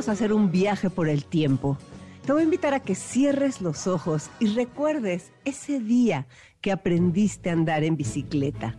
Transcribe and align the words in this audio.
vamos 0.00 0.08
a 0.08 0.12
hacer 0.12 0.32
un 0.32 0.50
viaje 0.50 0.88
por 0.88 1.10
el 1.10 1.26
tiempo. 1.26 1.76
Te 2.24 2.32
voy 2.32 2.40
a 2.40 2.44
invitar 2.44 2.72
a 2.72 2.80
que 2.80 2.94
cierres 2.94 3.60
los 3.60 3.86
ojos 3.86 4.30
y 4.38 4.46
recuerdes 4.46 5.30
ese 5.44 5.78
día 5.78 6.26
que 6.62 6.72
aprendiste 6.72 7.50
a 7.50 7.52
andar 7.52 7.84
en 7.84 7.98
bicicleta. 7.98 8.78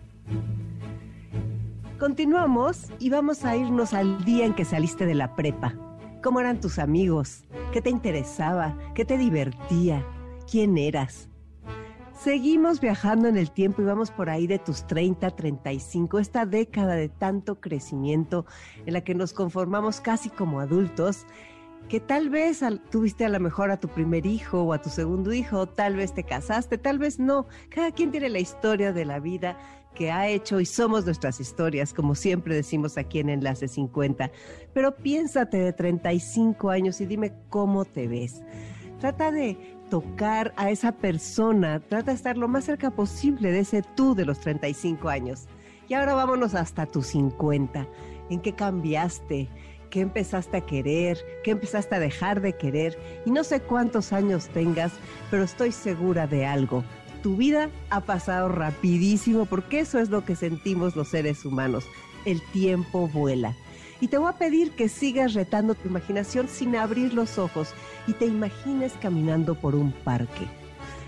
Continuamos 1.99 2.87
y 2.97 3.11
vamos 3.11 3.45
a 3.45 3.55
irnos 3.55 3.93
al 3.93 4.25
día 4.25 4.47
en 4.47 4.55
que 4.55 4.65
saliste 4.65 5.05
de 5.05 5.13
la 5.13 5.35
prepa. 5.35 5.75
¿Cómo 6.23 6.39
eran 6.39 6.59
tus 6.59 6.79
amigos? 6.79 7.43
¿Qué 7.71 7.83
te 7.83 7.91
interesaba? 7.91 8.75
¿Qué 8.95 9.05
te 9.05 9.19
divertía? 9.19 10.03
¿Quién 10.49 10.75
eras? 10.75 11.29
Seguimos 12.23 12.79
viajando 12.81 13.27
en 13.27 13.35
el 13.35 13.49
tiempo 13.49 13.81
y 13.81 13.85
vamos 13.85 14.11
por 14.11 14.29
ahí 14.29 14.45
de 14.45 14.59
tus 14.59 14.85
30, 14.85 15.31
35, 15.31 16.19
esta 16.19 16.45
década 16.45 16.93
de 16.93 17.09
tanto 17.09 17.59
crecimiento 17.59 18.45
en 18.85 18.93
la 18.93 19.01
que 19.01 19.15
nos 19.15 19.33
conformamos 19.33 20.01
casi 20.01 20.29
como 20.29 20.59
adultos, 20.59 21.25
que 21.89 21.99
tal 21.99 22.29
vez 22.29 22.59
tuviste 22.91 23.25
a 23.25 23.29
lo 23.29 23.39
mejor 23.39 23.71
a 23.71 23.79
tu 23.79 23.87
primer 23.87 24.27
hijo 24.27 24.61
o 24.61 24.73
a 24.73 24.79
tu 24.83 24.91
segundo 24.91 25.33
hijo, 25.33 25.65
tal 25.65 25.95
vez 25.95 26.13
te 26.13 26.23
casaste, 26.23 26.77
tal 26.77 26.99
vez 26.99 27.17
no. 27.17 27.47
Cada 27.69 27.91
quien 27.91 28.11
tiene 28.11 28.29
la 28.29 28.37
historia 28.37 28.93
de 28.93 29.05
la 29.05 29.19
vida 29.19 29.57
que 29.95 30.11
ha 30.11 30.27
hecho 30.27 30.59
y 30.59 30.67
somos 30.67 31.05
nuestras 31.05 31.39
historias, 31.39 31.91
como 31.91 32.13
siempre 32.13 32.53
decimos 32.53 32.99
aquí 32.99 33.17
en 33.17 33.29
Enlace 33.29 33.67
50. 33.67 34.29
Pero 34.75 34.95
piénsate 34.95 35.57
de 35.57 35.73
35 35.73 36.69
años 36.69 37.01
y 37.01 37.07
dime 37.07 37.33
cómo 37.49 37.83
te 37.83 38.07
ves. 38.07 38.43
Trata 38.99 39.31
de 39.31 39.80
tocar 39.91 40.53
a 40.55 40.71
esa 40.71 40.93
persona, 40.93 41.81
trata 41.81 42.11
de 42.11 42.15
estar 42.15 42.37
lo 42.37 42.47
más 42.47 42.63
cerca 42.63 42.91
posible 42.91 43.51
de 43.51 43.59
ese 43.59 43.83
tú 43.83 44.15
de 44.15 44.25
los 44.25 44.39
35 44.39 45.09
años. 45.09 45.47
Y 45.89 45.93
ahora 45.93 46.13
vámonos 46.13 46.55
hasta 46.55 46.85
tus 46.85 47.07
50. 47.07 47.85
¿En 48.29 48.39
qué 48.39 48.53
cambiaste? 48.53 49.49
¿Qué 49.89 49.99
empezaste 49.99 50.55
a 50.55 50.65
querer? 50.65 51.17
¿Qué 51.43 51.51
empezaste 51.51 51.95
a 51.95 51.99
dejar 51.99 52.39
de 52.39 52.53
querer? 52.53 52.97
Y 53.25 53.31
no 53.31 53.43
sé 53.43 53.59
cuántos 53.59 54.13
años 54.13 54.47
tengas, 54.47 54.93
pero 55.29 55.43
estoy 55.43 55.73
segura 55.73 56.25
de 56.25 56.45
algo. 56.45 56.85
Tu 57.21 57.35
vida 57.35 57.69
ha 57.89 57.99
pasado 57.99 58.47
rapidísimo 58.47 59.45
porque 59.45 59.81
eso 59.81 59.99
es 59.99 60.09
lo 60.09 60.23
que 60.23 60.37
sentimos 60.37 60.95
los 60.95 61.09
seres 61.09 61.43
humanos. 61.43 61.83
El 62.23 62.41
tiempo 62.53 63.09
vuela. 63.09 63.57
Y 64.01 64.07
te 64.07 64.17
voy 64.17 64.29
a 64.29 64.37
pedir 64.37 64.71
que 64.71 64.89
sigas 64.89 65.35
retando 65.35 65.75
tu 65.75 65.87
imaginación 65.87 66.47
sin 66.47 66.75
abrir 66.75 67.13
los 67.13 67.37
ojos 67.37 67.69
y 68.07 68.13
te 68.13 68.25
imagines 68.25 68.93
caminando 68.99 69.53
por 69.53 69.75
un 69.75 69.91
parque. 69.91 70.47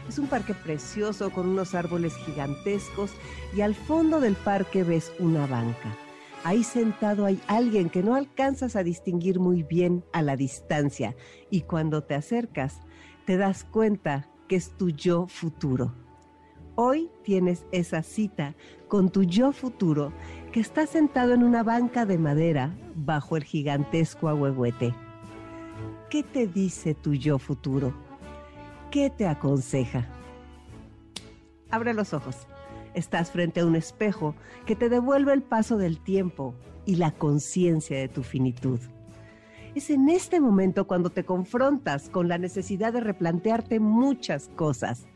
Es 0.08 0.20
un 0.20 0.28
parque 0.28 0.54
precioso 0.54 1.32
con 1.32 1.48
unos 1.50 1.74
árboles 1.74 2.16
gigantescos 2.18 3.12
y 3.56 3.62
al 3.62 3.74
fondo 3.74 4.20
del 4.20 4.36
parque 4.36 4.84
ves 4.84 5.12
una 5.18 5.48
banca. 5.48 5.98
Ahí 6.44 6.64
sentado 6.64 7.26
hay 7.26 7.42
alguien 7.48 7.90
que 7.90 8.04
no 8.04 8.14
alcanzas 8.14 8.76
a 8.76 8.84
distinguir 8.84 9.40
muy 9.40 9.64
bien 9.64 10.04
a 10.14 10.22
la 10.22 10.36
distancia 10.36 11.16
y 11.50 11.62
cuando 11.62 12.04
te 12.04 12.14
acercas 12.14 12.82
te 13.26 13.38
das 13.38 13.64
cuenta 13.64 14.30
que 14.48 14.58
es 14.58 14.78
tu 14.78 14.92
yo 14.92 15.26
futuro. 15.28 15.96
Hoy 16.76 17.10
tienes 17.24 17.66
esa 17.72 18.04
cita 18.04 18.56
con 18.88 19.10
tu 19.10 19.24
yo 19.24 19.52
futuro 19.52 20.12
que 20.54 20.60
está 20.60 20.86
sentado 20.86 21.34
en 21.34 21.44
una 21.44 21.64
banca 21.64 22.06
de 22.06 22.20
madera 22.20 22.78
bajo 22.94 23.38
el 23.38 23.44
gigantesco 23.44 24.30
ahuehuete. 24.30 24.94
¿Qué 26.12 26.22
te 26.22 26.46
dice 26.46 26.94
tu 26.94 27.16
yo 27.16 27.40
futuro? 27.40 27.92
¿Qué 28.92 29.10
te 29.10 29.26
aconseja? 29.26 30.08
Abre 31.72 31.96
los 31.96 32.14
ojos. 32.14 32.46
Estás 32.94 33.32
frente 33.32 33.62
a 33.62 33.66
un 33.66 33.76
espejo 33.76 34.36
que 34.68 34.76
te 34.76 34.90
devuelve 34.90 35.34
el 35.34 35.42
paso 35.42 35.78
del 35.78 36.00
tiempo 36.00 36.54
y 36.86 36.98
la 36.98 37.10
conciencia 37.10 37.98
de 37.98 38.08
tu 38.08 38.22
finitud. 38.22 38.80
Es 39.74 39.90
en 39.90 40.08
este 40.08 40.40
momento 40.40 40.86
cuando 40.86 41.10
te 41.10 41.24
confrontas 41.24 42.10
con 42.10 42.28
la 42.28 42.38
necesidad 42.38 42.94
de 42.94 43.00
replantearte 43.00 43.80
muchas 43.80 44.50
cosas. 44.50 45.08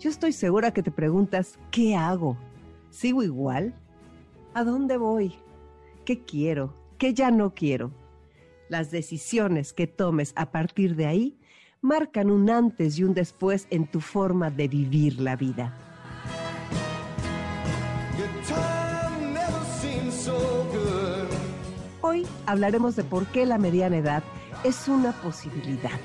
Yo 0.00 0.10
estoy 0.10 0.32
segura 0.32 0.72
que 0.72 0.82
te 0.82 0.90
preguntas, 0.90 1.56
¿qué 1.70 1.94
hago? 1.94 2.36
¿Sigo 2.90 3.22
igual? 3.22 3.76
¿A 4.56 4.64
dónde 4.64 4.96
voy? 4.96 5.34
¿Qué 6.06 6.24
quiero? 6.24 6.72
¿Qué 6.96 7.12
ya 7.12 7.30
no 7.30 7.52
quiero? 7.54 7.92
Las 8.70 8.90
decisiones 8.90 9.74
que 9.74 9.86
tomes 9.86 10.32
a 10.34 10.50
partir 10.50 10.96
de 10.96 11.04
ahí 11.04 11.38
marcan 11.82 12.30
un 12.30 12.48
antes 12.48 12.98
y 12.98 13.04
un 13.04 13.12
después 13.12 13.66
en 13.68 13.86
tu 13.86 14.00
forma 14.00 14.48
de 14.50 14.66
vivir 14.66 15.20
la 15.20 15.36
vida. 15.36 15.76
Hoy 22.00 22.26
hablaremos 22.46 22.96
de 22.96 23.04
por 23.04 23.26
qué 23.26 23.44
la 23.44 23.58
mediana 23.58 23.98
edad 23.98 24.24
es 24.64 24.88
una 24.88 25.12
posibilidad 25.20 26.00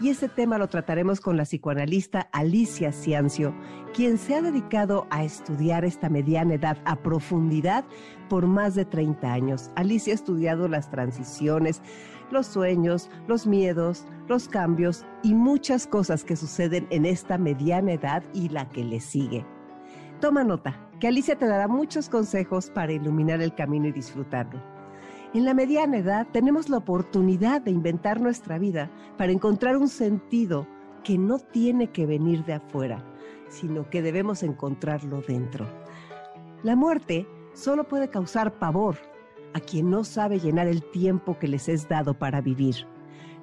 y 0.00 0.08
ese 0.08 0.28
tema 0.28 0.56
lo 0.56 0.68
trataremos 0.68 1.20
con 1.20 1.36
la 1.36 1.44
psicoanalista 1.44 2.28
Alicia 2.32 2.90
Ciancio, 2.90 3.54
quien 3.92 4.16
se 4.16 4.34
ha 4.34 4.42
dedicado 4.42 5.06
a 5.10 5.24
estudiar 5.24 5.84
esta 5.84 6.08
mediana 6.08 6.54
edad 6.54 6.78
a 6.86 6.96
profundidad 6.96 7.84
por 8.28 8.46
más 8.46 8.74
de 8.74 8.86
30 8.86 9.30
años. 9.30 9.70
Alicia 9.76 10.12
ha 10.12 10.14
estudiado 10.14 10.68
las 10.68 10.90
transiciones, 10.90 11.82
los 12.30 12.46
sueños, 12.46 13.10
los 13.28 13.46
miedos, 13.46 14.06
los 14.26 14.48
cambios 14.48 15.04
y 15.22 15.34
muchas 15.34 15.86
cosas 15.86 16.24
que 16.24 16.36
suceden 16.36 16.86
en 16.90 17.04
esta 17.04 17.36
mediana 17.36 17.92
edad 17.92 18.22
y 18.32 18.48
la 18.48 18.68
que 18.68 18.84
le 18.84 19.00
sigue. 19.00 19.44
Toma 20.20 20.44
nota, 20.44 20.88
que 20.98 21.08
Alicia 21.08 21.36
te 21.36 21.46
dará 21.46 21.68
muchos 21.68 22.08
consejos 22.08 22.70
para 22.70 22.92
iluminar 22.92 23.42
el 23.42 23.54
camino 23.54 23.88
y 23.88 23.92
disfrutarlo. 23.92 24.79
En 25.32 25.44
la 25.44 25.54
mediana 25.54 25.98
edad 25.98 26.26
tenemos 26.32 26.68
la 26.68 26.78
oportunidad 26.78 27.60
de 27.60 27.70
inventar 27.70 28.20
nuestra 28.20 28.58
vida 28.58 28.90
para 29.16 29.30
encontrar 29.30 29.76
un 29.76 29.86
sentido 29.86 30.66
que 31.04 31.18
no 31.18 31.38
tiene 31.38 31.90
que 31.92 32.04
venir 32.04 32.44
de 32.44 32.54
afuera, 32.54 33.04
sino 33.48 33.88
que 33.88 34.02
debemos 34.02 34.42
encontrarlo 34.42 35.22
dentro. 35.22 35.68
La 36.64 36.74
muerte 36.74 37.28
solo 37.54 37.84
puede 37.84 38.10
causar 38.10 38.58
pavor 38.58 38.96
a 39.54 39.60
quien 39.60 39.88
no 39.88 40.02
sabe 40.02 40.40
llenar 40.40 40.66
el 40.66 40.82
tiempo 40.82 41.38
que 41.38 41.46
les 41.46 41.68
es 41.68 41.88
dado 41.88 42.14
para 42.14 42.40
vivir. 42.40 42.88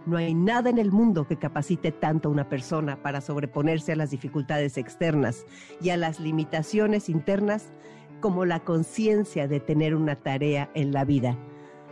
No 0.06 0.18
hay 0.18 0.34
nada 0.34 0.70
en 0.70 0.80
el 0.80 0.92
mundo 0.92 1.26
que 1.26 1.38
capacite 1.38 1.94
tanto 1.94 2.28
a 2.28 2.32
una 2.34 2.50
persona 2.50 3.02
para 3.02 3.22
sobreponerse 3.22 3.94
a 3.94 3.98
las 3.98 4.12
dificultades 4.12 4.78
externas 4.78 5.46
y 5.82 5.92
a 5.92 5.98
las 5.98 6.20
limitaciones 6.20 7.08
internas 7.08 7.72
como 8.20 8.44
la 8.44 8.60
conciencia 8.60 9.48
de 9.48 9.62
tener 9.62 9.96
una 9.96 10.18
tarea 10.18 10.70
en 10.74 10.92
la 10.92 11.06
vida 11.06 11.38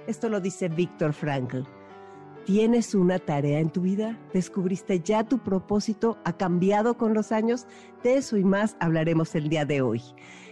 esto 0.07 0.29
lo 0.29 0.39
dice 0.39 0.69
Víctor 0.69 1.13
Frankl. 1.13 1.63
¿Tienes 2.45 2.93
una 2.93 3.17
tarea 3.17 3.59
en 3.59 3.71
tu 3.71 3.81
vida? 3.81 4.19
¿Descubriste 4.31 4.99
ya 4.99 5.23
tu 5.23 5.39
propósito? 5.39 6.19
¿Ha 6.25 6.33
cambiado 6.33 6.95
con 6.95 7.15
los 7.15 7.31
años? 7.31 7.65
De 8.03 8.17
eso 8.17 8.37
y 8.37 8.43
más 8.43 8.77
hablaremos 8.79 9.33
el 9.33 9.49
día 9.49 9.65
de 9.65 9.81
hoy. 9.81 10.01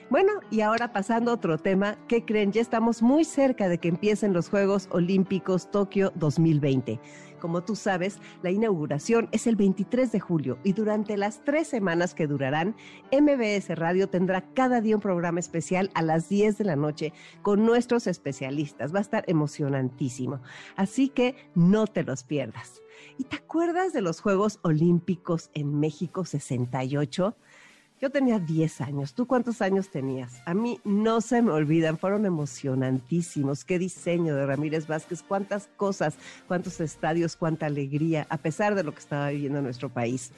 Bueno, 0.10 0.34
y 0.50 0.62
ahora 0.62 0.92
pasando 0.92 1.32
a 1.32 1.36
otro 1.36 1.58
tema, 1.58 1.98
¿qué 2.08 2.26
creen? 2.26 2.52
Ya 2.52 2.62
estamos 2.62 3.02
muy 3.02 3.26
cerca 3.26 3.68
de 3.68 3.78
que 3.78 3.88
empiecen 3.90 4.34
los 4.34 4.50
Juegos 4.50 4.88
Olímpicos 4.92 5.70
Tokio 5.70 6.12
2020. 6.16 7.00
Como 7.44 7.62
tú 7.62 7.76
sabes, 7.76 8.20
la 8.42 8.52
inauguración 8.52 9.28
es 9.34 9.48
el 9.48 9.58
23 9.58 10.14
de 10.14 10.22
julio 10.22 10.60
y 10.64 10.72
durante 10.72 11.18
las 11.18 11.44
tres 11.44 11.68
semanas 11.68 12.16
que 12.16 12.26
durarán, 12.26 12.74
MBS 13.12 13.78
Radio 13.78 14.08
tendrá 14.08 14.54
cada 14.54 14.80
día 14.80 14.96
un 14.96 15.02
programa 15.02 15.42
especial 15.42 15.92
a 15.94 16.04
las 16.04 16.30
10 16.30 16.58
de 16.58 16.64
la 16.64 16.78
noche 16.78 17.12
con 17.42 17.66
nuestros 17.66 18.08
especialistas. 18.08 18.96
Va 18.96 19.00
a 19.00 19.02
estar 19.02 19.26
emocionantísimo. 19.28 20.40
Así 20.78 21.10
que 21.10 21.36
no 21.54 21.86
te 21.86 22.04
los 22.04 22.24
pierdas. 22.24 22.82
¿Y 23.18 23.26
te 23.26 23.36
acuerdas 23.36 23.92
de 23.92 24.00
los 24.00 24.22
Juegos 24.22 24.60
Olímpicos 24.62 25.50
en 25.54 25.82
México 25.82 26.24
68? 26.24 27.36
Yo 28.04 28.10
tenía 28.10 28.38
10 28.38 28.82
años. 28.82 29.14
¿Tú 29.14 29.28
cuántos 29.28 29.62
años 29.62 29.88
tenías? 29.88 30.42
A 30.46 30.54
mí 30.54 30.82
no 30.84 31.22
se 31.22 31.42
me 31.42 31.52
olvidan, 31.52 31.98
fueron 31.98 32.26
emocionantísimos. 32.26 33.64
Qué 33.64 33.80
diseño 33.80 34.36
de 34.36 34.46
Ramírez 34.46 34.88
Vázquez, 34.88 35.24
cuántas 35.26 35.70
cosas, 35.78 36.16
cuántos 36.46 36.82
estadios, 36.82 37.38
cuánta 37.38 37.68
alegría, 37.68 38.28
a 38.30 38.36
pesar 38.36 38.76
de 38.76 38.84
lo 38.84 38.94
que 38.94 39.00
estaba 39.00 39.30
viviendo 39.30 39.62
nuestro 39.62 39.88
país. 39.88 40.34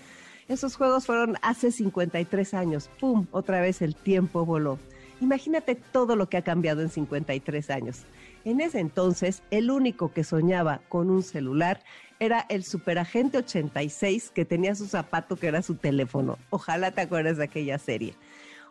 Esos 0.48 0.76
juegos 0.76 1.08
fueron 1.08 1.38
hace 1.42 1.72
53 1.72 2.54
años. 2.54 2.88
¡Pum! 3.00 3.26
Otra 3.32 3.62
vez 3.62 3.82
el 3.82 3.96
tiempo 3.96 4.46
voló. 4.46 4.78
Imagínate 5.20 5.74
todo 5.74 6.16
lo 6.16 6.30
que 6.30 6.38
ha 6.38 6.44
cambiado 6.44 6.84
en 6.84 6.90
53 6.90 7.72
años. 7.72 8.04
En 8.46 8.62
ese 8.62 8.80
entonces, 8.80 9.42
el 9.50 9.72
único 9.72 10.14
que 10.14 10.24
soñaba 10.24 10.80
con 10.88 11.10
un 11.10 11.24
celular 11.24 11.82
era 12.20 12.46
el 12.48 12.64
Superagente 12.64 13.40
86 13.40 14.30
que 14.30 14.46
tenía 14.46 14.76
su 14.76 14.86
zapato 14.86 15.36
que 15.36 15.48
era 15.48 15.64
su 15.64 15.76
teléfono. 15.76 16.38
Ojalá 16.52 16.92
te 16.92 17.02
acuerdes 17.02 17.38
de 17.38 17.46
aquella 17.46 17.80
serie. 17.80 18.14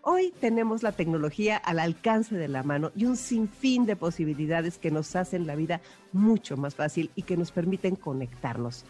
Hoy 0.00 0.32
tenemos 0.41 0.85
la 0.85 0.93
tecnología 0.93 1.56
al 1.56 1.81
alcance 1.81 2.37
de 2.37 2.47
la 2.47 2.62
mano 2.62 2.93
y 2.94 3.06
un 3.06 3.17
sinfín 3.17 3.85
de 3.85 3.97
posibilidades 3.97 4.79
que 4.79 4.93
nos 4.93 5.17
hacen 5.17 5.44
la 5.44 5.56
vida 5.56 5.81
mucho 6.12 6.56
más 6.56 6.76
fácil 6.76 7.11
y 7.17 7.23
que 7.23 7.37
nos 7.37 7.50
permiten 7.50 7.97
conectarnos. 7.97 8.85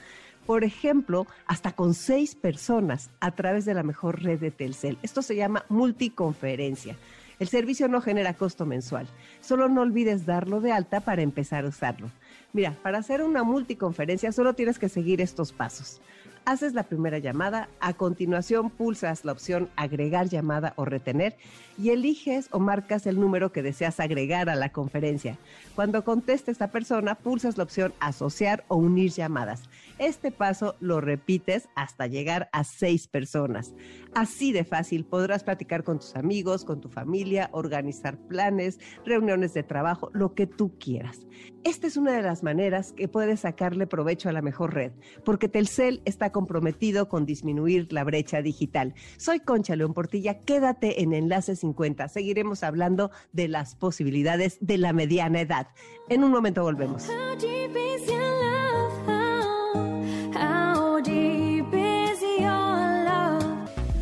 Por 0.45 0.65
ejemplo, 0.65 1.27
hasta 1.47 1.73
con 1.73 1.95
seis 1.95 2.35
personas 2.35 3.09
a 3.21 3.31
través 3.31 3.65
de 3.65 3.73
la 3.73 3.83
mejor 3.85 4.23
red 4.23 4.39
de 4.39 4.51
Telcel. 4.51 4.99
Esto 5.03 5.23
se 5.23 5.35
llama 5.35 5.65
multiconferencia. 5.71 6.95
El 7.39 7.49
servicio 7.49 7.89
no 7.89 8.01
genera 8.01 8.35
costo 8.35 8.67
mensual. 8.67 9.09
Solo 9.41 9.69
no 9.69 9.83
olvides 9.83 10.27
darlo 10.27 10.61
de 10.61 10.73
alta 10.73 11.01
para 11.01 11.23
empezar 11.23 11.65
a 11.65 11.69
usarlo. 11.69 12.11
Mira, 12.53 12.77
para 12.83 12.99
hacer 12.99 13.23
una 13.23 13.43
multiconferencia 13.43 14.33
solo 14.33 14.55
tienes 14.55 14.79
que 14.79 14.89
seguir 14.89 15.21
estos 15.21 15.53
pasos 15.53 16.01
haces 16.45 16.75
la 16.75 16.83
primera 16.85 17.19
llamada, 17.19 17.69
a 17.81 17.95
continuación 17.95 18.71
pulsas 18.71 19.25
la 19.25 19.33
opción 19.33 19.71
agregar 19.77 20.29
llamada 20.29 20.75
o 20.77 20.85
retener 20.85 21.37
y 21.79 21.91
eliges 21.91 22.49
o 22.51 22.59
marcas 22.59 23.07
el 23.07 23.19
número 23.19 23.53
que 23.53 23.63
deseas 23.63 24.01
agregar 24.01 24.49
a 24.49 24.55
la 24.55 24.71
conferencia. 24.71 25.39
Cuando 25.75 26.05
conteste 26.05 26.51
esta 26.51 26.71
persona, 26.71 27.15
pulsas 27.15 27.57
la 27.57 27.65
opción 27.65 27.95
asociar 28.01 28.65
o 28.69 28.77
unir 28.77 29.11
llamadas. 29.11 29.63
Este 29.99 30.33
paso 30.33 30.77
lo 30.81 31.01
repites 31.01 31.69
hasta 31.77 32.07
llegar 32.07 32.49
a 32.53 32.65
seis 32.65 33.07
personas. 33.07 33.75
Así 34.15 34.53
de 34.53 34.65
fácil 34.65 35.05
podrás 35.05 35.45
platicar 35.45 35.85
con 35.85 35.99
tus 35.99 36.17
amigos, 36.17 36.65
con 36.65 36.81
tu 36.81 36.89
familia, 36.89 37.49
organizar 37.53 38.19
planes, 38.19 38.81
reuniones 39.05 39.55
de 39.55 39.63
trabajo, 39.63 40.11
lo 40.13 40.35
que 40.35 40.47
tú 40.47 40.77
quieras. 40.79 41.27
Esta 41.63 41.87
es 41.87 41.97
una 41.97 42.13
de 42.13 42.23
las 42.23 42.43
maneras 42.43 42.93
que 42.93 43.09
puedes 43.09 43.41
sacarle 43.41 43.87
provecho 43.87 44.29
a 44.29 44.33
la 44.33 44.43
mejor 44.43 44.75
red, 44.75 44.93
porque 45.25 45.49
Telcel 45.49 46.03
está 46.05 46.31
comprometido 46.31 47.09
con 47.09 47.25
disminuir 47.25 47.93
la 47.93 48.05
brecha 48.05 48.43
digital. 48.43 48.95
Soy 49.17 49.41
Concha 49.41 49.77
León 49.77 49.95
Portilla, 49.95 50.41
quédate 50.41 51.03
en 51.03 51.13
Enlace 51.13 51.57
50. 51.57 52.09
Seguiremos 52.09 52.63
hablando 52.63 53.11
de 53.33 53.49
las 53.49 53.75
posibilidades 53.77 54.59
de 54.61 54.79
la 54.79 54.93
mediana 54.93 55.41
edad. 55.41 55.69
En 56.09 56.25
un 56.25 56.31
momento 56.31 56.63
volvemos. 56.63 57.09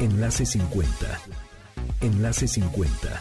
Enlace 0.03 0.45
50. 0.45 1.21
Enlace 2.01 2.49
50 2.49 3.21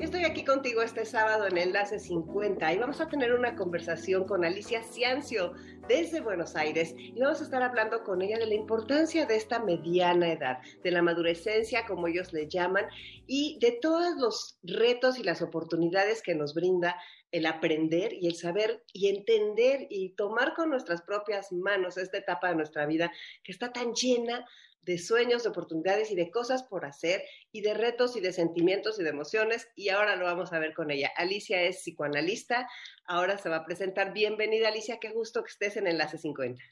Estoy 0.00 0.24
aquí 0.24 0.46
contigo 0.46 0.80
este 0.80 1.04
sábado 1.04 1.46
en 1.46 1.58
Enlace 1.58 1.98
50 2.00 2.72
y 2.72 2.78
vamos 2.78 3.02
a 3.02 3.08
tener 3.08 3.34
una 3.34 3.54
conversación 3.54 4.24
con 4.24 4.42
Alicia 4.42 4.82
Ciancio 4.82 5.52
desde 5.88 6.22
Buenos 6.22 6.56
Aires 6.56 6.94
y 6.96 7.20
vamos 7.20 7.42
a 7.42 7.44
estar 7.44 7.62
hablando 7.62 8.02
con 8.02 8.22
ella 8.22 8.38
de 8.38 8.46
la 8.46 8.54
importancia 8.54 9.26
de 9.26 9.36
esta 9.36 9.62
mediana 9.62 10.32
edad, 10.32 10.60
de 10.82 10.90
la 10.90 11.02
madurecencia, 11.02 11.84
como 11.84 12.08
ellos 12.08 12.32
le 12.32 12.48
llaman, 12.48 12.86
y 13.26 13.58
de 13.60 13.72
todos 13.72 14.16
los 14.16 14.58
retos 14.62 15.18
y 15.18 15.22
las 15.22 15.42
oportunidades 15.42 16.22
que 16.22 16.34
nos 16.34 16.54
brinda 16.54 16.96
el 17.30 17.44
aprender 17.44 18.14
y 18.14 18.26
el 18.26 18.36
saber 18.36 18.82
y 18.94 19.08
entender 19.08 19.86
y 19.90 20.14
tomar 20.14 20.54
con 20.54 20.70
nuestras 20.70 21.02
propias 21.02 21.52
manos 21.52 21.98
esta 21.98 22.16
etapa 22.16 22.48
de 22.48 22.56
nuestra 22.56 22.86
vida 22.86 23.12
que 23.44 23.52
está 23.52 23.70
tan 23.70 23.92
llena 23.92 24.46
de 24.82 24.98
sueños, 24.98 25.42
de 25.42 25.50
oportunidades 25.50 26.10
y 26.10 26.14
de 26.14 26.30
cosas 26.30 26.62
por 26.62 26.84
hacer 26.84 27.22
y 27.52 27.60
de 27.60 27.74
retos 27.74 28.16
y 28.16 28.20
de 28.20 28.32
sentimientos 28.32 28.98
y 28.98 29.02
de 29.02 29.10
emociones 29.10 29.68
y 29.76 29.90
ahora 29.90 30.16
lo 30.16 30.24
vamos 30.24 30.52
a 30.52 30.58
ver 30.58 30.74
con 30.74 30.90
ella. 30.90 31.10
Alicia 31.16 31.62
es 31.62 31.78
psicoanalista, 31.78 32.68
ahora 33.04 33.38
se 33.38 33.48
va 33.48 33.56
a 33.56 33.64
presentar. 33.64 34.12
Bienvenida 34.12 34.68
Alicia, 34.68 34.98
qué 34.98 35.10
gusto 35.10 35.42
que 35.42 35.50
estés 35.50 35.76
en 35.76 35.86
Enlace 35.86 36.18
50. 36.18 36.62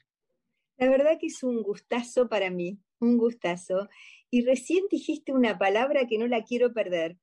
La 0.77 0.89
verdad 0.89 1.17
que 1.19 1.27
es 1.27 1.43
un 1.43 1.61
gustazo 1.61 2.29
para 2.29 2.49
mí, 2.49 2.79
un 2.99 3.17
gustazo. 3.17 3.89
Y 4.29 4.45
recién 4.45 4.85
dijiste 4.89 5.31
una 5.31 5.57
palabra 5.57 6.07
que 6.07 6.17
no 6.17 6.27
la 6.27 6.43
quiero 6.43 6.73
perder, 6.73 7.17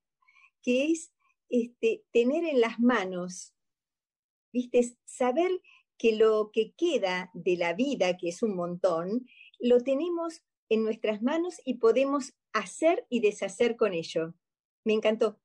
que 0.62 0.90
es 0.90 1.12
este, 1.48 2.04
tener 2.12 2.44
en 2.44 2.60
las 2.60 2.78
manos, 2.78 3.54
viste, 4.52 4.96
saber 5.04 5.50
que 5.98 6.16
lo 6.16 6.50
que 6.52 6.74
queda 6.76 7.30
de 7.32 7.56
la 7.56 7.72
vida, 7.72 8.16
que 8.16 8.28
es 8.28 8.42
un 8.42 8.54
montón, 8.54 9.26
lo 9.58 9.80
tenemos 9.80 10.42
en 10.68 10.84
nuestras 10.84 11.22
manos 11.22 11.60
y 11.64 11.74
podemos 11.74 12.34
hacer 12.52 13.06
y 13.08 13.20
deshacer 13.20 13.76
con 13.76 13.92
ello. 13.92 14.34
Me 14.84 14.92
encantó. 14.92 15.38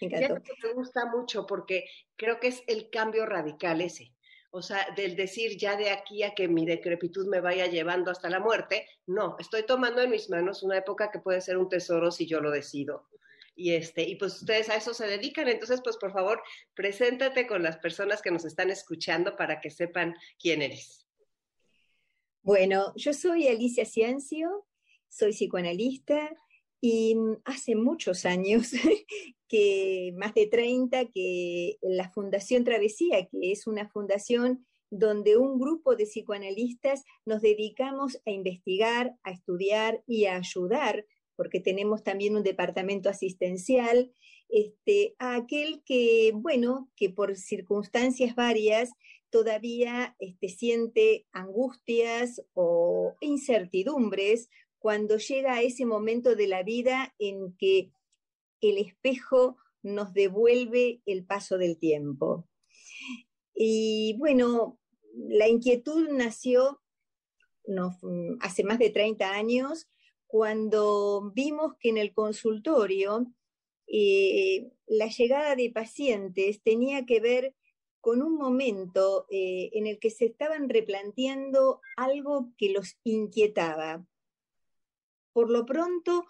Me 0.00 0.08
encantó. 0.08 0.42
me 0.62 0.72
gusta 0.72 1.06
mucho 1.06 1.46
porque 1.46 1.86
creo 2.16 2.40
que 2.40 2.48
es 2.48 2.62
el 2.66 2.90
cambio 2.90 3.26
radical 3.26 3.80
ese. 3.80 4.14
O 4.50 4.62
sea, 4.62 4.86
del 4.96 5.16
decir 5.16 5.56
ya 5.58 5.76
de 5.76 5.90
aquí 5.90 6.22
a 6.22 6.32
que 6.32 6.46
mi 6.46 6.64
decrepitud 6.64 7.26
me 7.26 7.40
vaya 7.40 7.66
llevando 7.66 8.12
hasta 8.12 8.30
la 8.30 8.38
muerte, 8.38 8.86
no, 9.04 9.36
estoy 9.40 9.64
tomando 9.64 10.00
en 10.00 10.10
mis 10.10 10.30
manos 10.30 10.62
una 10.62 10.78
época 10.78 11.10
que 11.10 11.18
puede 11.18 11.40
ser 11.40 11.56
un 11.56 11.68
tesoro 11.68 12.12
si 12.12 12.26
yo 12.26 12.40
lo 12.40 12.52
decido. 12.52 13.08
Y 13.56 13.72
este, 13.72 14.02
y 14.02 14.16
pues 14.16 14.34
ustedes 14.40 14.68
a 14.68 14.76
eso 14.76 14.94
se 14.94 15.06
dedican, 15.06 15.48
entonces 15.48 15.80
pues 15.82 15.96
por 15.96 16.12
favor, 16.12 16.40
preséntate 16.74 17.46
con 17.46 17.62
las 17.62 17.78
personas 17.78 18.22
que 18.22 18.30
nos 18.30 18.44
están 18.44 18.70
escuchando 18.70 19.36
para 19.36 19.60
que 19.60 19.70
sepan 19.70 20.14
quién 20.38 20.62
eres. 20.62 21.03
Bueno, 22.44 22.92
yo 22.94 23.14
soy 23.14 23.48
Alicia 23.48 23.86
Ciencio, 23.86 24.66
soy 25.08 25.32
psicoanalista 25.32 26.36
y 26.78 27.16
hace 27.46 27.74
muchos 27.74 28.26
años, 28.26 28.72
que 29.48 30.12
más 30.18 30.34
de 30.34 30.46
30, 30.48 31.06
que 31.06 31.78
la 31.80 32.10
Fundación 32.10 32.62
Travesía, 32.62 33.26
que 33.28 33.50
es 33.50 33.66
una 33.66 33.88
fundación 33.88 34.66
donde 34.90 35.38
un 35.38 35.58
grupo 35.58 35.96
de 35.96 36.04
psicoanalistas 36.04 37.04
nos 37.24 37.40
dedicamos 37.40 38.20
a 38.26 38.30
investigar, 38.30 39.16
a 39.22 39.30
estudiar 39.30 40.02
y 40.06 40.26
a 40.26 40.36
ayudar, 40.36 41.06
porque 41.36 41.60
tenemos 41.60 42.02
también 42.04 42.36
un 42.36 42.42
departamento 42.42 43.08
asistencial, 43.08 44.12
este, 44.50 45.14
a 45.18 45.36
aquel 45.36 45.82
que, 45.86 46.32
bueno, 46.34 46.90
que 46.94 47.08
por 47.08 47.36
circunstancias 47.36 48.34
varias 48.34 48.90
todavía 49.34 50.14
este, 50.20 50.48
siente 50.48 51.26
angustias 51.32 52.40
o 52.52 53.16
incertidumbres 53.18 54.48
cuando 54.78 55.16
llega 55.16 55.54
a 55.54 55.62
ese 55.62 55.86
momento 55.86 56.36
de 56.36 56.46
la 56.46 56.62
vida 56.62 57.12
en 57.18 57.52
que 57.56 57.90
el 58.60 58.78
espejo 58.78 59.56
nos 59.82 60.14
devuelve 60.14 61.02
el 61.04 61.24
paso 61.24 61.58
del 61.58 61.80
tiempo. 61.80 62.48
Y 63.52 64.14
bueno, 64.20 64.78
la 65.16 65.48
inquietud 65.48 66.08
nació 66.10 66.80
hace 68.38 68.62
más 68.62 68.78
de 68.78 68.90
30 68.90 69.32
años 69.32 69.88
cuando 70.28 71.32
vimos 71.34 71.72
que 71.80 71.88
en 71.88 71.98
el 71.98 72.14
consultorio 72.14 73.26
eh, 73.88 74.70
la 74.86 75.08
llegada 75.08 75.56
de 75.56 75.70
pacientes 75.70 76.62
tenía 76.62 77.04
que 77.04 77.18
ver 77.18 77.56
con 78.04 78.20
un 78.20 78.36
momento 78.36 79.24
eh, 79.30 79.70
en 79.72 79.86
el 79.86 79.98
que 79.98 80.10
se 80.10 80.26
estaban 80.26 80.68
replanteando 80.68 81.80
algo 81.96 82.52
que 82.58 82.70
los 82.70 82.98
inquietaba. 83.02 84.06
Por 85.32 85.50
lo 85.50 85.64
pronto, 85.64 86.26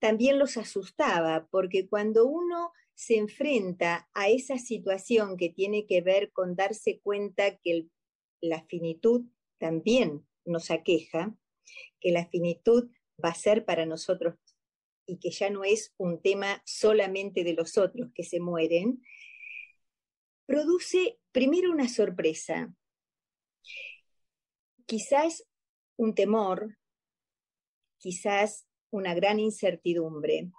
también 0.00 0.40
los 0.40 0.56
asustaba, 0.56 1.46
porque 1.52 1.88
cuando 1.88 2.26
uno 2.26 2.72
se 2.94 3.16
enfrenta 3.16 4.10
a 4.12 4.28
esa 4.28 4.58
situación 4.58 5.36
que 5.36 5.50
tiene 5.50 5.86
que 5.86 6.00
ver 6.00 6.32
con 6.32 6.56
darse 6.56 6.98
cuenta 6.98 7.56
que 7.58 7.86
la 8.40 8.64
finitud 8.64 9.24
también 9.58 10.26
nos 10.44 10.72
aqueja, 10.72 11.32
que 12.00 12.10
la 12.10 12.26
finitud 12.26 12.90
va 13.24 13.28
a 13.28 13.34
ser 13.36 13.64
para 13.64 13.86
nosotros 13.86 14.34
y 15.06 15.20
que 15.20 15.30
ya 15.30 15.48
no 15.48 15.62
es 15.62 15.94
un 15.96 16.20
tema 16.20 16.60
solamente 16.66 17.44
de 17.44 17.52
los 17.52 17.78
otros 17.78 18.10
que 18.16 18.24
se 18.24 18.40
mueren, 18.40 19.00
produce 20.48 21.20
primero 21.30 21.70
una 21.70 21.90
sorpresa, 21.90 22.74
quizás 24.86 25.46
un 25.96 26.14
temor, 26.14 26.78
quizás 27.98 28.66
una 28.90 29.12
gran 29.12 29.40
incertidumbre, 29.40 30.50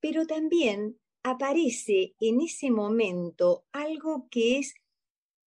pero 0.00 0.26
también 0.26 0.98
aparece 1.22 2.16
en 2.18 2.40
ese 2.40 2.72
momento 2.72 3.64
algo 3.70 4.26
que 4.32 4.58
es, 4.58 4.74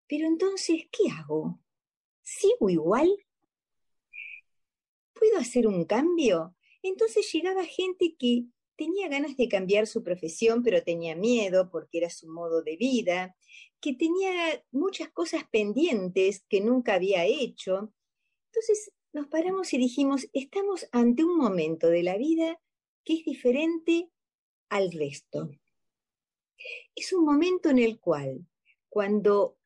pero 0.08 0.28
entonces, 0.28 0.84
¿qué 0.90 1.12
hago? 1.12 1.60
¿Sigo 2.22 2.70
igual? 2.70 3.14
¿Puedo 5.12 5.40
hacer 5.40 5.68
un 5.68 5.84
cambio? 5.84 6.56
Entonces 6.82 7.30
llegaba 7.34 7.66
gente 7.66 8.16
que 8.18 8.46
tenía 8.76 9.08
ganas 9.08 9.38
de 9.38 9.48
cambiar 9.48 9.88
su 9.88 10.04
profesión, 10.04 10.64
pero 10.64 10.84
tenía 10.84 11.16
miedo 11.16 11.70
porque 11.70 12.00
era 12.00 12.10
su 12.10 12.28
modo 12.28 12.62
de 12.62 12.78
vida, 12.78 13.36
que 13.80 13.94
tenía 13.94 14.64
muchas 14.72 15.10
cosas 15.10 15.44
pendientes 15.52 16.46
que 16.48 16.62
nunca 16.62 16.96
había 16.96 17.26
hecho. 17.26 17.94
Entonces 18.52 18.92
nos 19.12 19.28
paramos 19.28 19.74
y 19.74 19.78
dijimos, 19.78 20.28
estamos 20.34 20.88
ante 20.92 21.24
un 21.24 21.38
momento 21.38 21.88
de 21.90 22.04
la 22.04 22.18
vida 22.18 22.60
que 23.04 23.16
es 23.16 23.26
diferente 23.26 24.10
al 24.70 24.92
resto. 24.92 25.50
Es 26.96 27.14
un 27.14 27.26
momento 27.26 27.70
en 27.70 27.80
el 27.80 28.00
cual, 28.00 28.48
cuando 28.90 29.58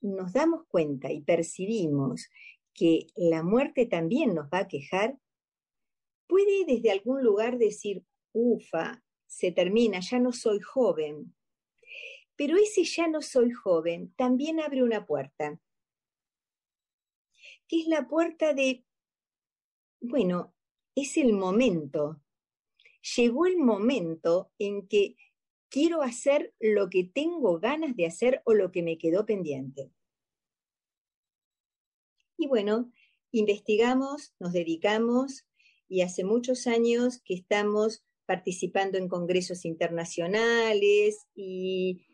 nos 0.00 0.32
damos 0.32 0.66
cuenta 0.68 1.10
y 1.10 1.22
percibimos 1.22 2.28
que 2.74 3.06
la 3.16 3.42
muerte 3.42 3.86
también 3.86 4.34
nos 4.34 4.46
va 4.46 4.58
a 4.58 4.68
quejar, 4.68 5.18
puede 6.28 6.64
desde 6.66 6.90
algún 6.92 7.24
lugar 7.24 7.58
decir, 7.58 8.04
ufa, 8.38 9.02
se 9.26 9.52
termina, 9.52 10.00
ya 10.00 10.18
no 10.18 10.32
soy 10.32 10.60
joven. 10.60 11.34
Pero 12.36 12.56
ese 12.56 12.84
ya 12.84 13.08
no 13.08 13.20
soy 13.20 13.50
joven 13.50 14.12
también 14.14 14.60
abre 14.60 14.82
una 14.82 15.04
puerta, 15.06 15.60
que 17.66 17.80
es 17.80 17.88
la 17.88 18.06
puerta 18.08 18.54
de, 18.54 18.84
bueno, 20.00 20.54
es 20.94 21.16
el 21.16 21.32
momento. 21.32 22.22
Llegó 23.16 23.46
el 23.46 23.58
momento 23.58 24.52
en 24.58 24.86
que 24.86 25.16
quiero 25.68 26.02
hacer 26.02 26.54
lo 26.60 26.88
que 26.88 27.04
tengo 27.04 27.58
ganas 27.58 27.96
de 27.96 28.06
hacer 28.06 28.42
o 28.44 28.54
lo 28.54 28.70
que 28.72 28.82
me 28.82 28.98
quedó 28.98 29.26
pendiente. 29.26 29.90
Y 32.36 32.46
bueno, 32.46 32.92
investigamos, 33.32 34.34
nos 34.38 34.52
dedicamos 34.52 35.44
y 35.88 36.02
hace 36.02 36.24
muchos 36.24 36.66
años 36.66 37.20
que 37.24 37.34
estamos 37.34 38.04
participando 38.28 38.98
en 38.98 39.08
congresos 39.08 39.64
internacionales 39.64 41.26
y, 41.34 42.04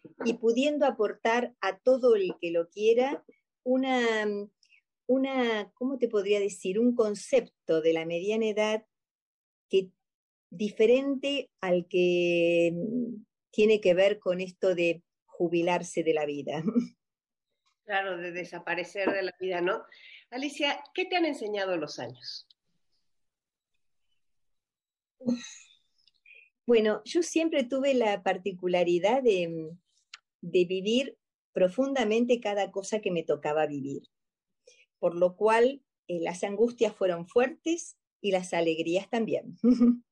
pudiendo 0.40 0.87
aportar 0.87 1.56
a 1.61 1.80
todo 1.80 2.14
el 2.14 2.37
que 2.40 2.52
lo 2.52 2.68
quiera 2.68 3.25
una, 3.64 4.25
una, 5.09 5.73
¿cómo 5.75 5.99
te 5.99 6.06
podría 6.06 6.38
decir? 6.38 6.78
Un 6.78 6.94
concepto 6.94 7.83
de 7.83 7.92
la 7.94 8.06
mediana 8.06 8.47
edad 8.47 8.87
que 9.68 9.90
diferente 10.50 11.50
al 11.61 11.88
que 11.88 12.73
tiene 13.50 13.80
que 13.80 13.94
ver 13.94 14.21
con 14.21 14.40
esto 14.40 14.76
de 14.76 15.02
jubilarse 15.26 16.04
de 16.04 16.14
la 16.14 16.26
vida. 16.26 16.62
Claro, 17.87 18.16
de 18.16 18.33
desaparecer 18.33 19.12
de 19.12 19.25
la 19.25 19.35
vida, 19.38 19.61
¿no? 19.61 19.85
Alicia, 20.30 20.83
¿qué 20.94 21.04
te 21.04 21.16
han 21.16 21.26
enseñado 21.26 21.76
los 21.76 21.99
años? 21.99 22.49
Bueno, 26.66 27.02
yo 27.04 27.23
siempre 27.23 27.64
tuve 27.64 27.94
la 27.94 28.23
particularidad 28.23 29.23
de, 29.23 29.76
vivir 30.40 31.18
profundamente 31.52 32.40
cada 32.40 32.71
cosa 32.71 33.00
que 33.00 33.11
me 33.11 33.23
tocaba 33.23 33.66
vivir, 33.66 34.02
por 34.99 35.14
lo 35.14 35.37
cual 35.37 35.83
eh, 36.09 36.21
las 36.21 36.42
angustias 36.42 36.94
fueron 36.94 37.26
fuertes 37.26 37.97
y 38.21 38.33
las 38.33 38.54
alegrías 38.54 39.11
también. 39.11 39.59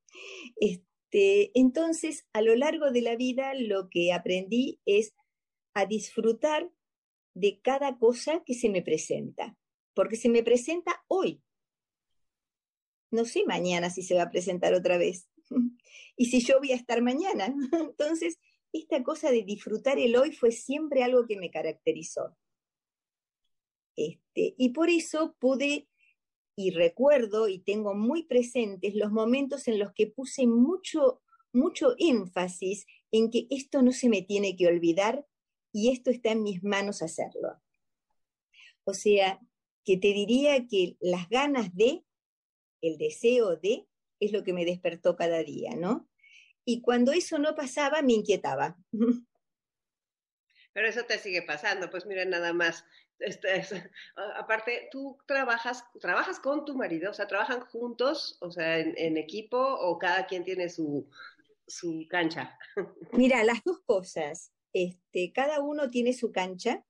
este, 0.55 1.51
entonces, 1.59 2.27
a 2.33 2.41
lo 2.41 2.55
largo 2.55 2.91
de 2.91 3.01
la 3.01 3.15
vida, 3.15 3.53
lo 3.55 3.89
que 3.89 4.13
aprendí 4.13 4.79
es 4.85 5.13
a 5.73 5.87
disfrutar 5.87 6.71
de 7.33 7.59
cada 7.61 7.97
cosa 7.97 8.43
que 8.45 8.53
se 8.53 8.69
me 8.69 8.83
presenta, 8.83 9.57
porque 9.95 10.17
se 10.17 10.29
me 10.29 10.43
presenta 10.43 11.03
hoy. 11.07 11.41
No 13.09 13.25
sé 13.25 13.43
mañana 13.45 13.89
si 13.89 14.03
se 14.03 14.15
va 14.15 14.23
a 14.23 14.31
presentar 14.31 14.73
otra 14.73 14.97
vez. 14.97 15.27
y 16.17 16.25
si 16.25 16.41
yo 16.41 16.59
voy 16.59 16.71
a 16.71 16.75
estar 16.75 17.01
mañana. 17.01 17.53
Entonces, 17.71 18.37
esta 18.71 19.03
cosa 19.03 19.31
de 19.31 19.43
disfrutar 19.43 19.99
el 19.99 20.15
hoy 20.15 20.31
fue 20.31 20.51
siempre 20.51 21.03
algo 21.03 21.25
que 21.25 21.37
me 21.37 21.51
caracterizó. 21.51 22.35
Este, 23.95 24.55
y 24.57 24.69
por 24.69 24.89
eso 24.89 25.35
pude 25.39 25.87
y 26.55 26.71
recuerdo 26.71 27.47
y 27.47 27.59
tengo 27.59 27.93
muy 27.95 28.23
presentes 28.23 28.95
los 28.95 29.11
momentos 29.11 29.67
en 29.67 29.79
los 29.79 29.93
que 29.93 30.07
puse 30.07 30.47
mucho, 30.47 31.21
mucho 31.51 31.95
énfasis 31.97 32.85
en 33.11 33.29
que 33.29 33.47
esto 33.49 33.81
no 33.81 33.91
se 33.91 34.09
me 34.09 34.21
tiene 34.21 34.55
que 34.55 34.67
olvidar 34.67 35.25
y 35.71 35.89
esto 35.89 36.11
está 36.11 36.31
en 36.31 36.43
mis 36.43 36.63
manos 36.63 37.01
hacerlo. 37.01 37.61
O 38.83 38.93
sea, 38.93 39.39
que 39.83 39.97
te 39.97 40.13
diría 40.13 40.67
que 40.67 40.97
las 40.99 41.29
ganas 41.29 41.75
de, 41.75 42.03
el 42.81 42.97
deseo 42.97 43.55
de, 43.57 43.87
es 44.25 44.31
lo 44.31 44.43
que 44.43 44.53
me 44.53 44.65
despertó 44.65 45.15
cada 45.15 45.43
día, 45.43 45.75
¿no? 45.75 46.09
Y 46.65 46.81
cuando 46.81 47.11
eso 47.11 47.39
no 47.39 47.55
pasaba, 47.55 48.01
me 48.01 48.13
inquietaba. 48.13 48.77
Pero 50.73 50.87
eso 50.87 51.03
te 51.03 51.19
sigue 51.19 51.43
pasando, 51.43 51.89
pues 51.89 52.05
mira, 52.05 52.25
nada 52.25 52.53
más. 52.53 52.85
Este, 53.19 53.63
aparte, 54.35 54.89
tú 54.91 55.17
trabajas, 55.27 55.85
trabajas 56.01 56.39
con 56.39 56.65
tu 56.65 56.75
marido, 56.75 57.11
o 57.11 57.13
sea, 57.13 57.27
trabajan 57.27 57.61
juntos, 57.61 58.37
o 58.41 58.51
sea, 58.51 58.79
en, 58.79 59.17
equipo, 59.17 59.57
o 59.57 59.99
cada 59.99 60.25
quien 60.25 60.43
tiene 60.43 60.69
su, 60.69 61.07
su 61.67 62.05
cancha. 62.09 62.57
Mira, 63.13 63.43
las 63.43 63.63
dos 63.63 63.79
cosas. 63.85 64.51
Este, 64.73 65.31
cada 65.31 65.61
uno 65.61 65.89
tiene 65.91 66.13
su 66.13 66.31
cancha, 66.31 66.83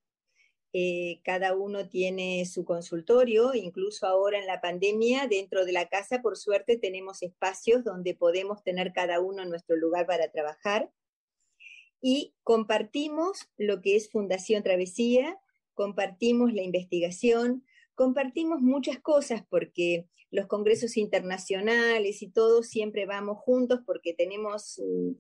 eh, 0.76 1.22
cada 1.24 1.56
uno 1.56 1.88
tiene 1.88 2.44
su 2.46 2.66
consultorio, 2.66 3.54
incluso 3.54 4.08
ahora 4.08 4.40
en 4.40 4.48
la 4.48 4.60
pandemia, 4.60 5.28
dentro 5.28 5.66
de 5.66 5.72
la 5.72 5.88
casa, 5.88 6.24
por 6.24 6.36
suerte, 6.36 6.78
tenemos 6.78 7.22
espacios 7.22 7.84
donde 7.84 8.16
podemos 8.16 8.64
tener 8.64 8.92
cada 8.92 9.22
uno 9.22 9.46
nuestro 9.46 9.76
lugar 9.76 10.08
para 10.08 10.32
trabajar. 10.32 10.90
Y 12.02 12.34
compartimos 12.42 13.48
lo 13.56 13.82
que 13.82 13.96
es 13.96 14.10
Fundación 14.10 14.64
Travesía, 14.64 15.40
compartimos 15.76 16.54
la 16.54 16.64
investigación, 16.64 17.64
compartimos 17.94 18.60
muchas 18.60 19.00
cosas 19.00 19.44
porque 19.48 20.08
los 20.32 20.48
congresos 20.48 20.98
internacionales 20.98 22.24
y 22.24 22.30
todo 22.32 22.64
siempre 22.64 23.06
vamos 23.06 23.38
juntos 23.38 23.82
porque 23.86 24.16
tenemos 24.16 24.82
mm, 24.84 25.12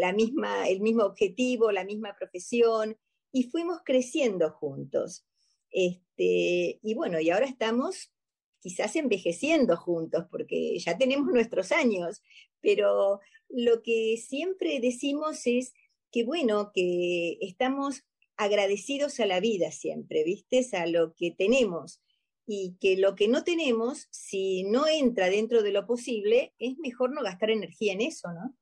la 0.00 0.12
misma, 0.12 0.68
el 0.68 0.80
mismo 0.80 1.02
objetivo, 1.02 1.72
la 1.72 1.84
misma 1.84 2.14
profesión, 2.16 2.96
y 3.34 3.50
fuimos 3.50 3.80
creciendo 3.84 4.52
juntos. 4.52 5.26
Este, 5.72 6.78
y 6.80 6.94
bueno, 6.94 7.18
y 7.18 7.30
ahora 7.30 7.46
estamos 7.46 8.12
quizás 8.60 8.94
envejeciendo 8.94 9.76
juntos, 9.76 10.26
porque 10.30 10.78
ya 10.78 10.96
tenemos 10.96 11.26
nuestros 11.32 11.72
años, 11.72 12.22
pero 12.60 13.20
lo 13.48 13.82
que 13.82 14.16
siempre 14.24 14.78
decimos 14.78 15.46
es 15.46 15.74
que 16.12 16.22
bueno, 16.22 16.70
que 16.72 17.36
estamos 17.40 18.04
agradecidos 18.36 19.18
a 19.18 19.26
la 19.26 19.40
vida 19.40 19.72
siempre, 19.72 20.22
¿viste? 20.22 20.64
A 20.76 20.86
lo 20.86 21.12
que 21.14 21.32
tenemos. 21.32 22.00
Y 22.46 22.76
que 22.80 22.96
lo 22.96 23.16
que 23.16 23.26
no 23.26 23.42
tenemos, 23.42 24.06
si 24.12 24.62
no 24.62 24.86
entra 24.86 25.28
dentro 25.28 25.64
de 25.64 25.72
lo 25.72 25.86
posible, 25.86 26.54
es 26.60 26.78
mejor 26.78 27.12
no 27.12 27.22
gastar 27.22 27.50
energía 27.50 27.94
en 27.94 28.02
eso, 28.02 28.28
¿no? 28.32 28.56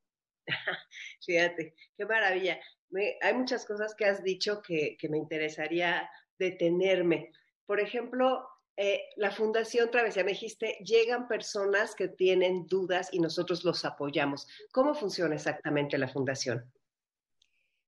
Fíjate, 1.26 1.74
qué 1.98 2.06
maravilla 2.06 2.58
hay 3.20 3.34
muchas 3.34 3.64
cosas 3.64 3.94
que 3.94 4.04
has 4.04 4.22
dicho 4.22 4.62
que, 4.62 4.96
me 5.08 5.18
interesaría 5.18 6.08
detenerme. 6.38 7.32
Por 7.66 7.80
ejemplo, 7.80 8.46
eh, 8.76 9.02
la 9.16 9.30
Fundación 9.30 9.90
Travesía, 9.90 10.24
me 10.24 10.32
dijiste, 10.32 10.78
llegan 10.84 11.28
personas 11.28 11.94
que 11.94 12.08
tienen 12.08 12.66
dudas 12.66 13.08
y 13.12 13.20
nosotros 13.20 13.64
los 13.64 13.84
apoyamos. 13.84 14.46
¿Cómo 14.72 14.94
funciona 14.94 15.34
exactamente 15.34 15.98
la 15.98 16.08
Fundación? 16.08 16.70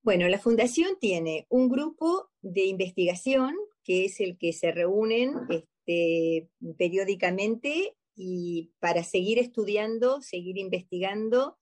Bueno, 0.03 0.29
la 0.29 0.39
Fundación 0.39 0.99
tiene 1.01 1.47
un 1.49 1.69
grupo 1.69 2.31
de 2.43 2.65
investigación 2.67 3.57
que 3.83 4.07
es 4.07 4.21
el 4.21 4.39
que 4.39 4.53
se 4.53 4.73
reúnen 4.73 5.35
este, 5.51 6.49
periódicamente 6.79 7.97
y 8.17 8.73
para 8.81 9.03
seguir 9.03 9.39
estudiando, 9.39 10.23
seguir 10.23 10.59
investigando 10.59 11.59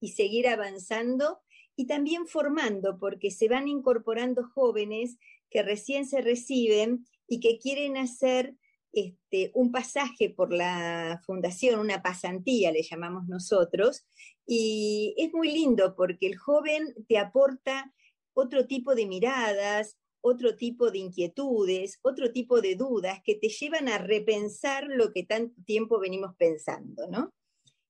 y 0.00 0.12
seguir 0.12 0.48
avanzando 0.48 1.40
y 1.76 1.86
también 1.86 2.26
formando, 2.26 2.98
porque 2.98 3.30
se 3.30 3.48
van 3.48 3.68
incorporando 3.68 4.44
jóvenes 4.54 5.18
que 5.50 5.62
recién 5.62 6.06
se 6.06 6.20
reciben 6.20 7.06
y 7.26 7.40
que 7.40 7.58
quieren 7.58 7.96
hacer 7.96 8.54
este, 8.92 9.50
un 9.54 9.72
pasaje 9.72 10.30
por 10.30 10.52
la 10.52 11.20
fundación, 11.26 11.80
una 11.80 12.02
pasantía 12.02 12.70
le 12.70 12.82
llamamos 12.82 13.26
nosotros, 13.26 14.04
y 14.46 15.14
es 15.16 15.32
muy 15.32 15.50
lindo 15.50 15.96
porque 15.96 16.26
el 16.26 16.36
joven 16.36 16.94
te 17.08 17.18
aporta 17.18 17.92
otro 18.34 18.66
tipo 18.66 18.94
de 18.94 19.06
miradas, 19.06 19.98
otro 20.20 20.56
tipo 20.56 20.90
de 20.90 20.98
inquietudes, 20.98 21.98
otro 22.02 22.32
tipo 22.32 22.60
de 22.60 22.76
dudas 22.76 23.20
que 23.24 23.34
te 23.34 23.48
llevan 23.48 23.88
a 23.88 23.98
repensar 23.98 24.86
lo 24.88 25.12
que 25.12 25.24
tanto 25.24 25.60
tiempo 25.66 25.98
venimos 25.98 26.34
pensando, 26.36 27.06
¿no? 27.08 27.32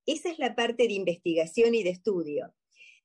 Esa 0.07 0.31
es 0.31 0.39
la 0.39 0.55
parte 0.55 0.89
de 0.89 0.95
investigación 0.95 1.75
y 1.75 1.83
de 1.83 1.91
estudio. 1.91 2.53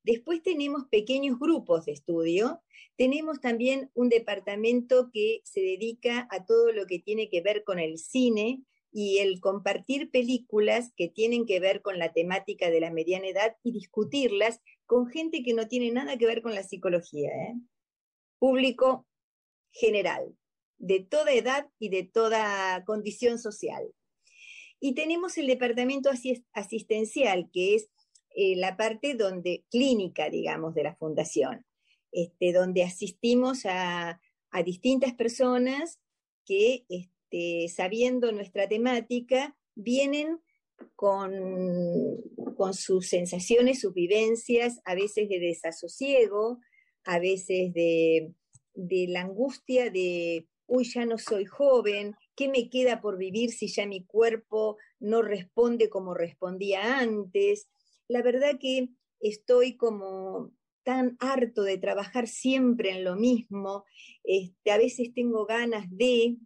Después 0.03 0.41
tenemos 0.41 0.85
pequeños 0.89 1.39
grupos 1.39 1.85
de 1.85 1.91
estudio. 1.91 2.61
Tenemos 2.95 3.41
también 3.41 3.91
un 3.93 4.09
departamento 4.09 5.09
que 5.11 5.41
se 5.43 5.61
dedica 5.61 6.27
a 6.31 6.45
todo 6.45 6.71
lo 6.71 6.85
que 6.85 6.99
tiene 6.99 7.29
que 7.29 7.41
ver 7.41 7.63
con 7.63 7.79
el 7.79 7.97
cine 7.97 8.63
y 8.91 9.19
el 9.19 9.39
compartir 9.39 10.09
películas 10.09 10.93
que 10.95 11.09
tienen 11.09 11.45
que 11.45 11.59
ver 11.59 11.81
con 11.81 11.99
la 11.99 12.11
temática 12.11 12.69
de 12.69 12.79
la 12.79 12.91
mediana 12.91 13.27
edad 13.27 13.55
y 13.63 13.71
discutirlas 13.71 14.61
con 14.85 15.07
gente 15.07 15.43
que 15.43 15.53
no 15.53 15.67
tiene 15.67 15.91
nada 15.91 16.17
que 16.17 16.25
ver 16.25 16.41
con 16.41 16.55
la 16.55 16.63
psicología. 16.63 17.29
¿eh? 17.29 17.55
Público 18.39 19.05
general, 19.71 20.35
de 20.77 21.01
toda 21.01 21.31
edad 21.33 21.67
y 21.77 21.89
de 21.89 22.03
toda 22.03 22.83
condición 22.85 23.37
social. 23.37 23.93
Y 24.79 24.95
tenemos 24.95 25.37
el 25.37 25.47
departamento 25.47 26.09
asistencial, 26.53 27.49
que 27.51 27.75
es 27.75 27.89
eh, 28.41 28.55
la 28.55 28.77
parte 28.77 29.15
donde, 29.15 29.65
clínica, 29.69 30.29
digamos, 30.29 30.73
de 30.73 30.83
la 30.83 30.95
fundación, 30.95 31.65
este, 32.13 32.53
donde 32.53 32.83
asistimos 32.83 33.65
a, 33.65 34.21
distintas 34.63 35.13
personas 35.13 35.99
que, 36.45 36.85
este, 36.87 37.67
sabiendo 37.67 38.31
nuestra 38.31 38.69
temática, 38.69 39.57
vienen 39.75 40.39
con, 40.95 41.33
con 42.55 42.73
sus 42.73 43.09
sensaciones, 43.09 43.81
sus 43.81 43.93
vivencias, 43.93 44.79
a 44.85 44.95
veces 44.95 45.27
de 45.27 45.39
desasosiego, 45.39 46.61
a 47.03 47.19
veces 47.19 47.73
de, 47.73 48.33
de 48.73 49.07
la 49.09 49.23
angustia 49.23 49.89
de, 49.89 50.47
uy, 50.65 50.85
ya 50.85 51.05
no 51.05 51.17
soy 51.17 51.43
joven, 51.43 52.15
¿qué 52.37 52.47
me 52.47 52.69
queda 52.69 53.01
por 53.01 53.17
vivir 53.17 53.51
si 53.51 53.67
ya 53.67 53.85
mi 53.85 54.05
cuerpo 54.05 54.77
no 55.01 55.23
responde 55.23 55.89
como 55.89 56.13
respondía 56.13 56.99
antes? 56.99 57.67
La 58.09 58.21
verdad 58.21 58.59
que 58.59 58.89
estoy 59.21 59.77
como 59.77 60.51
tan 60.83 61.15
harto 61.19 61.63
de 61.63 61.77
trabajar 61.77 62.27
siempre 62.27 62.89
en 62.89 63.03
lo 63.03 63.15
mismo, 63.15 63.85
este, 64.23 64.71
a 64.71 64.77
veces 64.77 65.13
tengo 65.13 65.45
ganas 65.45 65.85
de, 65.89 66.37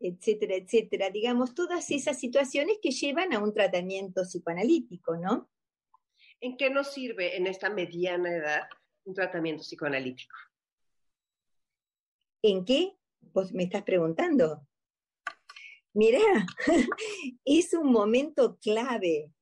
etcétera, 0.00 0.56
etcétera, 0.56 1.10
digamos, 1.10 1.54
todas 1.54 1.90
esas 1.90 2.18
situaciones 2.18 2.78
que 2.82 2.90
llevan 2.90 3.32
a 3.32 3.38
un 3.38 3.54
tratamiento 3.54 4.22
psicoanalítico, 4.22 5.16
¿no? 5.16 5.50
¿En 6.40 6.56
qué 6.56 6.68
nos 6.68 6.92
sirve 6.92 7.36
en 7.36 7.46
esta 7.46 7.70
mediana 7.70 8.30
edad 8.30 8.68
un 9.04 9.14
tratamiento 9.14 9.62
psicoanalítico? 9.62 10.36
¿En 12.42 12.64
qué? 12.64 12.92
Vos 13.32 13.52
me 13.52 13.64
estás 13.64 13.82
preguntando. 13.82 14.66
Mirá, 15.94 16.46
es 17.44 17.72
un 17.72 17.90
momento 17.90 18.58
clave, 18.60 19.32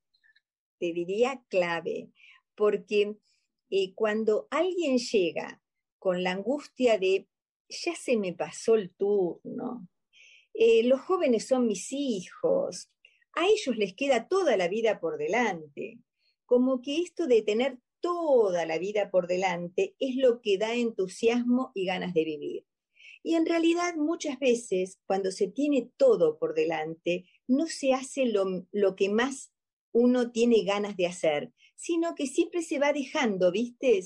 te 0.78 0.93
diría 0.93 1.43
clave, 1.49 2.11
porque 2.54 3.16
eh, 3.71 3.95
cuando 3.95 4.47
alguien 4.50 4.99
llega 4.99 5.62
con 5.99 6.23
la 6.23 6.33
angustia 6.33 6.99
de, 6.99 7.28
ya 7.69 7.95
se 7.95 8.16
me 8.16 8.33
pasó 8.33 8.75
el 8.75 8.95
turno, 8.95 9.88
eh, 10.52 10.85
los 10.85 11.00
jóvenes 11.00 11.49
son 11.49 11.66
mis 11.66 11.93
hijos, 11.93 12.90
a 13.35 13.47
ellos 13.47 13.76
les 13.76 13.95
queda 13.95 14.28
toda 14.28 14.57
la 14.57 14.69
vida 14.69 15.00
por 15.00 15.19
delante, 15.19 15.99
como 16.47 16.83
que 16.83 17.00
esto 17.00 17.26
de 17.26 17.43
tener 17.43 17.78
toda 18.00 18.66
la 18.66 18.78
vida 18.78 19.11
por 19.11 19.26
delante 19.26 19.97
es 19.99 20.16
lo 20.16 20.43
que 20.43 20.59
da 20.59 20.75
entusiasmo 20.75 21.73
y 21.75 21.87
ganas 21.87 22.12
de 22.12 22.25
vivir. 22.25 22.66
Y 23.23 23.37
en 23.37 23.47
realidad 23.47 23.95
muchas 23.97 24.38
veces 24.38 25.00
cuando 25.07 25.31
se 25.31 25.49
tiene 25.49 25.90
todo 25.97 26.38
por 26.38 26.54
delante, 26.54 27.25
no 27.49 27.66
se 27.66 27.95
hace 27.95 28.26
lo, 28.26 28.66
lo 28.71 28.95
que 28.95 29.09
más 29.09 29.53
uno 29.94 30.32
tiene 30.32 30.64
ganas 30.64 30.96
de 30.96 31.06
hacer, 31.06 31.52
sino 31.76 32.14
que 32.14 32.26
siempre 32.26 32.62
se 32.62 32.78
va 32.78 32.92
dejando, 32.92 33.52
¿viste? 33.52 34.00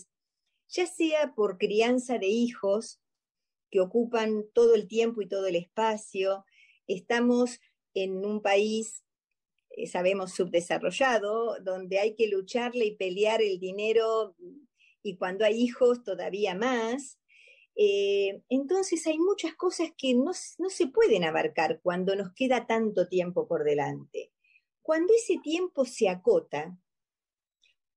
Ya 0.69 0.87
sea 0.87 1.35
por 1.35 1.57
crianza 1.57 2.19
de 2.19 2.29
hijos 2.29 3.01
que 3.71 3.81
ocupan 3.81 4.45
todo 4.53 4.75
el 4.75 4.87
tiempo 4.87 5.23
y 5.23 5.29
todo 5.29 5.47
el 5.47 5.57
espacio, 5.57 6.45
estamos 6.87 7.61
en 7.95 8.25
un 8.25 8.43
país, 8.43 9.03
eh, 9.71 9.87
sabemos, 9.87 10.33
subdesarrollado, 10.33 11.59
donde 11.63 11.99
hay 11.99 12.15
que 12.15 12.29
lucharle 12.29 12.85
y 12.85 12.97
pelear 12.97 13.41
el 13.43 13.59
dinero 13.59 14.37
y 15.03 15.17
cuando 15.17 15.47
hay 15.47 15.63
hijos 15.63 16.03
todavía 16.05 16.55
más, 16.55 17.19
eh, 17.77 18.43
entonces 18.51 19.07
hay 19.07 19.19
muchas 19.19 19.55
cosas 19.55 19.91
que 19.97 20.13
no, 20.15 20.35
se 20.35 20.87
pueden 20.89 21.25
abarcar 21.25 21.81
cuando 21.83 22.15
nos 22.15 22.35
queda 22.35 22.67
tanto 22.67 23.09
tiempo 23.09 23.49
por 23.49 23.65
delante. 23.65 24.33
Cuando 24.89 25.13
ese 25.13 25.37
tiempo 25.43 25.85
se 25.85 26.09
acota, 26.09 26.75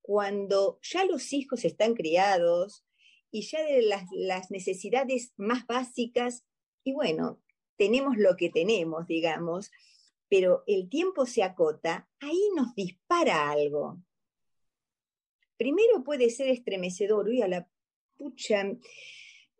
cuando 0.02 0.78
ya 0.82 1.06
los 1.06 1.32
hijos 1.32 1.64
están 1.64 1.94
criados 1.94 2.84
y 3.30 3.48
ya 3.48 3.62
de 3.62 3.80
las, 3.80 4.50
necesidades 4.50 5.32
más 5.38 5.66
básicas, 5.66 6.44
y 6.84 6.92
bueno, 6.92 7.40
tenemos 7.78 8.18
lo 8.18 8.36
que 8.36 8.50
tenemos, 8.50 9.06
digamos, 9.06 9.70
pero 10.28 10.64
el 10.66 10.90
tiempo 10.90 11.24
se 11.24 11.42
acota, 11.42 12.10
ahí 12.20 12.50
nos 12.54 12.74
dispara 12.74 13.50
algo. 13.50 13.96
Primero 15.56 16.04
puede 16.04 16.28
ser 16.28 16.48
estremecedor, 16.48 17.26
uy, 17.26 17.40
a 17.40 17.48
la 17.48 17.66
pucha, 18.18 18.66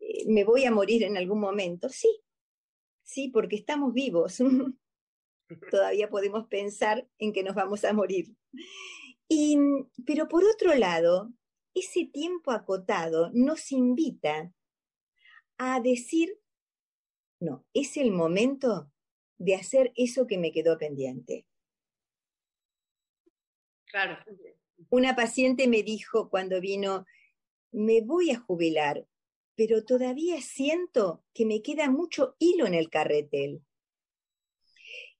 eh, 0.01 0.27
me 0.27 0.45
voy 0.45 0.67
a 0.67 0.71
morir 0.71 1.03
en 1.03 1.17
algún 1.17 1.41
momento. 1.41 1.89
Sí, 1.89 2.11
sí, 3.03 3.29
porque 3.29 3.57
estamos 3.57 3.95
vivos. 3.95 4.37
Todavía 5.71 6.09
podemos 6.09 6.47
pensar 6.49 7.09
en 7.19 7.33
que 7.33 7.43
nos 7.43 7.55
vamos 7.55 7.85
a 7.85 7.93
morir. 7.93 8.35
Y, 9.29 9.59
pero 10.07 10.29
por 10.29 10.45
otro 10.45 10.75
lado, 10.75 11.33
ese 11.75 12.05
tiempo 12.07 12.51
acotado 12.51 13.31
nos 13.33 13.73
invita 13.73 14.53
a 15.59 15.81
decir, 15.81 16.39
no, 17.41 17.65
es 17.73 17.97
el 17.97 18.11
momento 18.11 18.91
de 19.39 19.55
hacer 19.55 19.93
eso 19.97 20.27
que 20.27 20.39
me 20.39 20.53
quedó 20.53 20.79
pendiente. 20.79 21.47
Claro. 23.87 24.19
Una 24.89 25.15
paciente 25.17 25.69
me 25.69 25.83
dijo 25.83 26.31
cuando 26.31 26.61
vino, 26.61 27.07
me 27.73 28.01
voy 28.01 28.31
a 28.31 28.39
jubilar, 28.39 29.07
pero 29.55 29.85
todavía 29.85 30.41
siento 30.41 31.25
que 31.35 31.47
me 31.47 31.63
queda 31.63 31.91
mucho 31.91 32.37
hilo 32.39 32.67
en 32.67 32.75
el 32.75 32.91
carretel. 32.91 33.63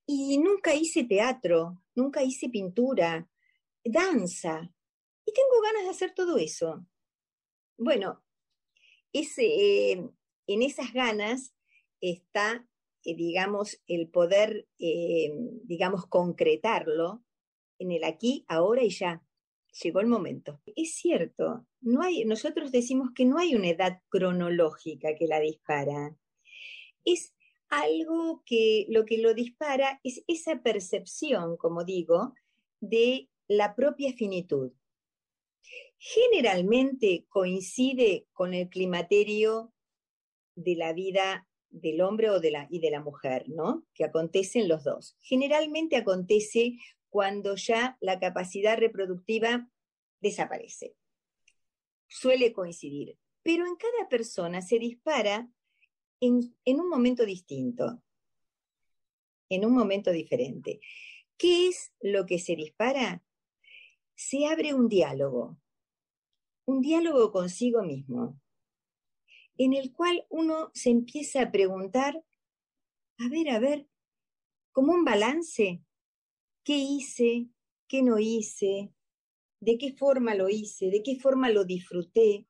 Y 0.05 0.37
nunca 0.37 0.75
hice 0.75 1.05
teatro, 1.05 1.81
nunca 1.95 2.23
hice 2.23 2.49
pintura, 2.49 3.27
danza, 3.83 4.69
y 5.25 5.31
tengo 5.33 5.61
ganas 5.61 5.83
de 5.83 5.89
hacer 5.89 6.13
todo 6.13 6.37
eso. 6.37 6.85
Bueno, 7.77 8.23
ese, 9.13 9.45
eh, 9.45 10.09
en 10.47 10.61
esas 10.61 10.93
ganas 10.93 11.53
está, 12.01 12.67
eh, 13.03 13.15
digamos, 13.15 13.81
el 13.87 14.09
poder, 14.09 14.67
eh, 14.79 15.31
digamos, 15.63 16.07
concretarlo 16.07 17.23
en 17.79 17.91
el 17.91 18.03
aquí, 18.03 18.45
ahora 18.47 18.83
y 18.83 18.89
ya 18.89 19.23
llegó 19.81 19.99
el 19.99 20.07
momento. 20.07 20.61
Es 20.75 20.95
cierto, 20.95 21.65
no 21.81 22.01
hay, 22.01 22.25
nosotros 22.25 22.71
decimos 22.71 23.09
que 23.15 23.25
no 23.25 23.37
hay 23.37 23.55
una 23.55 23.69
edad 23.69 24.01
cronológica 24.09 25.15
que 25.15 25.27
la 25.27 25.39
dispara. 25.39 26.15
Es 27.05 27.33
algo 27.81 28.43
que 28.45 28.85
lo 28.89 29.05
que 29.05 29.17
lo 29.17 29.33
dispara 29.33 29.99
es 30.03 30.23
esa 30.27 30.61
percepción, 30.61 31.57
como 31.57 31.83
digo, 31.83 32.33
de 32.79 33.29
la 33.47 33.75
propia 33.75 34.13
finitud. 34.13 34.71
Generalmente 35.97 37.25
coincide 37.29 38.27
con 38.33 38.53
el 38.53 38.69
climaterio 38.69 39.73
de 40.55 40.75
la 40.75 40.93
vida 40.93 41.47
del 41.69 42.01
hombre 42.01 42.29
o 42.29 42.39
de 42.39 42.51
la, 42.51 42.67
y 42.69 42.79
de 42.79 42.91
la 42.91 43.01
mujer, 43.01 43.45
¿no? 43.47 43.85
Que 43.95 44.03
acontecen 44.03 44.67
los 44.67 44.83
dos. 44.83 45.17
Generalmente 45.21 45.95
acontece 45.95 46.77
cuando 47.09 47.55
ya 47.55 47.97
la 48.01 48.19
capacidad 48.19 48.77
reproductiva 48.77 49.67
desaparece. 50.19 50.95
Suele 52.07 52.53
coincidir, 52.53 53.17
pero 53.41 53.65
en 53.65 53.75
cada 53.75 54.07
persona 54.09 54.61
se 54.61 54.77
dispara 54.77 55.49
en, 56.27 56.79
un 56.79 56.89
momento 56.89 57.25
distinto, 57.25 58.01
en 59.49 59.65
un 59.65 59.73
momento 59.73 60.11
diferente. 60.11 60.79
¿Qué 61.37 61.67
es 61.67 61.93
lo 62.01 62.25
que 62.25 62.39
se 62.39 62.55
dispara? 62.55 63.23
Se 64.15 64.45
abre 64.45 64.73
un 64.73 64.87
diálogo, 64.87 65.57
un 66.65 66.81
diálogo 66.81 67.31
consigo 67.31 67.83
mismo, 67.83 68.39
en 69.57 69.73
el 69.73 69.91
cual 69.91 70.25
uno 70.29 70.71
se 70.73 70.89
empieza 70.89 71.41
a 71.41 71.51
preguntar, 71.51 72.23
a 73.17 73.29
ver, 73.29 73.49
a 73.49 73.59
ver, 73.59 73.87
como 74.71 74.93
un 74.93 75.03
balance, 75.03 75.83
qué 76.63 76.77
hice, 76.77 77.49
qué 77.87 78.01
no 78.01 78.17
hice, 78.17 78.93
de 79.59 79.77
qué 79.77 79.93
forma 79.93 80.35
lo 80.35 80.49
hice, 80.49 80.89
de 80.89 81.03
qué 81.03 81.19
forma 81.19 81.49
lo 81.49 81.65
disfruté, 81.65 82.47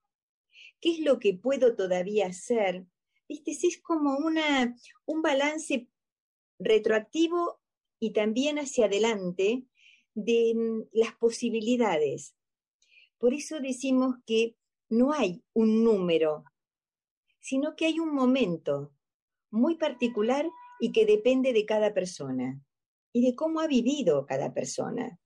qué 0.80 0.92
es 0.92 1.00
lo 1.00 1.20
que 1.20 1.34
puedo 1.34 1.76
todavía 1.76 2.28
hacer. 2.28 2.86
Viste, 3.28 3.52
es 3.52 3.82
como 3.82 4.18
una, 4.18 4.76
un 5.06 5.22
balance 5.22 5.88
retroactivo 6.60 7.62
y 8.00 8.12
también 8.12 8.60
hacia 8.60 8.86
adelante 8.86 9.64
de 10.14 10.54
mm, 10.56 10.90
las 10.92 11.16
posibilidades. 11.16 12.36
Por 13.18 13.34
eso 13.34 13.60
decimos 13.60 14.16
que 14.26 14.56
no 14.90 15.14
hay 15.14 15.44
un 15.54 15.84
número, 15.84 16.44
sino 17.40 17.76
que 17.76 17.86
hay 17.86 18.00
un 18.00 18.14
momento 18.14 18.94
muy 19.50 19.76
particular 19.76 20.50
y 20.80 20.92
que 20.92 21.06
depende 21.06 21.54
de 21.54 21.66
cada 21.66 21.94
persona 21.94 22.62
y 23.14 23.26
de 23.26 23.36
cómo 23.36 23.60
ha 23.60 23.68
vivido 23.68 24.26
cada 24.26 24.54
persona. 24.54 25.20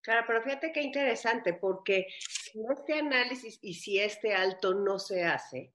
Claro, 0.00 0.24
pero 0.26 0.42
fíjate 0.42 0.72
qué 0.72 0.82
interesante, 0.82 1.52
porque 1.54 2.06
si 2.18 2.60
este 2.72 2.94
análisis 2.94 3.58
y 3.60 3.74
si 3.74 3.98
este 3.98 4.32
alto 4.34 4.74
no 4.74 4.98
se 4.98 5.22
hace, 5.24 5.72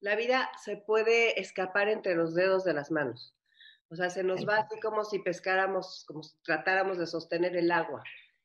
la 0.00 0.16
vida 0.16 0.50
se 0.62 0.76
puede 0.76 1.40
escapar 1.40 1.88
entre 1.88 2.14
los 2.14 2.34
dedos 2.34 2.64
de 2.64 2.74
las 2.74 2.90
manos. 2.90 3.34
O 3.90 3.96
sea, 3.96 4.10
se 4.10 4.22
nos 4.22 4.46
va 4.46 4.58
así 4.58 4.78
como 4.80 5.04
si 5.04 5.18
pescáramos, 5.18 6.04
como 6.06 6.22
si 6.22 6.36
tratáramos 6.42 6.98
de 6.98 7.06
sostener 7.06 7.56
el 7.56 7.70
agua, 7.70 8.02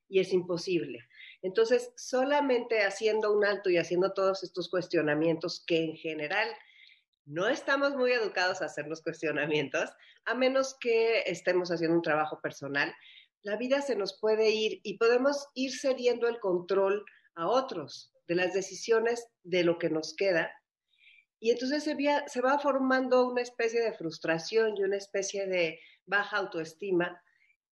y 0.07 0.19
es 0.19 0.31
imposible. 0.31 0.99
Entonces, 1.41 1.91
solamente 1.97 2.83
haciendo 2.83 3.33
un 3.33 3.43
alto 3.43 3.69
y 3.69 3.77
haciendo 3.77 4.13
todos 4.13 4.43
estos 4.43 4.69
cuestionamientos 4.69 5.63
que 5.65 5.83
en 5.83 5.95
general 5.95 6.47
no 7.25 7.47
estamos 7.47 7.95
muy 7.95 8.11
educados 8.11 8.61
a 8.61 8.65
hacer 8.65 8.87
los 8.87 9.01
cuestionamientos, 9.01 9.89
a 10.25 10.35
menos 10.35 10.77
que 10.79 11.21
estemos 11.25 11.71
haciendo 11.71 11.97
un 11.97 12.01
trabajo 12.01 12.39
personal, 12.41 12.93
la 13.41 13.57
vida 13.57 13.81
se 13.81 13.95
nos 13.95 14.19
puede 14.19 14.51
ir 14.51 14.79
y 14.83 14.97
podemos 14.97 15.47
ir 15.53 15.71
cediendo 15.77 16.27
el 16.27 16.39
control 16.39 17.03
a 17.35 17.47
otros 17.47 18.13
de 18.27 18.35
las 18.35 18.53
decisiones 18.53 19.27
de 19.43 19.63
lo 19.63 19.77
que 19.77 19.89
nos 19.89 20.15
queda. 20.15 20.51
Y 21.43 21.51
entonces 21.51 21.83
se, 21.83 21.97
se 22.27 22.39
va 22.39 22.57
formando 22.57 23.27
una 23.27 23.41
especie 23.41 23.81
de 23.81 23.91
frustración 23.91 24.77
y 24.77 24.83
una 24.83 24.95
especie 24.95 25.45
de 25.45 25.77
baja 26.05 26.37
autoestima 26.37 27.21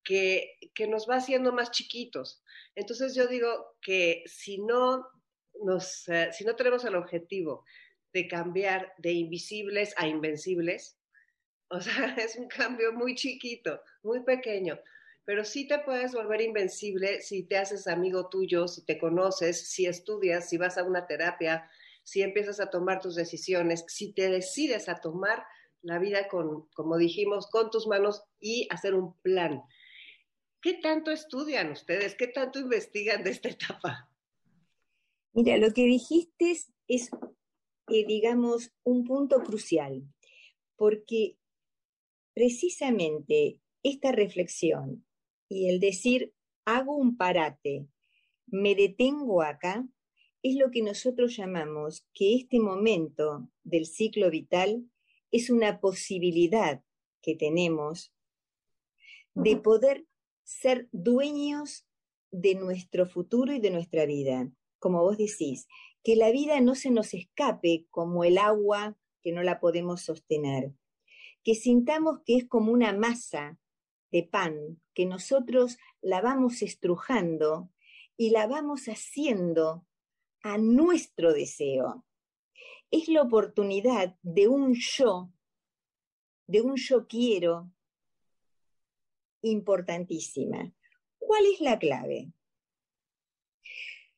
que, 0.04 0.58
que 0.76 0.90
nos 0.90 1.10
va 1.10 1.16
haciendo 1.16 1.54
más 1.54 1.72
chiquitos. 1.72 2.44
Entonces 2.76 3.16
yo 3.16 3.28
digo 3.28 3.78
que 3.82 4.24
si 4.26 4.58
no, 4.58 5.08
nos, 5.64 6.06
eh, 6.10 6.32
si 6.34 6.44
no 6.44 6.58
tenemos 6.58 6.84
el 6.84 6.98
objetivo 6.98 7.64
de 8.12 8.28
cambiar 8.28 8.94
de 8.98 9.14
invisibles 9.14 9.94
a 9.96 10.06
invencibles, 10.06 11.00
o 11.70 11.80
sea, 11.80 12.14
es 12.18 12.36
un 12.36 12.50
cambio 12.50 12.92
muy 12.92 13.16
chiquito, 13.16 13.82
muy 14.04 14.22
pequeño, 14.26 14.82
pero 15.24 15.46
sí 15.46 15.66
te 15.66 15.80
puedes 15.80 16.12
volver 16.12 16.42
invencible 16.42 17.22
si 17.22 17.44
te 17.44 17.58
haces 17.58 17.88
amigo 17.88 18.28
tuyo, 18.28 18.68
si 18.68 18.84
te 18.84 19.00
conoces, 19.00 19.70
si 19.70 19.86
estudias, 19.86 20.50
si 20.50 20.58
vas 20.58 20.78
a 20.78 20.84
una 20.84 21.08
terapia, 21.08 21.72
si 22.04 22.22
empiezas 22.22 22.60
a 22.60 22.70
tomar 22.70 23.02
tus 23.02 23.16
decisiones, 23.16 23.86
si 23.88 24.14
te 24.14 24.30
decides 24.30 24.90
a 24.90 25.00
tomar 25.00 25.44
la 25.82 26.00
vida 26.00 26.28
con, 26.28 26.68
como 26.74 26.98
dijimos, 26.98 27.48
con 27.48 27.70
tus 27.70 27.88
manos 27.88 28.24
y 28.40 28.68
hacer 28.70 28.94
un 28.94 29.14
plan. 29.22 29.62
¿Qué 30.62 30.76
tanto 30.76 31.12
estudian 31.12 31.72
ustedes? 31.72 32.16
¿Qué 32.16 32.28
tanto 32.28 32.60
investigan 32.60 33.24
de 33.24 33.32
esta 33.32 33.50
etapa? 33.50 34.12
Mira, 35.34 35.58
lo 35.58 35.74
que 35.74 35.84
dijiste 35.84 36.52
es, 36.88 37.10
eh, 37.88 38.06
digamos, 38.06 38.72
un 38.84 39.06
punto 39.06 39.42
crucial, 39.44 40.04
porque 40.76 41.38
precisamente 42.34 43.60
esta 43.84 44.12
reflexión 44.12 45.06
y 45.50 45.70
el 45.70 45.80
decir, 45.80 46.34
hago 46.66 46.96
un 46.96 47.18
parate, 47.18 47.88
me 48.48 48.76
detengo 48.76 49.42
acá, 49.42 49.88
es 50.44 50.56
lo 50.56 50.72
que 50.72 50.82
nosotros 50.82 51.36
llamamos 51.36 52.06
que 52.14 52.36
este 52.36 52.60
momento 52.60 53.50
del 53.64 53.86
ciclo 53.86 54.30
vital 54.30 54.90
es 55.32 55.50
una 55.50 55.80
posibilidad 55.80 56.84
que 57.22 57.36
tenemos 57.36 58.14
de 59.34 59.58
poder 59.58 60.06
ser 60.44 60.90
dueños 60.92 61.86
de 62.32 62.56
nuestro 62.56 63.06
futuro 63.06 63.54
y 63.54 63.60
de 63.60 63.70
nuestra 63.70 64.06
vida. 64.06 64.52
Como 64.80 65.02
vos 65.02 65.18
decís, 65.18 65.68
que 66.04 66.16
la 66.16 66.32
vida 66.32 66.60
no 66.60 66.76
se 66.76 66.90
nos 66.90 67.14
escape 67.14 67.86
como 67.92 68.24
el 68.24 68.38
agua 68.38 68.98
que 69.22 69.32
no 69.32 69.44
la 69.44 69.60
podemos 69.60 70.02
sostener, 70.02 70.74
que 71.44 71.54
sintamos 71.54 72.22
que 72.26 72.38
es 72.38 72.48
como 72.48 72.72
una 72.72 72.94
masa 72.94 73.60
de 74.12 74.24
pan, 74.24 74.82
que 74.94 75.06
nosotros 75.06 75.78
la 76.02 76.22
vamos 76.22 76.64
estrujando 76.64 77.70
y 78.18 78.32
la 78.32 78.48
vamos 78.48 78.86
haciendo 78.88 79.86
a 80.44 80.58
nuestro 80.58 81.34
deseo. 81.34 82.06
Es 82.90 83.08
la 83.08 83.22
oportunidad 83.22 84.18
de 84.22 84.48
un 84.48 84.74
yo, 84.74 85.32
de 86.48 86.62
un 86.62 86.76
yo 86.76 87.08
quiero, 87.08 87.72
importantísima. 89.42 90.74
¿Cuál 91.18 91.46
es 91.46 91.62
la 91.62 91.80
clave? 91.80 92.32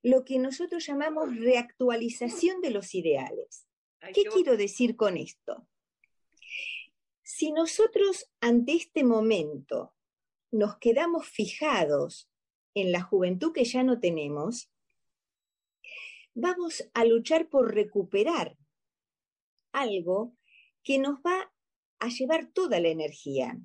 Lo 0.01 0.25
que 0.25 0.39
nosotros 0.39 0.85
llamamos 0.85 1.37
reactualización 1.37 2.61
de 2.61 2.71
los 2.71 2.93
ideales. 2.95 3.67
¿Qué 4.13 4.23
quiero 4.23 4.57
decir 4.57 4.97
con 4.97 5.17
esto? 5.17 5.65
Si 7.21 7.51
nosotros 7.51 8.29
ante 8.41 8.73
este 8.73 9.03
momento 9.03 9.95
nos 10.51 10.77
quedamos 10.77 11.27
fijados 11.27 12.29
en 12.73 12.91
la 12.91 13.01
juventud 13.01 13.53
que 13.53 13.63
ya 13.63 13.83
no 13.83 13.99
tenemos, 13.99 14.72
vamos 16.33 16.83
a 16.93 17.05
luchar 17.05 17.49
por 17.49 17.73
recuperar 17.73 18.57
algo 19.71 20.35
que 20.83 20.99
nos 20.99 21.19
va 21.19 21.51
a 21.99 22.09
llevar 22.09 22.51
toda 22.51 22.79
la 22.79 22.89
energía 22.89 23.57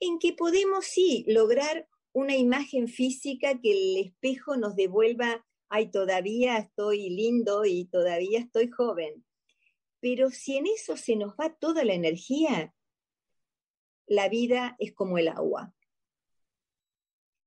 en 0.00 0.18
que 0.18 0.32
podemos 0.32 0.86
sí 0.86 1.24
lograr 1.26 1.88
una 2.12 2.36
imagen 2.36 2.88
física 2.88 3.60
que 3.60 3.72
el 3.72 4.06
espejo 4.06 4.56
nos 4.56 4.76
devuelva, 4.76 5.44
ay, 5.68 5.90
todavía 5.90 6.58
estoy 6.58 7.10
lindo 7.10 7.64
y 7.64 7.86
todavía 7.86 8.40
estoy 8.40 8.70
joven. 8.70 9.24
Pero 10.00 10.30
si 10.30 10.56
en 10.56 10.66
eso 10.66 10.96
se 10.96 11.16
nos 11.16 11.34
va 11.34 11.54
toda 11.54 11.84
la 11.84 11.94
energía, 11.94 12.74
la 14.06 14.28
vida 14.28 14.76
es 14.78 14.94
como 14.94 15.18
el 15.18 15.28
agua. 15.28 15.74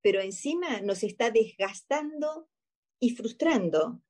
Pero 0.02 0.20
encima 0.20 0.80
nos 0.80 1.02
está 1.02 1.30
desgastando 1.30 2.48
y 3.02 3.10
frustrando 3.16 4.00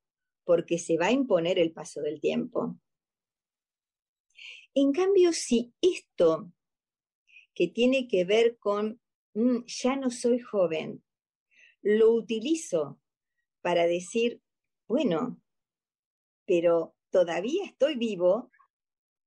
porque 0.43 0.77
se 0.77 0.97
va 0.97 1.07
a 1.07 1.11
imponer 1.11 1.57
el 1.57 1.73
paso 1.73 1.99
del 2.01 2.21
tiempo. 2.21 2.77
En 4.75 4.91
cambio, 4.91 5.33
si 5.33 5.73
esto 5.81 6.53
que 7.55 7.67
tiene 7.67 8.07
que 8.07 8.23
ver 8.23 8.59
con, 8.59 9.01
mm, 9.33 9.65
ya 9.65 9.95
no 9.95 10.11
soy 10.11 10.39
joven, 10.39 11.03
lo 11.81 12.11
utilizo 12.11 12.99
para 13.61 13.87
decir, 13.87 14.43
bueno, 14.87 15.41
pero 16.45 16.95
todavía 17.09 17.65
estoy 17.65 17.95
vivo, 17.95 18.51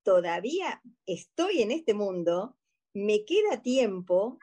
todavía 0.04 0.80
estoy 1.06 1.62
en 1.62 1.72
este 1.72 1.92
mundo, 1.92 2.56
me 2.94 3.24
queda 3.24 3.62
tiempo 3.62 4.38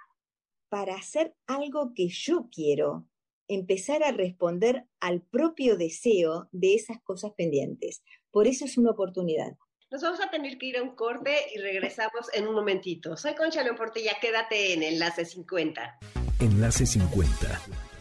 para 0.67 0.95
hacer 0.95 1.33
algo 1.47 1.93
que 1.93 2.09
yo 2.09 2.49
quiero, 2.51 3.07
empezar 3.53 4.03
a 4.03 4.11
responder 4.11 4.85
al 4.99 5.21
propio 5.21 5.77
deseo 5.77 6.49
de 6.51 6.75
esas 6.75 6.97
cosas 7.03 7.31
pendientes. 7.37 8.03
Por 8.31 8.47
eso 8.47 8.65
es 8.65 8.77
una 8.77 8.91
oportunidad. 8.91 9.53
Nos 9.91 10.01
vamos 10.01 10.19
a 10.21 10.29
tener 10.31 10.57
que 10.57 10.65
ir 10.65 10.77
a 10.77 10.81
un 10.81 10.95
corte 10.95 11.35
y 11.53 11.59
regresamos 11.59 12.27
en 12.33 12.47
un 12.47 12.55
momentito. 12.55 13.15
Soy 13.15 13.35
Concha 13.35 13.63
León 13.63 13.75
Portilla, 13.75 14.13
quédate 14.19 14.73
en 14.73 14.81
Enlace 14.81 15.23
50. 15.23 15.99
Enlace 16.39 16.85
50. 16.87 17.92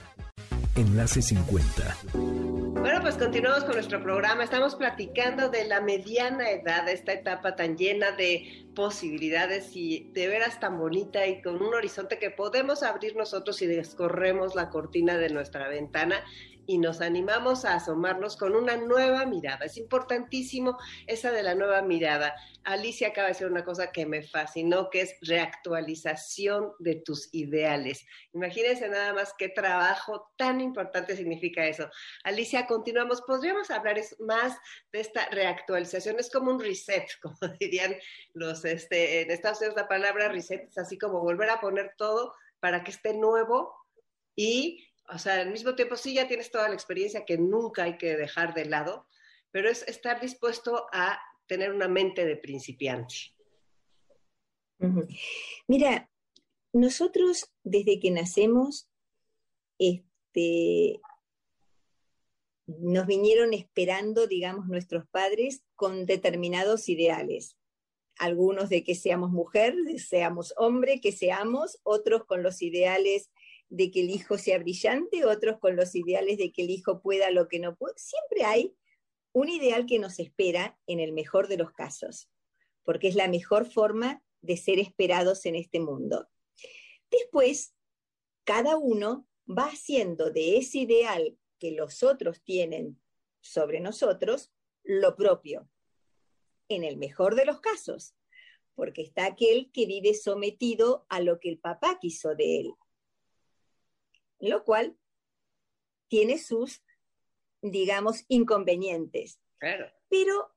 Enlace 0.83 1.23
50. 1.23 1.97
Bueno, 2.13 3.01
pues 3.03 3.15
continuamos 3.15 3.63
con 3.63 3.75
nuestro 3.75 4.03
programa. 4.03 4.43
Estamos 4.43 4.75
platicando 4.75 5.49
de 5.49 5.65
la 5.65 5.81
mediana 5.81 6.51
edad, 6.51 6.89
esta 6.89 7.13
etapa 7.13 7.55
tan 7.55 7.77
llena 7.77 8.11
de 8.11 8.67
posibilidades 8.75 9.77
y 9.77 10.11
de 10.13 10.27
veras 10.27 10.59
tan 10.59 10.79
bonita 10.79 11.25
y 11.29 11.41
con 11.41 11.63
un 11.63 11.73
horizonte 11.73 12.19
que 12.19 12.31
podemos 12.31 12.83
abrir 12.83 13.15
nosotros 13.15 13.57
si 13.57 13.67
descorremos 13.67 14.57
la 14.57 14.71
cortina 14.71 15.17
de 15.19 15.29
nuestra 15.29 15.69
ventana 15.69 16.17
y 16.67 16.79
nos 16.79 17.01
animamos 17.01 17.65
a 17.65 17.75
asomarnos 17.75 18.37
con 18.37 18.55
una 18.55 18.77
nueva 18.77 19.27
mirada. 19.27 19.67
Es 19.67 19.77
importantísimo 19.77 20.79
esa 21.07 21.31
de 21.31 21.43
la 21.43 21.55
nueva 21.55 21.83
mirada. 21.83 22.35
Alicia 22.65 23.09
acaba 23.09 23.29
de 23.29 23.33
decir 23.33 23.47
una 23.47 23.65
cosa 23.65 23.91
que 23.91 24.07
me 24.07 24.23
fascinó, 24.23 24.89
que 24.91 25.03
es 25.03 25.17
reactualización 25.23 26.73
de 26.79 26.97
tus 26.97 27.29
ideales. 27.33 28.07
Imagínense 28.33 28.89
nada 28.89 29.13
más 29.13 29.35
qué 29.37 29.49
trabajo 29.49 30.33
tan 30.37 30.61
importante 30.61 31.17
significa 31.17 31.67
eso. 31.67 31.89
Alicia, 32.25 32.67
continuamos. 32.67 33.23
¿Podríamos 33.23 33.71
hablar 33.71 34.01
más 34.21 34.57
de 34.93 35.01
esta 35.01 35.29
reactualización? 35.31 36.19
Es 36.19 36.31
como 36.31 36.51
un 36.51 36.61
reset, 36.61 37.09
como 37.23 37.37
dirían 37.59 37.95
los, 38.35 38.65
este, 38.65 39.23
en 39.23 39.31
Estados 39.31 39.59
Unidos 39.61 39.77
la 39.77 39.89
palabra 39.89 40.29
reset 40.29 40.69
es 40.69 40.79
así 40.79 40.99
como 40.99 41.21
volver 41.21 41.51
a 41.51 41.61
poner 41.61 41.95
todo 41.97 42.35
para 42.61 42.85
que 42.85 42.93
esté 42.93 43.15
nuevo 43.15 43.75
y 44.37 44.92
o 45.09 45.19
sea, 45.19 45.41
al 45.41 45.51
mismo 45.51 45.75
tiempo 45.75 45.97
sí 45.97 46.15
ya 46.15 46.29
tienes 46.29 46.51
toda 46.51 46.69
la 46.69 46.75
experiencia 46.75 47.25
que 47.25 47.39
nunca 47.39 47.85
hay 47.85 47.99
que 47.99 48.17
dejar 48.17 48.55
de 48.55 48.67
lado, 48.67 49.07
pero 49.51 49.69
es 49.69 49.83
estar 49.87 50.21
dispuesto 50.21 50.87
a 50.93 51.19
tener 51.47 51.73
una 51.73 51.89
mente 51.89 52.25
de 52.25 52.37
principiante. 52.37 53.15
Mira, 55.69 56.11
nosotros 56.73 57.53
desde 57.63 58.01
que 58.01 58.11
nacemos, 58.11 58.89
este, 59.79 61.01
nos 62.67 63.07
vinieron 63.07 63.53
esperando, 63.53 64.27
digamos, 64.27 64.67
nuestros 64.67 65.07
padres 65.09 65.63
con 65.77 66.07
determinados 66.07 66.89
ideales. 66.89 67.57
Algunos 68.19 68.69
de 68.69 68.85
que 68.85 68.95
seamos 68.95 69.31
mujer, 69.31 69.75
seamos 69.99 70.55
hombre, 70.57 71.01
que 71.01 71.13
seamos, 71.13 71.79
otros 71.83 72.25
con 72.25 72.43
los 72.43 72.63
ideales 72.63 73.31
de 73.73 73.91
que 73.91 74.03
el 74.03 74.11
hijo 74.11 74.37
sea 74.37 74.59
brillante, 74.59 75.25
otros 75.25 75.59
con 75.59 75.77
los 75.77 75.95
ideales 75.95 76.37
de 76.37 76.53
que 76.53 76.63
el 76.63 76.71
hijo 76.71 77.01
pueda 77.01 77.31
lo 77.31 77.49
que 77.49 77.59
no 77.59 77.75
puede. 77.75 77.95
Siempre 77.97 78.45
hay 78.45 78.77
un 79.33 79.49
ideal 79.49 79.87
que 79.87 79.99
nos 79.99 80.19
espera 80.19 80.79
en 80.87 81.01
el 81.01 81.13
mejor 81.13 81.49
de 81.49 81.57
los 81.57 81.73
casos, 81.73 82.31
porque 82.85 83.09
es 83.09 83.15
la 83.15 83.29
mejor 83.29 83.65
forma 83.65 84.23
de 84.43 84.59
ser 84.59 84.79
esperados 84.79 85.47
en 85.47 85.57
este 85.57 85.81
mundo. 85.81 86.29
Después, 87.11 87.75
cada 88.45 88.77
uno 88.77 89.27
va 89.49 89.69
haciendo 89.69 90.31
de 90.31 90.59
ese 90.59 90.79
ideal 90.81 91.39
que 91.59 91.73
los 91.73 92.03
otros 92.03 92.43
tienen 92.45 93.01
sobre 93.41 93.81
nosotros 93.81 94.53
lo 94.83 95.17
propio, 95.17 95.71
en 96.69 96.85
el 96.85 96.99
mejor 96.99 97.37
de 97.37 97.47
los 97.47 97.61
casos, 97.61 98.15
porque 98.75 99.01
está 99.01 99.25
aquel 99.25 99.71
que 99.73 99.87
vive 99.87 100.13
sometido 100.13 101.07
a 101.09 101.21
lo 101.21 101.41
que 101.41 101.49
el 101.49 101.59
papá 101.59 101.99
quiso 101.99 102.35
de 102.35 102.61
él, 102.61 102.75
lo 104.49 104.65
cual 104.65 104.99
tiene 106.09 106.39
sus, 106.39 106.83
digamos, 107.63 108.25
inconvenientes. 108.29 109.41
Pero 110.09 110.53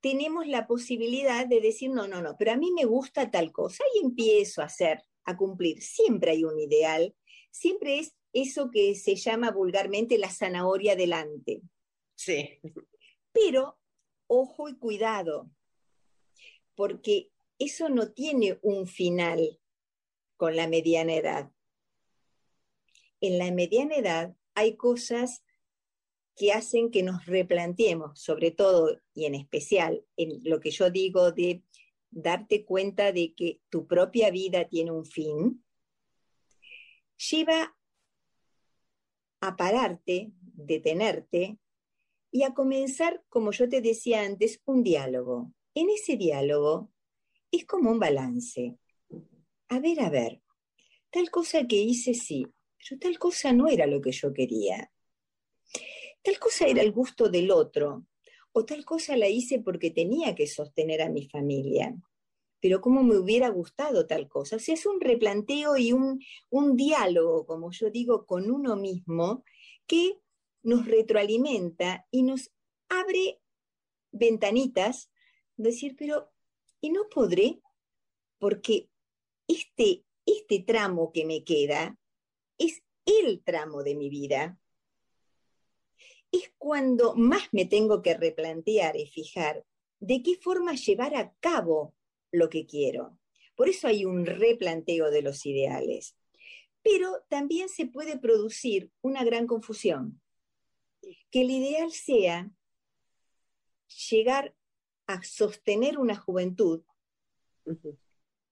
tenemos 0.00 0.46
la 0.46 0.66
posibilidad 0.66 1.46
de 1.46 1.60
decir, 1.60 1.90
no, 1.90 2.06
no, 2.06 2.22
no, 2.22 2.36
pero 2.38 2.52
a 2.52 2.56
mí 2.56 2.70
me 2.70 2.84
gusta 2.84 3.30
tal 3.30 3.52
cosa 3.52 3.82
y 3.94 4.04
empiezo 4.04 4.62
a 4.62 4.66
hacer, 4.66 5.02
a 5.24 5.36
cumplir. 5.36 5.82
Siempre 5.82 6.30
hay 6.30 6.44
un 6.44 6.58
ideal, 6.58 7.14
siempre 7.50 7.98
es 7.98 8.16
eso 8.32 8.70
que 8.70 8.94
se 8.94 9.16
llama 9.16 9.50
vulgarmente 9.50 10.16
la 10.16 10.30
zanahoria 10.30 10.94
delante. 10.94 11.62
Sí. 12.14 12.60
Pero, 13.32 13.78
ojo 14.28 14.68
y 14.68 14.78
cuidado, 14.78 15.50
porque 16.76 17.30
eso 17.58 17.88
no 17.88 18.12
tiene 18.12 18.58
un 18.62 18.86
final 18.86 19.60
con 20.36 20.54
la 20.54 20.68
mediana 20.68 21.14
edad. 21.14 21.50
En 23.20 23.38
la 23.38 23.50
mediana 23.50 23.96
edad 23.96 24.36
hay 24.54 24.76
cosas 24.76 25.42
que 26.36 26.52
hacen 26.52 26.90
que 26.90 27.02
nos 27.02 27.24
replanteemos, 27.26 28.20
sobre 28.20 28.50
todo 28.50 29.00
y 29.14 29.24
en 29.24 29.34
especial 29.34 30.04
en 30.16 30.40
lo 30.44 30.60
que 30.60 30.70
yo 30.70 30.90
digo 30.90 31.32
de 31.32 31.62
darte 32.10 32.64
cuenta 32.64 33.12
de 33.12 33.34
que 33.34 33.60
tu 33.70 33.86
propia 33.86 34.30
vida 34.30 34.68
tiene 34.68 34.90
un 34.90 35.06
fin, 35.06 35.64
lleva 37.30 37.76
a 39.40 39.56
pararte, 39.56 40.30
detenerte 40.40 41.58
y 42.30 42.42
a 42.42 42.52
comenzar, 42.52 43.24
como 43.28 43.52
yo 43.52 43.68
te 43.68 43.80
decía 43.80 44.22
antes, 44.22 44.60
un 44.66 44.82
diálogo. 44.82 45.52
En 45.74 45.88
ese 45.90 46.16
diálogo 46.16 46.90
es 47.50 47.64
como 47.64 47.90
un 47.90 47.98
balance. 47.98 48.78
A 49.68 49.78
ver, 49.78 50.00
a 50.00 50.10
ver, 50.10 50.42
tal 51.10 51.30
cosa 51.30 51.66
que 51.66 51.76
hice 51.76 52.14
sí, 52.14 52.46
pero 52.88 52.98
tal 53.00 53.18
cosa 53.18 53.52
no 53.52 53.68
era 53.68 53.86
lo 53.86 54.00
que 54.00 54.12
yo 54.12 54.32
quería 54.32 54.90
tal 56.26 56.40
cosa 56.40 56.66
era 56.66 56.82
el 56.82 56.90
gusto 56.90 57.28
del 57.28 57.52
otro, 57.52 58.04
o 58.50 58.64
tal 58.64 58.84
cosa 58.84 59.16
la 59.16 59.28
hice 59.28 59.60
porque 59.60 59.92
tenía 59.92 60.34
que 60.34 60.48
sostener 60.48 61.00
a 61.00 61.08
mi 61.08 61.28
familia. 61.28 61.94
Pero 62.60 62.80
cómo 62.80 63.04
me 63.04 63.16
hubiera 63.16 63.48
gustado 63.48 64.08
tal 64.08 64.28
cosa. 64.28 64.56
O 64.56 64.58
sea, 64.58 64.74
es 64.74 64.86
un 64.86 65.00
replanteo 65.00 65.76
y 65.76 65.92
un, 65.92 66.20
un 66.50 66.74
diálogo, 66.74 67.46
como 67.46 67.70
yo 67.70 67.90
digo, 67.90 68.26
con 68.26 68.50
uno 68.50 68.74
mismo 68.74 69.44
que 69.86 70.18
nos 70.64 70.86
retroalimenta 70.86 72.08
y 72.10 72.24
nos 72.24 72.50
abre 72.88 73.40
ventanitas, 74.10 75.12
decir, 75.56 75.94
pero, 75.96 76.32
¿y 76.80 76.90
no 76.90 77.08
podré? 77.08 77.60
Porque 78.38 78.88
este, 79.46 80.02
este 80.24 80.58
tramo 80.58 81.12
que 81.12 81.24
me 81.24 81.44
queda 81.44 81.96
es 82.58 82.82
el 83.04 83.42
tramo 83.42 83.82
de 83.82 83.94
mi 83.94 84.08
vida 84.08 84.58
es 86.32 86.52
cuando 86.58 87.14
más 87.14 87.48
me 87.52 87.64
tengo 87.64 88.02
que 88.02 88.14
replantear 88.14 88.96
y 88.96 89.06
fijar 89.06 89.64
de 90.00 90.22
qué 90.22 90.36
forma 90.36 90.74
llevar 90.74 91.14
a 91.14 91.32
cabo 91.40 91.94
lo 92.32 92.48
que 92.48 92.66
quiero. 92.66 93.18
Por 93.54 93.68
eso 93.68 93.88
hay 93.88 94.04
un 94.04 94.26
replanteo 94.26 95.10
de 95.10 95.22
los 95.22 95.46
ideales. 95.46 96.16
Pero 96.82 97.24
también 97.28 97.68
se 97.68 97.86
puede 97.86 98.18
producir 98.18 98.90
una 99.00 99.24
gran 99.24 99.46
confusión. 99.46 100.20
Que 101.30 101.42
el 101.42 101.50
ideal 101.50 101.92
sea 101.92 102.50
llegar 104.10 104.54
a 105.06 105.22
sostener 105.22 105.98
una 105.98 106.16
juventud 106.16 106.82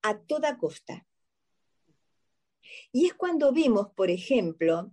a 0.03 0.19
toda 0.21 0.57
costa. 0.57 1.07
Y 2.93 3.07
es 3.07 3.15
cuando 3.15 3.53
vimos, 3.53 3.89
por 3.95 4.11
ejemplo, 4.11 4.93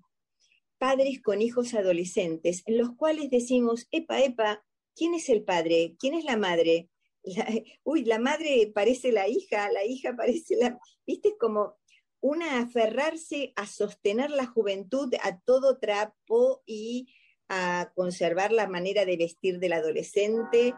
padres 0.78 1.22
con 1.22 1.42
hijos 1.42 1.74
adolescentes, 1.74 2.64
en 2.66 2.78
los 2.78 2.96
cuales 2.96 3.30
decimos, 3.30 3.88
epa, 3.92 4.22
epa, 4.22 4.64
¿quién 4.96 5.14
es 5.14 5.30
el 5.30 5.44
padre? 5.44 5.96
¿Quién 6.00 6.14
es 6.16 6.26
la 6.26 6.38
madre? 6.38 6.90
uy, 7.84 8.04
la 8.06 8.20
madre 8.20 8.72
parece 8.74 9.12
la 9.12 9.28
hija, 9.28 9.72
la 9.72 9.86
hija 9.86 10.16
parece 10.16 10.56
la... 10.56 10.80
¿Viste? 11.06 11.38
Como 11.38 11.78
una 12.20 12.60
aferrarse 12.60 13.52
a 13.56 13.66
sostener 13.66 14.30
la 14.30 14.46
juventud 14.46 15.14
a 15.22 15.40
todo 15.40 15.80
trapo 15.80 16.62
y 16.66 17.14
a 17.50 17.92
conservar 17.96 18.52
la 18.52 18.68
manera 18.68 19.06
de 19.06 19.18
vestir 19.18 19.60
del 19.60 19.74
adolescente. 19.74 20.74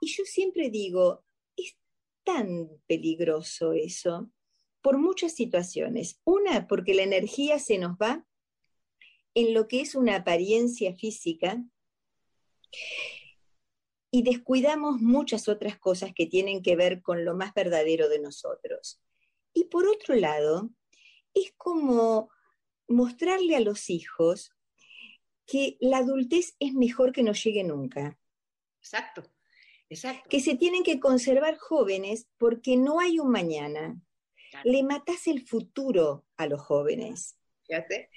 Y 0.00 0.06
yo 0.06 0.24
siempre 0.24 0.70
digo, 0.70 1.24
es 1.56 1.76
tan 2.24 2.70
peligroso 2.86 3.72
eso, 3.72 4.30
por 4.82 4.98
muchas 4.98 5.34
situaciones. 5.34 6.20
Una, 6.24 6.66
porque 6.66 6.94
la 6.94 7.02
energía 7.02 7.58
se 7.58 7.78
nos 7.78 7.96
va 7.96 8.26
en 9.34 9.54
lo 9.54 9.68
que 9.68 9.80
es 9.80 9.94
una 9.94 10.16
apariencia 10.16 10.94
física 10.94 11.64
y 14.10 14.22
descuidamos 14.22 15.00
muchas 15.00 15.48
otras 15.48 15.78
cosas 15.78 16.12
que 16.14 16.26
tienen 16.26 16.62
que 16.62 16.76
ver 16.76 17.00
con 17.00 17.24
lo 17.24 17.34
más 17.34 17.54
verdadero 17.54 18.08
de 18.10 18.20
nosotros. 18.20 19.00
Y 19.54 19.64
por 19.64 19.88
otro 19.88 20.14
lado, 20.14 20.70
es 21.32 21.52
como 21.56 22.30
mostrarle 22.88 23.56
a 23.56 23.60
los 23.60 23.88
hijos 23.88 24.52
que 25.46 25.76
la 25.80 25.98
adultez 25.98 26.56
es 26.58 26.74
mejor 26.74 27.12
que 27.12 27.22
no 27.22 27.32
llegue 27.32 27.64
nunca. 27.64 28.18
Exacto, 28.80 29.22
exacto. 29.88 30.28
Que 30.28 30.40
se 30.40 30.56
tienen 30.56 30.82
que 30.82 31.00
conservar 31.00 31.56
jóvenes 31.56 32.28
porque 32.36 32.76
no 32.76 33.00
hay 33.00 33.18
un 33.18 33.30
mañana. 33.30 34.00
Le 34.64 34.82
matas 34.82 35.26
el 35.26 35.46
futuro 35.46 36.24
a 36.36 36.46
los 36.46 36.60
jóvenes. 36.60 37.36
Fíjate. 37.66 38.10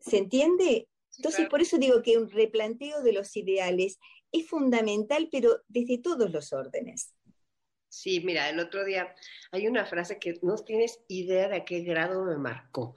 ¿Se 0.00 0.18
entiende? 0.18 0.88
Entonces, 1.16 1.48
por 1.48 1.62
eso 1.62 1.78
digo 1.78 2.02
que 2.02 2.18
un 2.18 2.28
replanteo 2.28 3.02
de 3.02 3.12
los 3.12 3.36
ideales 3.36 3.98
es 4.32 4.48
fundamental, 4.48 5.28
pero 5.30 5.62
desde 5.68 5.98
todos 5.98 6.30
los 6.30 6.52
órdenes. 6.52 7.14
Sí, 7.88 8.20
mira, 8.20 8.50
el 8.50 8.58
otro 8.58 8.84
día 8.84 9.14
hay 9.52 9.68
una 9.68 9.86
frase 9.86 10.18
que 10.18 10.34
no 10.42 10.56
tienes 10.56 11.00
idea 11.06 11.48
de 11.48 11.56
a 11.56 11.64
qué 11.64 11.80
grado 11.80 12.24
me 12.24 12.36
marcó, 12.36 12.96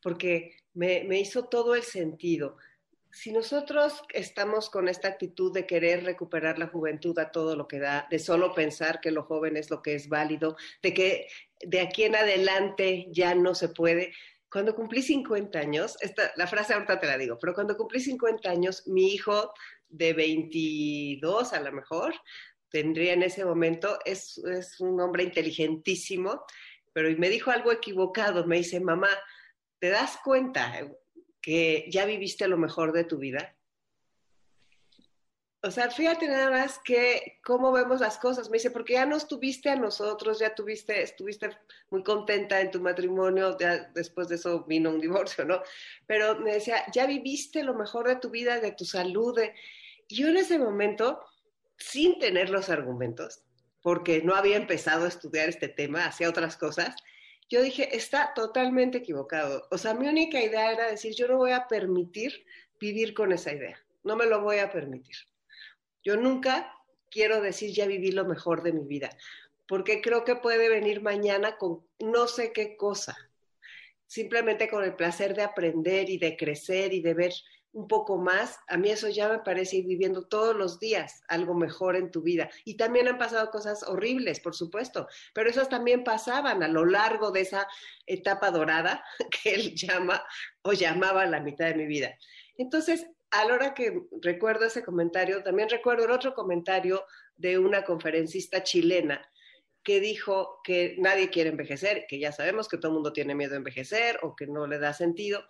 porque 0.00 0.56
me, 0.72 1.02
me 1.04 1.18
hizo 1.18 1.48
todo 1.48 1.74
el 1.74 1.82
sentido. 1.82 2.56
Si 3.16 3.32
nosotros 3.32 4.02
estamos 4.12 4.68
con 4.68 4.90
esta 4.90 5.08
actitud 5.08 5.50
de 5.50 5.66
querer 5.66 6.04
recuperar 6.04 6.58
la 6.58 6.66
juventud 6.66 7.18
a 7.18 7.30
todo 7.30 7.56
lo 7.56 7.66
que 7.66 7.78
da, 7.78 8.06
de 8.10 8.18
solo 8.18 8.52
pensar 8.52 9.00
que 9.00 9.10
lo 9.10 9.22
joven 9.22 9.56
es 9.56 9.70
lo 9.70 9.80
que 9.80 9.94
es 9.94 10.10
válido, 10.10 10.54
de 10.82 10.92
que 10.92 11.26
de 11.60 11.80
aquí 11.80 12.04
en 12.04 12.14
adelante 12.14 13.06
ya 13.10 13.34
no 13.34 13.54
se 13.54 13.70
puede, 13.70 14.12
cuando 14.50 14.74
cumplí 14.74 15.00
50 15.00 15.58
años, 15.58 15.96
esta, 16.02 16.30
la 16.36 16.46
frase 16.46 16.74
ahorita 16.74 17.00
te 17.00 17.06
la 17.06 17.16
digo, 17.16 17.38
pero 17.40 17.54
cuando 17.54 17.74
cumplí 17.78 18.00
50 18.00 18.50
años, 18.50 18.86
mi 18.86 19.14
hijo 19.14 19.54
de 19.88 20.12
22 20.12 21.54
a 21.54 21.60
lo 21.60 21.72
mejor, 21.72 22.14
tendría 22.68 23.14
en 23.14 23.22
ese 23.22 23.46
momento, 23.46 23.98
es, 24.04 24.36
es 24.44 24.78
un 24.78 25.00
hombre 25.00 25.22
inteligentísimo, 25.22 26.44
pero 26.92 27.08
me 27.16 27.30
dijo 27.30 27.50
algo 27.50 27.72
equivocado, 27.72 28.44
me 28.46 28.58
dice, 28.58 28.78
mamá, 28.78 29.08
¿te 29.78 29.88
das 29.88 30.18
cuenta 30.22 30.78
que 31.46 31.84
ya 31.88 32.04
viviste 32.06 32.48
lo 32.48 32.58
mejor 32.58 32.90
de 32.90 33.04
tu 33.04 33.18
vida? 33.18 33.54
O 35.62 35.70
sea, 35.70 35.92
fíjate 35.92 36.26
nada 36.26 36.50
más 36.50 36.80
que 36.80 37.38
cómo 37.44 37.70
vemos 37.70 38.00
las 38.00 38.18
cosas. 38.18 38.50
Me 38.50 38.56
dice, 38.56 38.72
porque 38.72 38.94
ya 38.94 39.06
no 39.06 39.16
estuviste 39.16 39.70
a 39.70 39.76
nosotros, 39.76 40.40
ya 40.40 40.56
tuviste, 40.56 41.00
estuviste 41.00 41.56
muy 41.88 42.02
contenta 42.02 42.60
en 42.60 42.72
tu 42.72 42.80
matrimonio, 42.80 43.56
ya 43.60 43.88
después 43.94 44.26
de 44.26 44.34
eso 44.34 44.64
vino 44.64 44.90
un 44.90 45.00
divorcio, 45.00 45.44
¿no? 45.44 45.62
Pero 46.08 46.36
me 46.40 46.54
decía, 46.54 46.82
ya 46.92 47.06
viviste 47.06 47.62
lo 47.62 47.74
mejor 47.74 48.08
de 48.08 48.16
tu 48.16 48.28
vida, 48.30 48.58
de 48.58 48.72
tu 48.72 48.84
salud. 48.84 49.38
Y 50.08 50.16
yo 50.16 50.26
en 50.26 50.38
ese 50.38 50.58
momento, 50.58 51.24
sin 51.78 52.18
tener 52.18 52.50
los 52.50 52.70
argumentos, 52.70 53.44
porque 53.82 54.20
no 54.20 54.34
había 54.34 54.56
empezado 54.56 55.04
a 55.04 55.08
estudiar 55.08 55.48
este 55.48 55.68
tema, 55.68 56.06
hacía 56.06 56.28
otras 56.28 56.56
cosas, 56.56 56.96
yo 57.48 57.62
dije, 57.62 57.96
está 57.96 58.32
totalmente 58.34 58.98
equivocado. 58.98 59.66
O 59.70 59.78
sea, 59.78 59.94
mi 59.94 60.08
única 60.08 60.40
idea 60.40 60.72
era 60.72 60.90
decir, 60.90 61.14
yo 61.14 61.28
no 61.28 61.36
voy 61.36 61.52
a 61.52 61.68
permitir 61.68 62.44
vivir 62.80 63.14
con 63.14 63.32
esa 63.32 63.52
idea, 63.52 63.78
no 64.02 64.16
me 64.16 64.26
lo 64.26 64.42
voy 64.42 64.58
a 64.58 64.70
permitir. 64.70 65.16
Yo 66.02 66.16
nunca 66.16 66.72
quiero 67.10 67.40
decir 67.40 67.70
ya 67.72 67.86
viví 67.86 68.12
lo 68.12 68.24
mejor 68.24 68.62
de 68.62 68.72
mi 68.72 68.84
vida, 68.84 69.10
porque 69.66 70.00
creo 70.00 70.24
que 70.24 70.36
puede 70.36 70.68
venir 70.68 71.02
mañana 71.02 71.56
con 71.56 71.84
no 71.98 72.26
sé 72.26 72.52
qué 72.52 72.76
cosa, 72.76 73.16
simplemente 74.06 74.68
con 74.68 74.84
el 74.84 74.94
placer 74.94 75.34
de 75.34 75.42
aprender 75.42 76.10
y 76.10 76.18
de 76.18 76.36
crecer 76.36 76.92
y 76.92 77.00
de 77.00 77.14
ver 77.14 77.32
un 77.76 77.88
poco 77.88 78.16
más, 78.16 78.58
a 78.68 78.78
mí 78.78 78.88
eso 78.88 79.06
ya 79.10 79.28
me 79.28 79.40
parece 79.40 79.76
ir 79.76 79.86
viviendo 79.86 80.26
todos 80.26 80.56
los 80.56 80.80
días 80.80 81.22
algo 81.28 81.52
mejor 81.52 81.94
en 81.94 82.10
tu 82.10 82.22
vida. 82.22 82.48
Y 82.64 82.78
también 82.78 83.06
han 83.06 83.18
pasado 83.18 83.50
cosas 83.50 83.82
horribles, 83.82 84.40
por 84.40 84.54
supuesto, 84.54 85.06
pero 85.34 85.50
esas 85.50 85.68
también 85.68 86.02
pasaban 86.02 86.62
a 86.62 86.68
lo 86.68 86.86
largo 86.86 87.32
de 87.32 87.42
esa 87.42 87.68
etapa 88.06 88.50
dorada 88.50 89.04
que 89.42 89.54
él 89.54 89.74
llama 89.74 90.24
o 90.62 90.72
llamaba 90.72 91.26
la 91.26 91.40
mitad 91.40 91.66
de 91.66 91.74
mi 91.74 91.84
vida. 91.84 92.16
Entonces, 92.56 93.06
a 93.30 93.44
la 93.44 93.52
hora 93.52 93.74
que 93.74 94.00
recuerdo 94.22 94.64
ese 94.64 94.82
comentario, 94.82 95.42
también 95.42 95.68
recuerdo 95.68 96.06
el 96.06 96.12
otro 96.12 96.32
comentario 96.32 97.04
de 97.36 97.58
una 97.58 97.84
conferencista 97.84 98.62
chilena 98.62 99.20
que 99.82 100.00
dijo 100.00 100.62
que 100.64 100.96
nadie 100.96 101.28
quiere 101.28 101.50
envejecer, 101.50 102.06
que 102.08 102.18
ya 102.18 102.32
sabemos 102.32 102.68
que 102.68 102.78
todo 102.78 102.88
el 102.88 102.94
mundo 102.94 103.12
tiene 103.12 103.34
miedo 103.34 103.52
a 103.52 103.58
envejecer 103.58 104.18
o 104.22 104.34
que 104.34 104.46
no 104.46 104.66
le 104.66 104.78
da 104.78 104.94
sentido. 104.94 105.44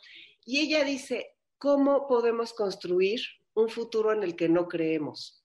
Y 0.44 0.60
ella 0.60 0.82
dice, 0.82 1.35
¿cómo 1.58 2.06
podemos 2.06 2.52
construir 2.52 3.20
un 3.54 3.68
futuro 3.68 4.12
en 4.12 4.22
el 4.22 4.36
que 4.36 4.48
no 4.48 4.68
creemos? 4.68 5.42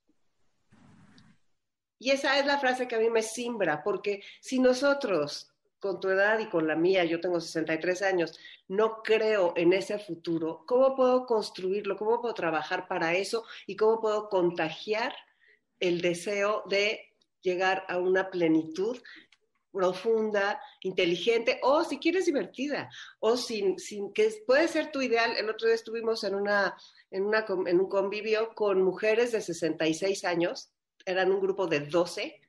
Y 2.00 2.10
esa 2.10 2.40
es 2.40 2.46
la 2.46 2.58
frase 2.58 2.88
que 2.88 2.96
a 2.96 3.00
mí 3.00 3.10
me 3.10 3.22
simbra, 3.22 3.84
porque 3.84 4.24
si 4.40 4.60
nosotros, 4.60 5.52
con 5.80 6.00
tu 6.00 6.10
edad 6.10 6.40
y 6.40 6.50
con 6.50 6.68
la 6.68 6.76
mía, 6.76 7.06
yo 7.06 7.20
tengo 7.20 7.40
63 7.40 8.02
años, 8.02 8.40
no 8.68 9.04
creo 9.04 9.54
en 9.56 9.74
ese 9.74 10.00
futuro, 10.00 10.64
¿cómo 10.66 10.96
puedo 10.96 11.26
construirlo? 11.28 11.98
¿Cómo 11.98 12.20
puedo 12.20 12.34
trabajar 12.34 12.88
para 12.88 13.14
eso? 13.14 13.46
¿Y 13.68 13.76
cómo 13.76 14.02
puedo 14.02 14.30
contagiar 14.30 15.16
el 15.80 16.02
deseo 16.02 16.64
de 16.68 17.14
llegar 17.42 17.86
a 17.88 18.00
una 18.00 18.32
plenitud 18.32 19.00
profunda, 19.72 20.62
inteligente, 20.82 21.60
o 21.64 21.84
si 21.84 21.98
quieres 21.98 22.26
divertida, 22.26 22.90
o 23.20 23.38
sin, 23.38 23.80
sin 23.80 24.14
que 24.14 24.30
puede 24.46 24.68
ser 24.68 24.92
tu 24.92 25.02
ideal. 25.02 25.36
El 25.38 25.50
otro 25.50 25.68
día 25.68 25.76
estuvimos 25.76 26.24
en, 26.24 26.36
una, 26.36 26.76
en, 27.10 27.26
una, 27.26 27.46
en 27.68 27.80
un 27.80 27.90
convivio 27.90 28.54
con 28.54 28.82
mujeres 28.82 29.32
de 29.32 29.42
66 29.42 30.26
años, 30.26 30.72
eran 31.06 31.32
un 31.32 31.40
grupo 31.40 31.68
de 31.68 31.82
12, 31.82 32.40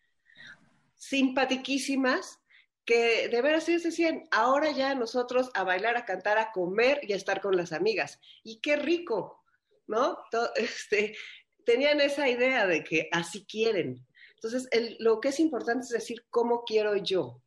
simpatiquísimas, 0.96 2.40
que 2.85 3.28
de 3.28 3.42
veras 3.42 3.68
ellos 3.68 3.85
decían, 3.85 4.28
ahora 4.30 4.72
ya 4.72 4.94
nosotros 4.94 5.50
a 5.54 5.62
bailar, 5.62 5.96
a 5.96 6.04
cantar, 6.04 6.38
a 6.38 6.50
comer 6.50 7.00
y 7.02 7.12
a 7.12 7.16
estar 7.16 7.40
con 7.40 7.56
las 7.56 7.72
amigas. 7.72 8.18
Y 8.42 8.61
qué 8.61 8.76
rico, 8.76 9.44
¿no? 9.87 10.18
este, 10.56 11.16
tenían 11.64 12.00
esa 12.00 12.28
idea 12.28 12.66
de 12.66 12.82
que 12.82 13.08
así 13.12 13.44
quieren. 13.44 14.04
Entonces, 14.42 14.68
lo 14.98 15.20
que 15.20 15.28
es 15.28 15.38
importante 15.38 15.85
es 15.85 15.90
decir 15.90 16.24
cómo 16.28 16.64
quiero 16.64 16.96
yo, 16.96 17.40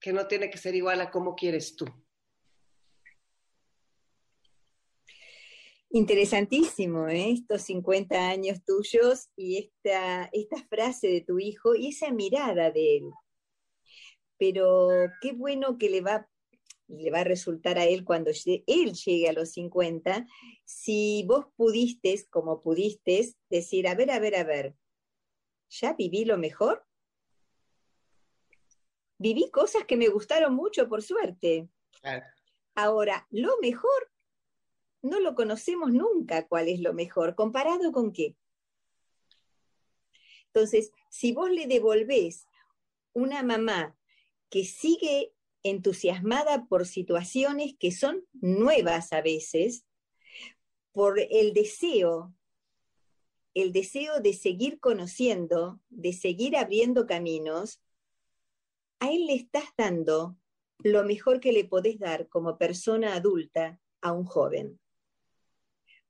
que 0.00 0.12
no 0.12 0.26
tiene 0.26 0.50
que 0.50 0.58
ser 0.58 0.74
igual 0.74 1.00
a 1.00 1.10
cómo 1.10 1.34
quieres 1.34 1.76
tú. 1.76 1.86
Interesantísimo, 5.88 7.08
¿eh? 7.08 7.30
estos 7.30 7.62
50 7.62 8.28
años 8.28 8.58
tuyos 8.66 9.30
y 9.34 9.58
esta, 9.58 10.28
esta 10.32 10.56
frase 10.68 11.06
de 11.06 11.20
tu 11.22 11.38
hijo 11.38 11.74
y 11.74 11.88
esa 11.88 12.10
mirada 12.10 12.70
de 12.70 12.96
él. 12.98 13.10
Pero 14.36 14.88
qué 15.22 15.32
bueno 15.32 15.78
que 15.78 15.88
le 15.88 16.02
va, 16.02 16.28
le 16.88 17.10
va 17.10 17.20
a 17.20 17.24
resultar 17.24 17.78
a 17.78 17.86
él 17.86 18.04
cuando 18.04 18.30
él 18.30 18.92
llegue 18.92 19.28
a 19.28 19.32
los 19.32 19.52
50, 19.52 20.26
si 20.66 21.24
vos 21.26 21.46
pudiste, 21.56 22.26
como 22.28 22.60
pudiste, 22.60 23.32
decir, 23.48 23.88
a 23.88 23.94
ver, 23.94 24.10
a 24.10 24.18
ver, 24.18 24.34
a 24.34 24.44
ver, 24.44 24.74
ya 25.80 25.94
viví 25.94 26.24
lo 26.24 26.38
mejor. 26.38 26.86
Viví 29.18 29.50
cosas 29.50 29.84
que 29.84 29.96
me 29.96 30.08
gustaron 30.08 30.54
mucho, 30.54 30.88
por 30.88 31.02
suerte. 31.02 31.68
Ahora, 32.74 33.26
lo 33.30 33.56
mejor, 33.60 34.10
no 35.02 35.20
lo 35.20 35.34
conocemos 35.34 35.92
nunca 35.92 36.46
cuál 36.46 36.68
es 36.68 36.80
lo 36.80 36.92
mejor, 36.92 37.34
comparado 37.34 37.92
con 37.92 38.12
qué. 38.12 38.36
Entonces, 40.46 40.92
si 41.10 41.32
vos 41.32 41.50
le 41.50 41.66
devolvés 41.66 42.46
una 43.12 43.42
mamá 43.42 43.96
que 44.50 44.64
sigue 44.64 45.32
entusiasmada 45.62 46.66
por 46.66 46.86
situaciones 46.86 47.74
que 47.78 47.90
son 47.90 48.24
nuevas 48.32 49.12
a 49.12 49.22
veces, 49.22 49.84
por 50.92 51.18
el 51.18 51.54
deseo 51.54 52.32
el 53.54 53.72
deseo 53.72 54.20
de 54.20 54.32
seguir 54.32 54.80
conociendo, 54.80 55.80
de 55.88 56.12
seguir 56.12 56.56
abriendo 56.56 57.06
caminos, 57.06 57.80
a 58.98 59.10
él 59.10 59.26
le 59.26 59.34
estás 59.34 59.64
dando 59.76 60.36
lo 60.78 61.04
mejor 61.04 61.40
que 61.40 61.52
le 61.52 61.64
podés 61.64 61.98
dar 61.98 62.28
como 62.28 62.58
persona 62.58 63.14
adulta 63.14 63.80
a 64.00 64.12
un 64.12 64.24
joven. 64.24 64.80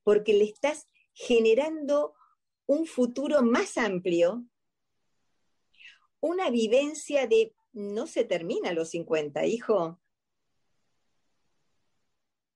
Porque 0.03 0.33
le 0.33 0.45
estás 0.45 0.89
generando 1.13 2.15
un 2.67 2.87
futuro 2.87 3.43
más 3.43 3.77
amplio, 3.77 4.45
una 6.21 6.51
vivencia 6.51 7.27
de 7.27 7.55
no 7.73 8.07
se 8.07 8.25
termina 8.25 8.71
a 8.71 8.73
los 8.73 8.91
50, 8.91 9.45
hijo. 9.47 10.01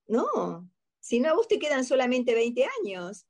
No, 0.07 0.71
si 1.01 1.21
no 1.21 1.29
a 1.29 1.35
vos 1.35 1.47
te 1.47 1.59
quedan 1.59 1.85
solamente 1.85 2.35
20 2.35 2.67
años. 2.83 3.27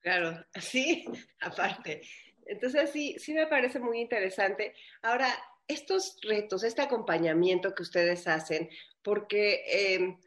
Claro, 0.00 0.44
sí, 0.60 1.04
aparte. 1.40 2.02
Entonces 2.46 2.90
sí, 2.90 3.16
sí 3.18 3.32
me 3.32 3.46
parece 3.46 3.78
muy 3.78 4.00
interesante. 4.00 4.74
Ahora, 5.02 5.28
estos 5.68 6.18
retos, 6.22 6.64
este 6.64 6.82
acompañamiento 6.82 7.74
que 7.74 7.82
ustedes 7.82 8.26
hacen, 8.26 8.68
porque 9.02 9.62
em, 9.66 10.18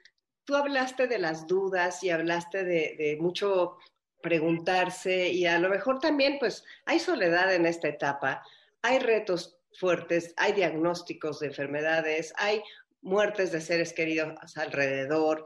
tú 0.45 0.55
hablaste 0.55 1.07
de 1.07 1.19
las 1.19 1.47
dudas 1.47 2.01
y 2.03 2.11
hablaste 2.11 2.63
de, 2.63 2.95
de, 2.97 3.17
mucho 3.19 3.77
preguntarse 4.21 5.27
y 5.27 5.45
a 5.45 5.59
lo 5.59 5.69
mejor 5.69 5.99
también 5.99 6.37
pues 6.39 6.63
hay 6.85 6.99
soledad 6.99 7.53
en 7.53 7.65
esta 7.65 7.89
etapa, 7.89 8.41
hay 8.81 8.99
retos 8.99 9.59
fuertes, 9.77 10.33
hay 10.37 10.53
diagnósticos 10.53 11.41
de 11.41 11.47
enfermedades, 11.47 12.33
hay 12.37 12.63
muertes 13.01 13.51
de 13.51 13.59
seres 13.59 13.91
queridos 13.91 14.57
alrededor. 14.57 15.43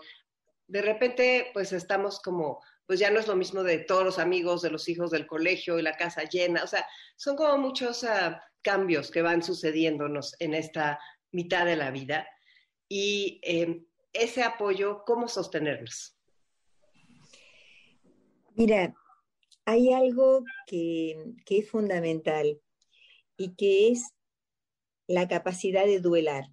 De 0.67 0.83
repente 0.83 1.49
pues 1.53 1.73
estamos 1.73 2.19
como 2.19 2.61
pues 2.87 2.99
ya 2.99 3.11
no 3.11 3.19
es 3.19 3.27
lo 3.27 3.35
mismo 3.35 3.63
de 3.63 3.79
todos 3.79 4.05
los 4.05 4.17
amigos, 4.17 4.61
de 4.61 4.71
los 4.71 4.87
hijos 4.87 5.11
del 5.11 5.27
colegio 5.27 5.77
y 5.77 5.81
la 5.81 5.97
casa 5.97 6.23
llena. 6.23 6.63
O 6.63 6.67
sea, 6.67 6.87
son 7.17 7.35
como 7.35 7.57
muchos 7.57 8.03
uh, 8.03 8.35
cambios 8.61 9.11
que 9.11 9.21
van 9.21 9.43
sucediéndonos 9.43 10.35
en 10.39 10.53
esta 10.53 10.97
mitad 11.31 11.65
de 11.65 11.75
la 11.75 11.91
vida. 11.91 12.25
Y 12.87 13.41
eh, 13.43 13.83
ese 14.13 14.41
apoyo, 14.43 15.03
¿cómo 15.05 15.27
sostenerlos? 15.27 16.17
Mira, 18.55 18.95
hay 19.65 19.91
algo 19.91 20.45
que, 20.65 21.35
que 21.45 21.59
es 21.59 21.69
fundamental 21.69 22.61
y 23.35 23.53
que 23.55 23.89
es 23.89 24.13
la 25.07 25.27
capacidad 25.27 25.85
de 25.85 25.99
duelar. 25.99 26.45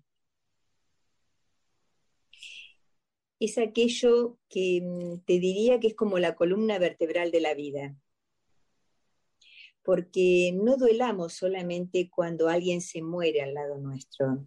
Es 3.44 3.58
aquello 3.58 4.38
que 4.48 4.80
mm, 4.82 5.24
te 5.24 5.38
diría 5.38 5.80
que 5.80 5.88
es 5.88 5.94
como 5.94 6.18
la 6.18 6.34
columna 6.34 6.78
vertebral 6.78 7.30
de 7.30 7.40
la 7.40 7.54
vida. 7.54 7.96
Porque 9.82 10.52
no 10.54 10.76
duelamos 10.76 11.34
solamente 11.34 12.08
cuando 12.10 12.48
alguien 12.48 12.80
se 12.80 13.02
muere 13.02 13.42
al 13.42 13.54
lado 13.54 13.78
nuestro. 13.78 14.46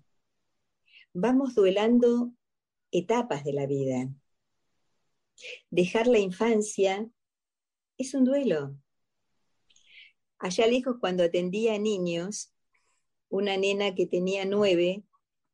Vamos 1.14 1.56
duelando 1.56 2.34
etapas 2.92 3.44
de 3.44 3.54
la 3.54 3.68
vida. 3.68 4.10
Dejar 5.70 6.08
la 6.08 6.20
infancia 6.20 7.08
es 7.98 8.14
un 8.14 8.24
duelo. 8.24 8.78
Allá 10.40 10.68
lejos, 10.68 10.98
cuando 11.00 11.24
atendía 11.24 11.76
a 11.76 11.80
niños, 11.80 12.54
una 13.30 13.58
nena 13.58 13.96
que 13.96 14.08
tenía 14.08 14.46
nueve 14.46 15.04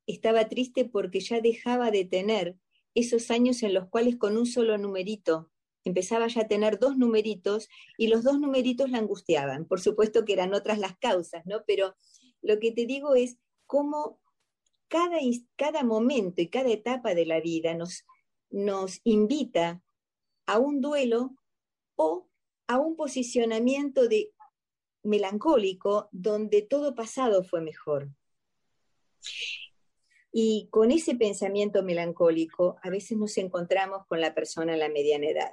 estaba 0.06 0.49
triste 0.49 0.86
porque 0.86 1.19
ya 1.19 1.41
dejaba 1.41 1.91
de 1.91 2.06
tener 2.06 2.58
esos 2.95 3.32
años 3.32 3.63
en 3.63 3.73
los 3.73 3.88
cuales 3.89 4.17
con 4.17 4.38
un 4.38 4.45
solo 4.45 4.77
numerito 4.77 5.51
empezaba 5.84 6.27
ya 6.27 6.41
a 6.41 6.47
tener 6.47 6.79
dos 6.79 6.97
numeritos 6.97 7.67
y 7.97 8.08
los 8.08 8.23
dos 8.23 8.39
numeritos 8.39 8.89
la 8.89 8.99
angustiaban. 8.99 9.65
Por 9.65 9.82
supuesto 9.82 10.25
que 10.25 10.34
eran 10.34 10.53
otras 10.53 10.79
las 10.79 10.97
causas, 10.97 11.45
¿no? 11.45 11.63
Pero 11.67 11.95
lo 12.41 12.60
que 12.60 12.71
te 12.71 12.86
digo 12.86 13.15
es 13.15 13.38
cómo 13.65 14.19
cada, 14.88 15.17
cada 15.56 15.84
momento 15.84 16.41
y 16.41 16.50
cada 16.50 16.69
etapa 16.69 17.15
de 17.15 17.25
la 17.25 17.41
vida 17.41 17.73
nos, 17.73 18.06
nos 18.50 19.00
invita 19.04 19.81
a 20.46 20.60
un 20.60 20.81
duelo 20.81 21.35
o 21.96 22.29
a 22.67 22.77
un 22.77 22.96
posicionamiento 22.96 24.08
de 24.08 24.31
melancólico 25.04 26.10
donde 26.12 26.62
todo 26.62 26.96
pasado 26.96 27.44
fue 27.44 27.62
mejor. 27.62 28.10
Y 30.36 30.67
con 30.71 30.92
ese 30.92 31.15
pensamiento 31.15 31.84
melancólico, 31.84 32.77
a 32.81 32.90
veces 32.90 33.17
nos 33.17 33.38
encontramos 33.38 34.06
con 34.08 34.19
la 34.19 34.34
persona 34.34 34.73
en 34.73 34.79
la 34.79 34.90
mediana 34.90 35.27
edad, 35.27 35.52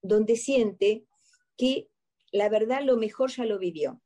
donde 0.00 0.36
siente 0.36 1.06
que 1.58 1.90
la 2.32 2.48
verdad 2.48 2.82
lo 2.82 2.96
mejor 2.96 3.30
ya 3.30 3.44
lo 3.44 3.58
vivió. 3.58 4.00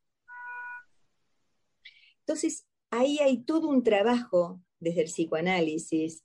Entonces, 2.19 2.67
ahí 2.91 3.21
hay 3.21 3.45
todo 3.45 3.69
un 3.69 3.85
trabajo 3.85 4.61
desde 4.81 5.03
el 5.03 5.07
psicoanálisis, 5.07 6.25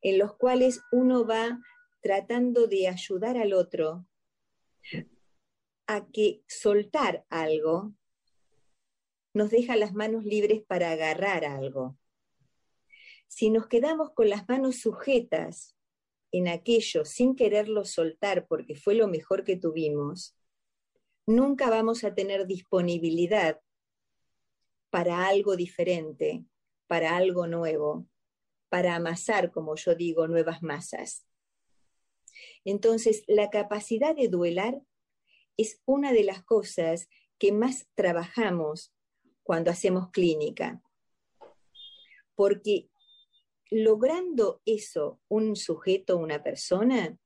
en 0.00 0.18
los 0.18 0.36
cuales 0.36 0.80
uno 0.92 1.26
va 1.26 1.60
tratando 2.00 2.68
de 2.68 2.88
ayudar 2.88 3.36
al 3.36 3.52
otro 3.52 4.06
a 5.86 6.06
que 6.06 6.42
soltar 6.46 7.26
algo 7.28 7.92
nos 9.34 9.50
deja 9.50 9.76
las 9.76 9.92
manos 9.92 10.24
libres 10.24 10.62
para 10.62 10.90
agarrar 10.90 11.44
algo. 11.44 11.99
Si 13.30 13.48
nos 13.48 13.68
quedamos 13.68 14.10
con 14.10 14.28
las 14.28 14.48
manos 14.48 14.80
sujetas 14.80 15.76
en 16.32 16.48
aquello 16.48 17.04
sin 17.04 17.36
quererlo 17.36 17.84
soltar 17.84 18.48
porque 18.48 18.74
fue 18.74 18.96
lo 18.96 19.06
mejor 19.06 19.44
que 19.44 19.56
tuvimos, 19.56 20.36
nunca 21.26 21.70
vamos 21.70 22.02
a 22.02 22.12
tener 22.12 22.48
disponibilidad 22.48 23.60
para 24.90 25.28
algo 25.28 25.54
diferente, 25.54 26.44
para 26.88 27.16
algo 27.16 27.46
nuevo, 27.46 28.08
para 28.68 28.96
amasar, 28.96 29.52
como 29.52 29.76
yo 29.76 29.94
digo, 29.94 30.26
nuevas 30.26 30.60
masas. 30.64 31.24
Entonces, 32.64 33.22
la 33.28 33.48
capacidad 33.48 34.16
de 34.16 34.26
duelar 34.26 34.82
es 35.56 35.80
una 35.84 36.12
de 36.12 36.24
las 36.24 36.42
cosas 36.42 37.08
que 37.38 37.52
más 37.52 37.88
trabajamos 37.94 38.92
cuando 39.44 39.70
hacemos 39.70 40.10
clínica. 40.10 40.82
Porque 42.34 42.89
logrando 43.70 44.60
eso 44.66 45.20
un 45.28 45.56
sujeto, 45.56 46.16
una 46.16 46.42
persona, 46.42 47.16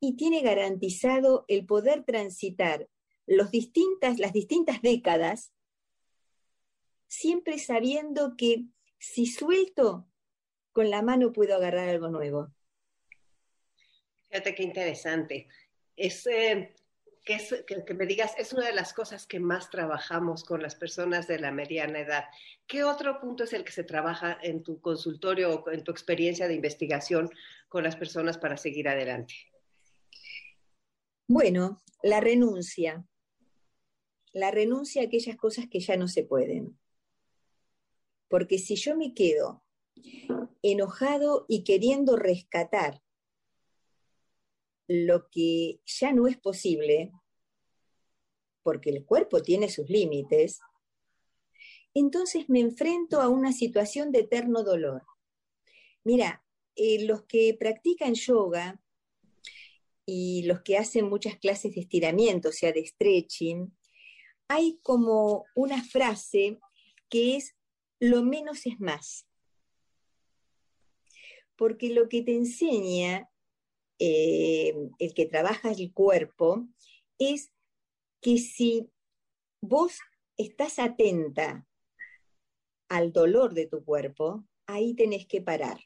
y 0.00 0.16
tiene 0.16 0.42
garantizado 0.42 1.44
el 1.48 1.66
poder 1.66 2.04
transitar 2.04 2.88
las 3.26 3.50
distintas 3.50 4.82
décadas, 4.82 5.52
siempre 7.06 7.58
sabiendo 7.58 8.36
que 8.36 8.64
si 8.98 9.26
suelto, 9.26 10.08
con 10.72 10.90
la 10.90 11.02
mano 11.02 11.32
puedo 11.32 11.56
agarrar 11.56 11.88
algo 11.88 12.08
nuevo. 12.08 12.52
Fíjate 14.28 14.54
qué 14.54 14.62
interesante. 14.62 15.48
Es, 15.96 16.26
eh, 16.26 16.74
que, 17.28 17.84
que, 17.84 17.94
me 17.94 18.06
digas, 18.06 18.32
es 18.38 18.54
una 18.54 18.66
de 18.66 18.74
las 18.74 18.94
cosas 18.94 19.26
que 19.26 19.38
más 19.38 19.68
trabajamos 19.68 20.44
con 20.44 20.62
las 20.62 20.74
personas 20.74 21.26
de 21.26 21.38
la 21.38 21.52
mediana 21.52 22.00
edad. 22.00 22.24
¿Qué 22.66 22.84
otro 22.84 23.20
punto 23.20 23.44
es 23.44 23.52
el 23.52 23.64
que 23.64 23.72
se 23.72 23.84
trabaja 23.84 24.38
en 24.42 24.62
tu 24.62 24.80
consultorio 24.80 25.60
o 25.60 25.70
en 25.70 25.84
tu 25.84 25.92
experiencia 25.92 26.48
de 26.48 26.54
investigación 26.54 27.28
con 27.68 27.84
las 27.84 27.96
personas 27.96 28.38
para 28.38 28.56
seguir 28.56 28.88
adelante? 28.88 29.34
Bueno, 31.26 31.82
la 32.02 32.20
renuncia. 32.20 33.04
La 34.32 34.50
renuncia 34.50 35.02
a 35.02 35.04
aquellas 35.04 35.36
cosas 35.36 35.66
que 35.70 35.80
ya 35.80 35.98
no 35.98 36.08
se 36.08 36.24
pueden. 36.24 36.78
Porque 38.28 38.58
si 38.58 38.76
yo 38.76 38.96
me 38.96 39.12
quedo 39.12 39.62
enojado 40.62 41.44
y 41.46 41.62
queriendo 41.62 42.16
rescatar 42.16 43.02
lo 44.86 45.28
que 45.28 45.80
ya 45.84 46.12
no 46.12 46.26
es 46.26 46.38
posible, 46.38 47.12
porque 48.68 48.90
el 48.90 49.06
cuerpo 49.06 49.40
tiene 49.40 49.70
sus 49.70 49.88
límites, 49.88 50.60
entonces 51.94 52.50
me 52.50 52.60
enfrento 52.60 53.22
a 53.22 53.30
una 53.30 53.50
situación 53.50 54.12
de 54.12 54.18
eterno 54.18 54.62
dolor. 54.62 55.06
Mira, 56.04 56.44
eh, 56.76 57.06
los 57.06 57.22
que 57.22 57.56
practican 57.58 58.12
yoga 58.12 58.78
y 60.04 60.42
los 60.42 60.60
que 60.60 60.76
hacen 60.76 61.08
muchas 61.08 61.38
clases 61.38 61.74
de 61.74 61.80
estiramiento, 61.80 62.50
o 62.50 62.52
sea, 62.52 62.70
de 62.70 62.84
stretching, 62.84 63.74
hay 64.48 64.78
como 64.82 65.46
una 65.54 65.82
frase 65.82 66.58
que 67.08 67.36
es 67.36 67.56
lo 68.00 68.22
menos 68.22 68.66
es 68.66 68.78
más. 68.80 69.26
Porque 71.56 71.88
lo 71.88 72.10
que 72.10 72.20
te 72.20 72.34
enseña 72.34 73.30
eh, 73.98 74.74
el 74.98 75.14
que 75.14 75.24
trabaja 75.24 75.72
el 75.72 75.90
cuerpo 75.90 76.68
es 77.18 77.50
que 78.20 78.38
si 78.38 78.90
vos 79.60 79.98
estás 80.36 80.78
atenta 80.78 81.66
al 82.88 83.12
dolor 83.12 83.54
de 83.54 83.66
tu 83.66 83.84
cuerpo, 83.84 84.44
ahí 84.66 84.94
tenés 84.94 85.26
que 85.26 85.42
parar. 85.42 85.78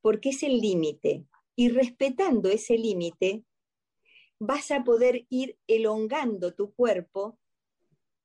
Porque 0.00 0.30
es 0.30 0.42
el 0.42 0.60
límite. 0.60 1.26
Y 1.56 1.68
respetando 1.68 2.48
ese 2.48 2.76
límite, 2.76 3.44
vas 4.40 4.70
a 4.70 4.82
poder 4.82 5.26
ir 5.30 5.58
elongando 5.66 6.54
tu 6.54 6.74
cuerpo 6.74 7.38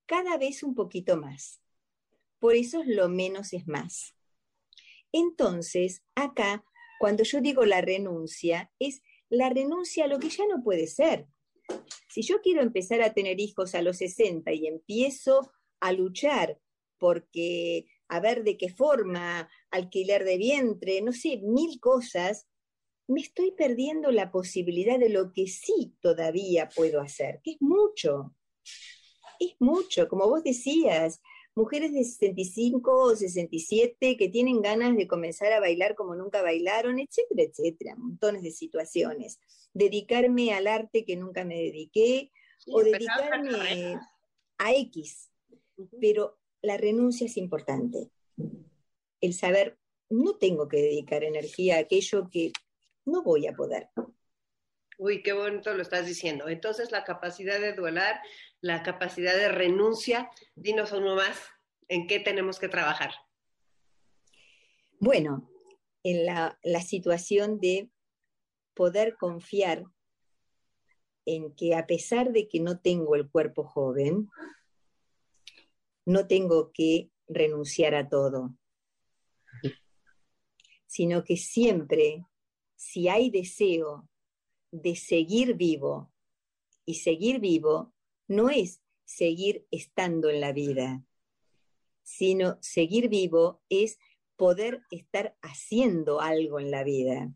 cada 0.05 0.38
vez 0.38 0.64
un 0.64 0.74
poquito 0.74 1.18
más. 1.18 1.62
Por 2.39 2.55
eso 2.55 2.82
es 2.82 2.88
lo 2.88 3.07
menos 3.10 3.53
es 3.53 3.68
más. 3.68 4.16
Entonces, 5.12 6.03
acá 6.16 6.64
cuando 6.99 7.24
yo 7.24 7.39
digo 7.39 7.66
la 7.66 7.82
renuncia, 7.82 8.72
es 8.78 9.01
la 9.30 9.49
renuncia 9.49 10.03
a 10.03 10.07
lo 10.07 10.20
que 10.20 10.30
ya 10.30 10.45
no 10.47 10.62
puede 10.62 10.86
ser. 10.86 11.28
Si 12.09 12.22
yo 12.22 12.41
quiero 12.41 12.61
empezar 12.61 13.01
a 13.01 13.13
tener 13.13 13.39
hijos 13.39 13.76
a 13.76 13.82
los 13.82 13.97
60 13.97 14.51
y 14.53 14.67
empiezo 14.67 15.51
a 15.80 15.93
luchar 15.93 16.59
porque 16.97 17.86
a 18.09 18.20
ver 18.20 18.43
de 18.43 18.57
qué 18.57 18.70
forma, 18.70 19.49
alquiler 19.72 20.24
de 20.26 20.38
vientre, 20.38 21.01
no 21.01 21.13
sé, 21.13 21.39
mil 21.43 21.80
cosas, 21.80 22.47
me 23.07 23.22
estoy 23.22 23.51
perdiendo 23.51 24.11
la 24.11 24.32
posibilidad 24.32 24.99
de 24.99 25.09
lo 25.09 25.32
que 25.32 25.47
sí 25.47 25.95
todavía 26.01 26.70
puedo 26.76 27.01
hacer, 27.01 27.39
que 27.43 27.51
es 27.51 27.61
mucho. 27.61 28.36
Es 29.39 29.55
mucho, 29.59 30.07
como 30.07 30.28
vos 30.28 30.43
decías, 30.43 31.22
mujeres 31.60 31.91
de 31.91 32.05
65 32.05 32.89
o 32.89 33.14
67 33.14 34.16
que 34.16 34.30
tienen 34.30 34.62
ganas 34.62 34.95
de 34.95 35.10
comenzar 35.10 35.51
a 35.51 35.60
bailar 35.60 35.93
como 35.93 36.16
nunca 36.16 36.41
bailaron, 36.41 36.99
etcétera, 36.99 37.43
etcétera, 37.43 37.95
montones 37.97 38.43
de 38.43 38.51
situaciones. 38.51 39.39
Dedicarme 39.74 40.53
al 40.53 40.68
arte 40.68 41.03
que 41.03 41.18
nunca 41.18 41.43
me 41.43 41.57
dediqué 41.57 42.32
o 42.68 42.82
dedicarme 42.82 43.99
a 44.57 44.74
X. 44.74 45.30
Pero 45.99 46.39
la 46.62 46.78
renuncia 46.78 47.26
es 47.26 47.36
importante. 47.36 48.10
El 49.20 49.34
saber, 49.34 49.78
no 50.10 50.38
tengo 50.38 50.70
que 50.70 50.78
dedicar 50.78 51.26
energía 51.26 51.76
a 51.76 51.80
aquello 51.80 52.30
que 52.30 52.53
no 53.03 53.22
voy 53.22 53.47
a 53.47 53.53
poder. 53.53 53.89
Uy, 54.99 55.23
qué 55.23 55.31
bonito 55.31 55.73
lo 55.73 55.81
estás 55.81 56.05
diciendo. 56.05 56.49
Entonces, 56.49 56.91
la 56.91 57.05
capacidad 57.05 57.57
de 57.57 57.71
duelar, 57.71 58.19
la 58.59 58.83
capacidad 58.83 59.33
de 59.33 59.47
renuncia, 59.47 60.29
dinos 60.55 60.91
uno 60.91 61.15
más, 61.15 61.39
¿en 61.87 62.05
qué 62.05 62.19
tenemos 62.19 62.59
que 62.59 62.67
trabajar? 62.67 63.11
Bueno, 64.99 65.49
en 66.03 66.25
la, 66.25 66.59
la 66.63 66.81
situación 66.81 67.61
de 67.61 67.89
poder 68.73 69.15
confiar 69.15 69.85
en 71.25 71.55
que 71.55 71.75
a 71.75 71.87
pesar 71.87 72.33
de 72.33 72.49
que 72.49 72.59
no 72.59 72.81
tengo 72.81 73.15
el 73.15 73.29
cuerpo 73.29 73.63
joven, 73.63 74.29
no 76.03 76.27
tengo 76.27 76.73
que 76.73 77.09
renunciar 77.25 77.95
a 77.95 78.09
todo, 78.09 78.53
sino 80.87 81.23
que 81.23 81.37
siempre, 81.37 82.25
si 82.75 83.07
hay 83.07 83.29
deseo 83.29 84.09
de 84.72 84.95
seguir 84.95 85.55
vivo. 85.55 86.11
Y 86.86 86.95
seguir 86.95 87.39
vivo 87.39 87.93
no 88.28 88.49
es 88.49 88.82
seguir 89.05 89.65
estando 89.72 90.30
en 90.30 90.41
la 90.41 90.53
vida, 90.53 91.03
sino 92.03 92.57
seguir 92.61 93.09
vivo 93.09 93.61
es 93.70 93.99
poder 94.36 94.82
estar 94.89 95.36
haciendo 95.41 96.22
algo 96.22 96.59
en 96.59 96.72
la 96.72 96.84
vida. 96.84 97.32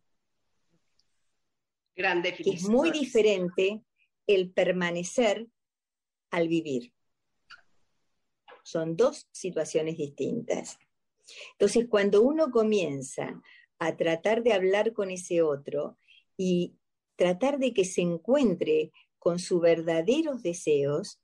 Gran 1.95 2.23
es 2.25 2.67
muy 2.67 2.91
diferente 2.91 3.83
el 4.25 4.51
permanecer 4.51 5.47
al 6.31 6.47
vivir. 6.47 6.93
Son 8.63 8.95
dos 8.95 9.27
situaciones 9.31 9.97
distintas. 9.97 10.79
Entonces, 11.51 11.87
cuando 11.89 12.21
uno 12.21 12.49
comienza 12.51 13.41
a 13.79 13.97
tratar 13.97 14.43
de 14.43 14.53
hablar 14.53 14.93
con 14.93 15.11
ese 15.11 15.41
otro 15.41 15.97
y 16.37 16.75
tratar 17.15 17.59
de 17.59 17.73
que 17.73 17.85
se 17.85 18.01
encuentre 18.01 18.91
con 19.19 19.39
sus 19.39 19.61
verdaderos 19.61 20.43
deseos, 20.43 21.21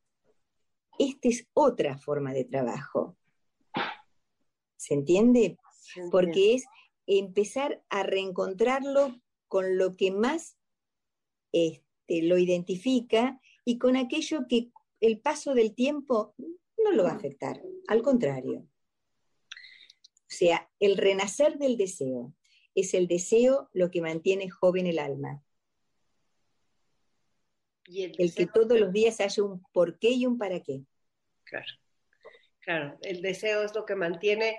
esta 0.97 1.27
es 1.27 1.47
otra 1.53 1.97
forma 1.97 2.33
de 2.33 2.45
trabajo. 2.45 3.17
¿Se 4.77 4.93
entiende? 4.93 5.57
Porque 6.11 6.53
es 6.55 6.65
empezar 7.07 7.83
a 7.89 8.03
reencontrarlo 8.03 9.19
con 9.47 9.77
lo 9.77 9.95
que 9.97 10.11
más 10.11 10.57
este, 11.51 12.21
lo 12.21 12.37
identifica 12.37 13.41
y 13.65 13.77
con 13.79 13.97
aquello 13.97 14.45
que 14.47 14.71
el 15.01 15.19
paso 15.19 15.53
del 15.53 15.73
tiempo 15.73 16.35
no 16.37 16.91
lo 16.91 17.03
va 17.03 17.11
a 17.11 17.15
afectar, 17.15 17.61
al 17.87 18.01
contrario. 18.01 18.67
O 19.41 20.31
sea, 20.31 20.69
el 20.79 20.97
renacer 20.97 21.57
del 21.57 21.75
deseo 21.75 22.33
es 22.75 22.93
el 22.93 23.07
deseo 23.07 23.69
lo 23.73 23.89
que 23.89 24.01
mantiene 24.01 24.49
joven 24.49 24.85
el 24.87 24.99
alma 24.99 25.43
el, 27.97 28.33
que 28.33 28.45
todos 28.47 28.79
los 28.79 28.91
días 28.91 29.19
haya 29.19 29.43
un 29.43 29.63
por 29.71 29.97
qué 29.99 30.09
y 30.09 30.25
un 30.25 30.37
para 30.37 30.59
qué. 30.61 30.81
Claro, 31.43 31.65
claro, 32.59 32.97
el 33.01 33.21
deseo 33.21 33.63
es 33.63 33.73
lo 33.73 33.85
que 33.85 33.95
mantiene 33.95 34.57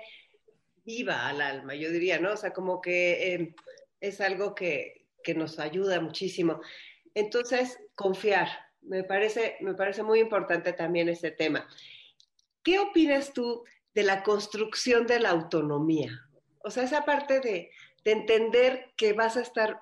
viva 0.83 1.27
al 1.27 1.41
alma, 1.41 1.75
yo 1.75 1.91
diría, 1.91 2.19
¿no? 2.19 2.33
O 2.33 2.37
sea, 2.37 2.53
como 2.53 2.81
que 2.81 3.33
em, 3.33 3.55
es 3.99 4.19
algo 4.19 4.55
que, 4.55 5.07
que 5.23 5.33
nos 5.35 5.59
ayuda 5.59 5.99
muchísimo. 6.01 6.61
Entonces, 7.13 7.77
confiar, 7.95 8.47
me 8.81 9.03
parece, 9.03 9.57
me 9.61 9.75
parece 9.75 10.03
muy 10.03 10.19
importante 10.19 10.73
también 10.73 11.09
ese 11.09 11.31
tema. 11.31 11.67
¿Qué 12.63 12.79
opinas 12.79 13.33
tú 13.33 13.63
de 13.93 14.03
la 14.03 14.23
construcción 14.23 15.07
de 15.07 15.19
la 15.19 15.29
autonomía? 15.29 16.27
O 16.63 16.71
sea, 16.71 16.83
esa 16.83 17.05
parte 17.05 17.39
de, 17.39 17.71
de 18.03 18.11
entender 18.11 18.91
que 18.97 19.13
vas 19.13 19.37
a 19.37 19.41
estar, 19.41 19.79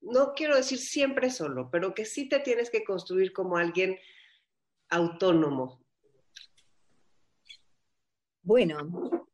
no 0.00 0.32
quiero 0.34 0.56
decir 0.56 0.78
siempre 0.78 1.30
solo, 1.30 1.68
pero 1.70 1.94
que 1.94 2.04
sí 2.04 2.28
te 2.28 2.40
tienes 2.40 2.70
que 2.70 2.84
construir 2.84 3.32
como 3.32 3.56
alguien 3.56 3.98
autónomo. 4.88 5.82
Bueno, 8.42 9.26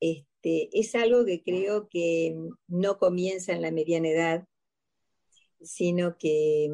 este, 0.00 0.68
es 0.72 0.94
algo 0.94 1.24
que 1.24 1.42
creo 1.42 1.88
que 1.88 2.36
no 2.68 2.98
comienza 2.98 3.52
en 3.52 3.62
la 3.62 3.72
mediana 3.72 4.08
edad, 4.08 4.48
sino 5.60 6.16
que 6.16 6.70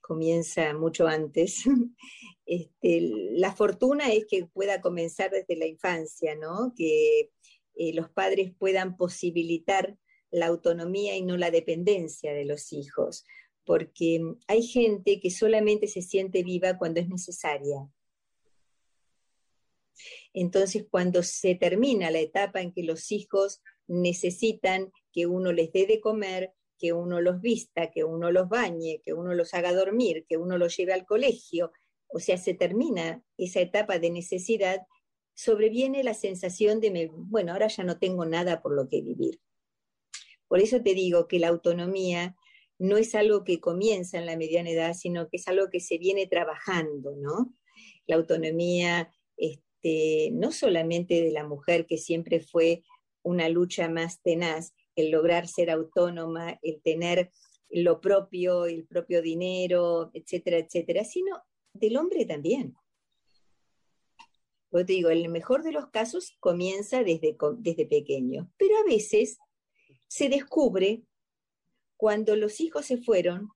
comienza 0.00 0.74
mucho 0.74 1.06
antes. 1.06 1.64
Este, 2.46 3.00
la 3.30 3.54
fortuna 3.54 4.12
es 4.12 4.26
que 4.26 4.44
pueda 4.44 4.82
comenzar 4.82 5.30
desde 5.30 5.56
la 5.56 5.64
infancia, 5.64 6.36
¿no? 6.36 6.74
Que 6.76 7.30
eh, 7.74 7.94
los 7.94 8.10
padres 8.10 8.52
puedan 8.58 8.98
posibilitar 8.98 9.96
la 10.34 10.46
autonomía 10.46 11.16
y 11.16 11.22
no 11.22 11.36
la 11.36 11.52
dependencia 11.52 12.34
de 12.34 12.44
los 12.44 12.72
hijos, 12.72 13.24
porque 13.64 14.20
hay 14.48 14.62
gente 14.64 15.20
que 15.20 15.30
solamente 15.30 15.86
se 15.86 16.02
siente 16.02 16.42
viva 16.42 16.76
cuando 16.76 17.00
es 17.00 17.08
necesaria. 17.08 17.88
Entonces, 20.32 20.86
cuando 20.90 21.22
se 21.22 21.54
termina 21.54 22.10
la 22.10 22.18
etapa 22.18 22.60
en 22.60 22.72
que 22.72 22.82
los 22.82 23.12
hijos 23.12 23.62
necesitan 23.86 24.92
que 25.12 25.26
uno 25.26 25.52
les 25.52 25.72
dé 25.72 25.86
de 25.86 26.00
comer, 26.00 26.52
que 26.78 26.92
uno 26.92 27.20
los 27.20 27.40
vista, 27.40 27.92
que 27.92 28.02
uno 28.02 28.32
los 28.32 28.48
bañe, 28.48 29.00
que 29.04 29.12
uno 29.14 29.34
los 29.34 29.54
haga 29.54 29.72
dormir, 29.72 30.26
que 30.28 30.36
uno 30.36 30.58
los 30.58 30.76
lleve 30.76 30.94
al 30.94 31.06
colegio, 31.06 31.70
o 32.08 32.18
sea, 32.18 32.36
se 32.38 32.54
termina 32.54 33.22
esa 33.38 33.60
etapa 33.60 34.00
de 34.00 34.10
necesidad, 34.10 34.82
sobreviene 35.34 36.02
la 36.02 36.14
sensación 36.14 36.80
de, 36.80 37.08
bueno, 37.12 37.52
ahora 37.52 37.68
ya 37.68 37.84
no 37.84 37.98
tengo 38.00 38.26
nada 38.26 38.62
por 38.62 38.74
lo 38.74 38.88
que 38.88 39.00
vivir. 39.00 39.40
Por 40.54 40.62
eso 40.62 40.80
te 40.80 40.94
digo 40.94 41.26
que 41.26 41.40
la 41.40 41.48
autonomía 41.48 42.36
no 42.78 42.96
es 42.96 43.16
algo 43.16 43.42
que 43.42 43.58
comienza 43.58 44.18
en 44.18 44.26
la 44.26 44.36
mediana 44.36 44.70
edad, 44.70 44.94
sino 44.94 45.28
que 45.28 45.38
es 45.38 45.48
algo 45.48 45.68
que 45.68 45.80
se 45.80 45.98
viene 45.98 46.28
trabajando, 46.28 47.16
¿no? 47.16 47.52
La 48.06 48.14
autonomía, 48.14 49.12
este, 49.36 50.30
no 50.30 50.52
solamente 50.52 51.22
de 51.22 51.32
la 51.32 51.44
mujer, 51.44 51.86
que 51.86 51.98
siempre 51.98 52.38
fue 52.38 52.84
una 53.24 53.48
lucha 53.48 53.88
más 53.88 54.22
tenaz, 54.22 54.74
el 54.94 55.10
lograr 55.10 55.48
ser 55.48 55.70
autónoma, 55.70 56.56
el 56.62 56.80
tener 56.82 57.32
lo 57.68 58.00
propio, 58.00 58.66
el 58.66 58.86
propio 58.86 59.22
dinero, 59.22 60.12
etcétera, 60.14 60.58
etcétera, 60.58 61.02
sino 61.02 61.42
del 61.72 61.96
hombre 61.96 62.26
también. 62.26 62.76
Yo 64.70 64.86
te 64.86 64.92
digo, 64.92 65.10
el 65.10 65.28
mejor 65.30 65.64
de 65.64 65.72
los 65.72 65.88
casos 65.88 66.36
comienza 66.38 67.02
desde, 67.02 67.36
desde 67.58 67.86
pequeño, 67.86 68.52
pero 68.56 68.76
a 68.78 68.84
veces 68.84 69.38
se 70.14 70.28
descubre 70.28 71.02
cuando 71.96 72.36
los 72.36 72.60
hijos 72.60 72.86
se 72.86 72.98
fueron 72.98 73.48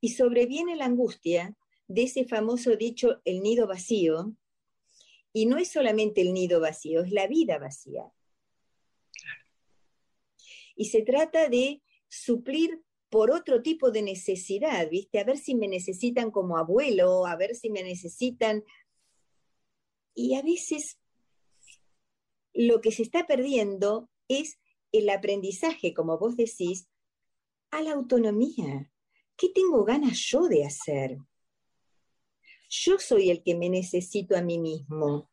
y 0.00 0.14
sobreviene 0.14 0.74
la 0.74 0.86
angustia 0.86 1.54
de 1.86 2.04
ese 2.04 2.24
famoso 2.24 2.76
dicho, 2.76 3.20
el 3.26 3.42
nido 3.42 3.66
vacío, 3.66 4.34
y 5.34 5.44
no 5.44 5.58
es 5.58 5.70
solamente 5.70 6.22
el 6.22 6.32
nido 6.32 6.60
vacío, 6.60 7.02
es 7.02 7.12
la 7.12 7.26
vida 7.26 7.58
vacía. 7.58 8.10
Y 10.76 10.86
se 10.86 11.02
trata 11.02 11.50
de 11.50 11.82
suplir 12.08 12.82
por 13.10 13.30
otro 13.30 13.60
tipo 13.60 13.90
de 13.90 14.00
necesidad, 14.00 14.88
¿viste? 14.88 15.18
A 15.18 15.24
ver 15.24 15.36
si 15.36 15.54
me 15.54 15.68
necesitan 15.68 16.30
como 16.30 16.56
abuelo, 16.56 17.26
a 17.26 17.36
ver 17.36 17.54
si 17.54 17.68
me 17.68 17.82
necesitan. 17.82 18.64
Y 20.14 20.36
a 20.36 20.42
veces 20.42 20.98
lo 22.54 22.80
que 22.80 22.92
se 22.92 23.02
está 23.02 23.26
perdiendo 23.26 24.08
es 24.28 24.58
el 24.92 25.08
aprendizaje, 25.10 25.94
como 25.94 26.18
vos 26.18 26.36
decís, 26.36 26.88
a 27.70 27.82
la 27.82 27.92
autonomía. 27.92 28.90
¿Qué 29.36 29.48
tengo 29.48 29.84
ganas 29.84 30.18
yo 30.18 30.48
de 30.48 30.64
hacer? 30.64 31.18
Yo 32.68 32.98
soy 32.98 33.30
el 33.30 33.42
que 33.42 33.54
me 33.54 33.68
necesito 33.68 34.36
a 34.36 34.42
mí 34.42 34.58
mismo. 34.58 35.30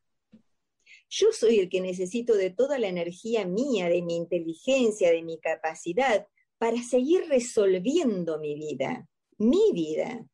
Yo 1.10 1.32
soy 1.32 1.60
el 1.60 1.70
que 1.70 1.82
necesito 1.82 2.36
de 2.36 2.50
toda 2.50 2.78
la 2.78 2.88
energía 2.88 3.46
mía, 3.46 3.90
de 3.90 4.02
mi 4.02 4.16
inteligencia, 4.16 5.12
de 5.12 5.24
mi 5.24 5.40
capacidad, 5.40 6.28
para 6.58 6.82
seguir 6.84 7.28
resolviendo 7.28 8.40
mi 8.40 8.56
vida, 8.56 9.08
mi 9.38 9.72
vida. 9.74 10.28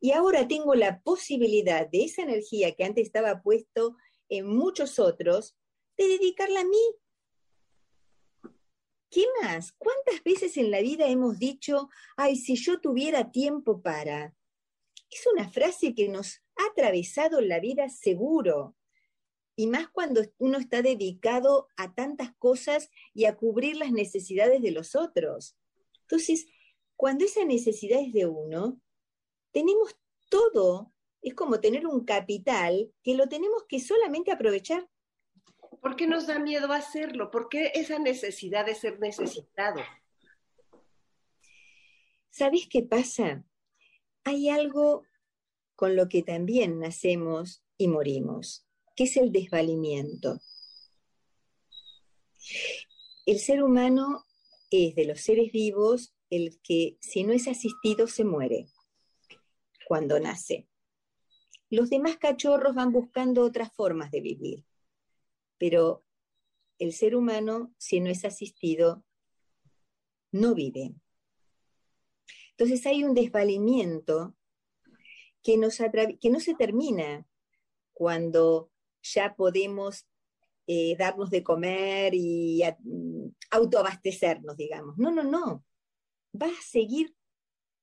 Y 0.00 0.12
ahora 0.12 0.46
tengo 0.48 0.74
la 0.74 1.00
posibilidad 1.00 1.88
de 1.88 2.04
esa 2.04 2.22
energía 2.22 2.74
que 2.74 2.84
antes 2.84 3.06
estaba 3.06 3.42
puesto 3.42 3.96
en 4.28 4.46
muchos 4.46 4.98
otros, 4.98 5.56
de 5.96 6.08
dedicarla 6.08 6.60
a 6.60 6.64
mí. 6.64 6.94
¿Qué 9.10 9.24
más? 9.42 9.72
¿Cuántas 9.72 10.22
veces 10.22 10.56
en 10.56 10.70
la 10.70 10.80
vida 10.80 11.08
hemos 11.08 11.38
dicho, 11.38 11.88
ay, 12.16 12.36
si 12.36 12.56
yo 12.56 12.80
tuviera 12.80 13.30
tiempo 13.30 13.80
para? 13.80 14.34
Es 15.10 15.26
una 15.32 15.48
frase 15.48 15.94
que 15.94 16.08
nos 16.08 16.42
ha 16.56 16.66
atravesado 16.70 17.40
la 17.40 17.58
vida 17.58 17.88
seguro 17.88 18.76
y 19.56 19.66
más 19.66 19.88
cuando 19.88 20.22
uno 20.38 20.58
está 20.58 20.82
dedicado 20.82 21.66
a 21.76 21.92
tantas 21.92 22.32
cosas 22.36 22.90
y 23.12 23.24
a 23.24 23.34
cubrir 23.34 23.76
las 23.76 23.90
necesidades 23.90 24.62
de 24.62 24.70
los 24.70 24.94
otros. 24.94 25.56
Entonces, 26.02 26.46
cuando 26.94 27.24
esa 27.24 27.44
necesidad 27.44 28.00
es 28.00 28.12
de 28.12 28.26
uno, 28.26 28.80
tenemos 29.50 29.96
todo, 30.28 30.92
es 31.22 31.34
como 31.34 31.58
tener 31.58 31.88
un 31.88 32.04
capital 32.04 32.92
que 33.02 33.16
lo 33.16 33.28
tenemos 33.28 33.64
que 33.68 33.80
solamente 33.80 34.30
aprovechar. 34.30 34.88
¿Por 35.80 35.96
qué 35.96 36.06
nos 36.06 36.26
da 36.26 36.38
miedo 36.38 36.72
hacerlo? 36.72 37.30
¿Por 37.30 37.48
qué 37.48 37.72
esa 37.74 37.98
necesidad 37.98 38.66
de 38.66 38.74
ser 38.74 38.98
necesitado? 39.00 39.80
¿Sabes 42.30 42.68
qué 42.70 42.82
pasa? 42.82 43.44
Hay 44.24 44.48
algo 44.48 45.04
con 45.74 45.96
lo 45.96 46.08
que 46.08 46.22
también 46.22 46.80
nacemos 46.80 47.62
y 47.76 47.88
morimos. 47.88 48.66
¿Qué 48.96 49.04
es 49.04 49.16
el 49.16 49.32
desvalimiento? 49.32 50.40
El 53.26 53.38
ser 53.38 53.62
humano 53.62 54.24
es 54.70 54.94
de 54.94 55.04
los 55.04 55.20
seres 55.20 55.52
vivos 55.52 56.14
el 56.30 56.60
que 56.62 56.98
si 57.00 57.24
no 57.24 57.32
es 57.32 57.48
asistido 57.48 58.06
se 58.06 58.24
muere 58.24 58.68
cuando 59.86 60.18
nace. 60.20 60.68
Los 61.70 61.90
demás 61.90 62.16
cachorros 62.16 62.74
van 62.74 62.92
buscando 62.92 63.42
otras 63.42 63.72
formas 63.72 64.10
de 64.10 64.20
vivir, 64.20 64.64
pero 65.58 66.04
el 66.78 66.92
ser 66.92 67.16
humano 67.16 67.72
si 67.76 68.00
no 68.00 68.10
es 68.10 68.24
asistido 68.24 69.04
no 70.32 70.54
vive. 70.54 70.94
Entonces 72.50 72.84
hay 72.86 73.04
un 73.04 73.14
desvalimiento 73.14 74.36
que, 75.42 75.56
no 75.56 75.70
se 75.70 76.54
termina 76.54 77.26
cuando 77.92 78.70
ya 79.02 79.34
podemos 79.34 80.06
eh, 80.66 80.96
darnos 80.96 81.30
de 81.30 81.42
comer 81.42 82.14
y 82.14 82.62
mm, 82.80 83.28
autoabastecernos, 83.50 84.56
digamos. 84.56 84.98
No, 84.98 85.10
no, 85.10 85.22
no. 85.22 85.64
Va 86.40 86.48
a 86.48 86.62
seguir 86.62 87.14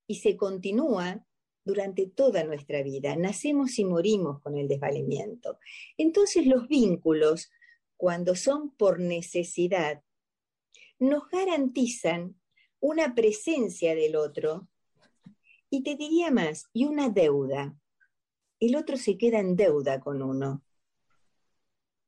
y 0.08 0.16
se 0.16 0.38
continúa 0.38 1.26
durante 1.64 2.06
toda 2.08 2.44
nuestra 2.44 2.84
vida. 2.84 3.16
Nacemos 3.16 3.80
y 3.80 3.86
morimos 3.86 4.40
con 4.42 4.56
el 4.58 4.68
desvalimiento. 4.68 5.58
Entonces 5.98 6.46
los 6.46 6.68
vínculos, 6.68 7.50
cuando 8.06 8.36
son 8.36 8.70
por 8.70 9.00
necesidad, 9.00 10.04
nos 11.00 11.28
garantizan 11.28 12.40
una 12.80 13.16
presencia 13.16 13.96
del 13.96 14.16
otro 14.16 14.70
y 15.72 15.82
te 15.82 15.96
diría 15.96 16.30
más, 16.30 16.70
y 16.72 16.86
una 16.86 17.10
deuda. 17.10 17.76
El 18.60 18.76
otro 18.76 18.98
se 18.98 19.18
queda 19.18 19.40
en 19.40 19.56
deuda 19.56 20.02
con 20.02 20.22
uno. 20.22 20.64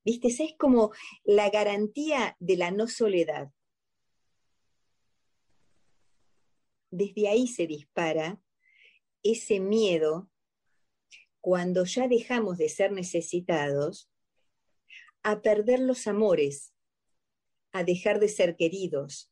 ¿Viste? 0.05 0.27
Es 0.27 0.53
como 0.59 0.91
la 1.23 1.49
garantía 1.49 2.37
de 2.39 2.57
la 2.57 2.69
no 2.69 2.87
soledad. 2.87 3.51
Desde 6.91 7.27
ahí 7.27 7.47
se 7.47 7.65
dispara 7.65 8.39
ese 9.23 9.59
miedo 9.59 10.29
cuando 11.41 11.85
ya 11.85 12.07
dejamos 12.07 12.59
de 12.59 12.69
ser 12.69 12.91
necesitados 12.91 14.11
a 15.27 15.41
perder 15.41 15.81
los 15.81 16.07
amores, 16.07 16.73
a 17.73 17.83
dejar 17.83 18.21
de 18.21 18.29
ser 18.29 18.55
queridos, 18.55 19.29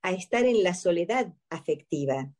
a 0.00 0.12
estar 0.12 0.46
en 0.46 0.62
la 0.62 0.72
soledad 0.72 1.34
afectiva. 1.50 2.32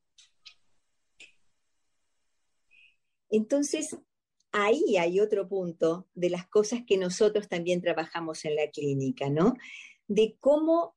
Entonces, 3.28 3.98
ahí 4.50 4.96
hay 4.96 5.20
otro 5.20 5.46
punto 5.46 6.08
de 6.14 6.30
las 6.30 6.48
cosas 6.48 6.80
que 6.86 6.96
nosotros 6.96 7.50
también 7.50 7.82
trabajamos 7.82 8.46
en 8.46 8.56
la 8.56 8.70
clínica, 8.70 9.28
¿no? 9.28 9.52
De 10.08 10.38
cómo 10.40 10.96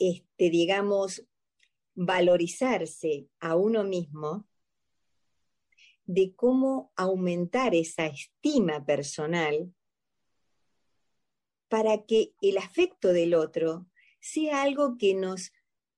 este, 0.00 0.50
digamos, 0.50 1.24
valorizarse 1.94 3.28
a 3.38 3.54
uno 3.54 3.84
mismo, 3.84 4.48
de 6.06 6.34
cómo 6.34 6.92
aumentar 6.96 7.72
esa 7.72 8.06
estima 8.06 8.84
personal 8.84 9.72
para 11.74 12.04
que 12.04 12.34
el 12.40 12.58
afecto 12.58 13.12
del 13.12 13.34
otro 13.34 13.88
sea 14.20 14.62
algo 14.62 14.96
que 14.96 15.12
nos 15.12 15.52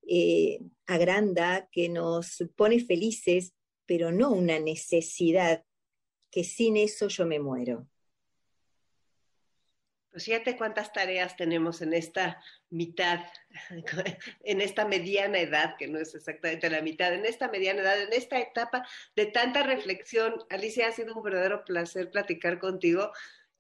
eh, 0.09 0.59
agranda, 0.87 1.68
que 1.70 1.91
nos 1.91 2.43
pone 2.57 2.81
felices, 2.81 3.53
pero 3.85 4.11
no 4.11 4.31
una 4.31 4.59
necesidad 4.59 5.66
que 6.31 6.45
sin 6.45 6.79
eso 6.79 7.09
yo 7.09 7.27
me 7.27 7.41
muero. 7.41 7.87
Pues 10.11 10.24
fíjate 10.24 10.57
cuántas 10.57 10.95
tareas 10.95 11.37
tenemos 11.37 11.83
en 11.83 11.93
esta 11.93 12.43
mitad, 12.70 13.20
en 14.45 14.62
esta 14.62 14.89
mediana 14.89 15.41
edad, 15.41 15.77
que 15.79 15.89
no 15.89 15.99
es 15.99 16.14
exactamente 16.14 16.70
la 16.70 16.81
mitad, 16.81 17.12
en 17.12 17.27
esta 17.27 17.49
mediana 17.49 17.83
edad, 17.83 18.01
en 18.01 18.14
esta 18.14 18.41
etapa 18.41 18.89
de 19.14 19.27
tanta 19.27 19.62
reflexión. 19.62 20.43
Alicia, 20.49 20.89
ha 20.89 20.93
sido 20.93 21.14
un 21.14 21.22
verdadero 21.22 21.66
placer 21.66 22.11
platicar 22.11 22.59
contigo. 22.59 23.12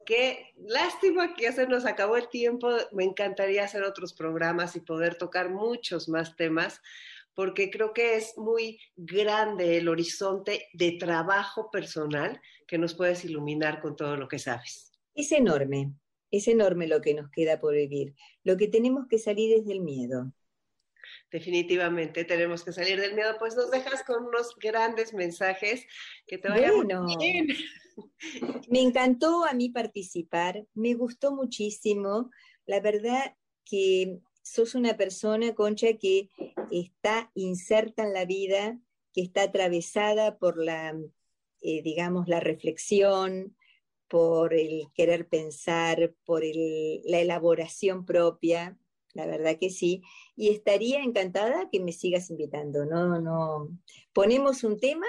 Qué 0.06 0.54
lástima 0.56 1.34
que 1.34 1.42
ya 1.42 1.52
se 1.52 1.66
nos 1.66 1.84
acabó 1.84 2.16
el 2.16 2.28
tiempo. 2.28 2.68
Me 2.92 3.04
encantaría 3.04 3.64
hacer 3.64 3.82
otros 3.82 4.14
programas 4.14 4.76
y 4.76 4.80
poder 4.80 5.16
tocar 5.16 5.50
muchos 5.50 6.08
más 6.08 6.36
temas, 6.36 6.80
porque 7.34 7.70
creo 7.70 7.92
que 7.92 8.14
es 8.14 8.38
muy 8.38 8.80
grande 8.94 9.76
el 9.76 9.88
horizonte 9.88 10.68
de 10.72 10.92
trabajo 10.92 11.70
personal 11.70 12.40
que 12.66 12.78
nos 12.78 12.94
puedes 12.94 13.24
iluminar 13.24 13.80
con 13.80 13.96
todo 13.96 14.16
lo 14.16 14.28
que 14.28 14.38
sabes. 14.38 14.92
Es 15.14 15.32
enorme, 15.32 15.92
es 16.30 16.46
enorme 16.46 16.86
lo 16.86 17.00
que 17.00 17.14
nos 17.14 17.30
queda 17.30 17.58
por 17.58 17.74
vivir. 17.74 18.14
Lo 18.44 18.56
que 18.56 18.68
tenemos 18.68 19.08
que 19.08 19.18
salir 19.18 19.58
es 19.58 19.66
del 19.66 19.80
miedo. 19.80 20.32
Definitivamente 21.30 22.24
tenemos 22.24 22.64
que 22.64 22.72
salir 22.72 23.00
del 23.00 23.14
miedo, 23.14 23.36
pues 23.38 23.56
nos 23.56 23.70
dejas 23.70 24.04
con 24.04 24.24
unos 24.24 24.54
grandes 24.56 25.12
mensajes 25.12 25.84
que 26.26 26.38
te 26.38 26.48
vayan 26.48 26.74
muy 26.76 27.16
bien. 27.16 27.48
Me 28.70 28.80
encantó 28.80 29.44
a 29.44 29.52
mí 29.52 29.70
participar, 29.70 30.66
me 30.74 30.94
gustó 30.94 31.34
muchísimo. 31.34 32.30
La 32.66 32.80
verdad 32.80 33.36
que 33.64 34.18
sos 34.42 34.74
una 34.74 34.96
persona, 34.96 35.54
Concha, 35.54 35.94
que 35.94 36.30
está 36.70 37.30
inserta 37.34 38.04
en 38.04 38.12
la 38.12 38.24
vida, 38.24 38.78
que 39.12 39.22
está 39.22 39.42
atravesada 39.42 40.38
por 40.38 40.62
la, 40.62 40.96
eh, 41.62 41.82
digamos, 41.82 42.28
la 42.28 42.40
reflexión, 42.40 43.56
por 44.08 44.54
el 44.54 44.88
querer 44.94 45.28
pensar, 45.28 46.14
por 46.24 46.42
la 46.44 47.18
elaboración 47.18 48.04
propia, 48.04 48.78
la 49.14 49.26
verdad 49.26 49.58
que 49.58 49.70
sí, 49.70 50.02
y 50.36 50.50
estaría 50.50 51.02
encantada 51.02 51.68
que 51.70 51.80
me 51.80 51.92
sigas 51.92 52.30
invitando, 52.30 52.84
no, 52.84 53.20
no, 53.20 53.68
ponemos 54.12 54.62
un 54.62 54.78
tema 54.78 55.06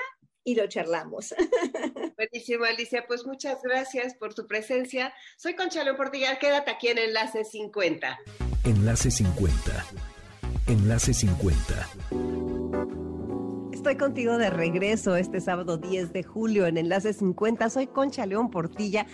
y 0.48 0.56
lo 0.56 0.66
charlamos. 0.68 1.36
Buenísimo, 2.16 2.64
Alicia. 2.64 3.04
Pues 3.06 3.26
muchas 3.26 3.62
gracias 3.62 4.16
por 4.16 4.34
tu 4.34 4.48
presencia. 4.48 5.14
Soy 5.36 5.56
Conchalo 5.56 5.98
Portillar. 5.98 6.39
Quédate 6.39 6.72
aquí 6.72 6.88
en 6.88 7.00
Enlace 7.00 7.43
50. 7.43 8.18
Enlace 8.64 9.12
50. 9.12 9.86
Enlace 10.68 11.14
50. 11.14 11.89
Estoy 13.74 13.98
contigo 13.98 14.38
de 14.38 14.50
regreso 14.50 15.18
este 15.18 15.41
sábado 15.41 15.76
10 15.76 16.14
de 16.14 16.24
julio 16.24 16.66
en 16.66 16.78
Enlace 16.78 17.12
50. 17.12 17.70
Soy 17.70 17.88
Concha 17.88 18.26
León 18.26 18.50
Portilla. 18.50 19.06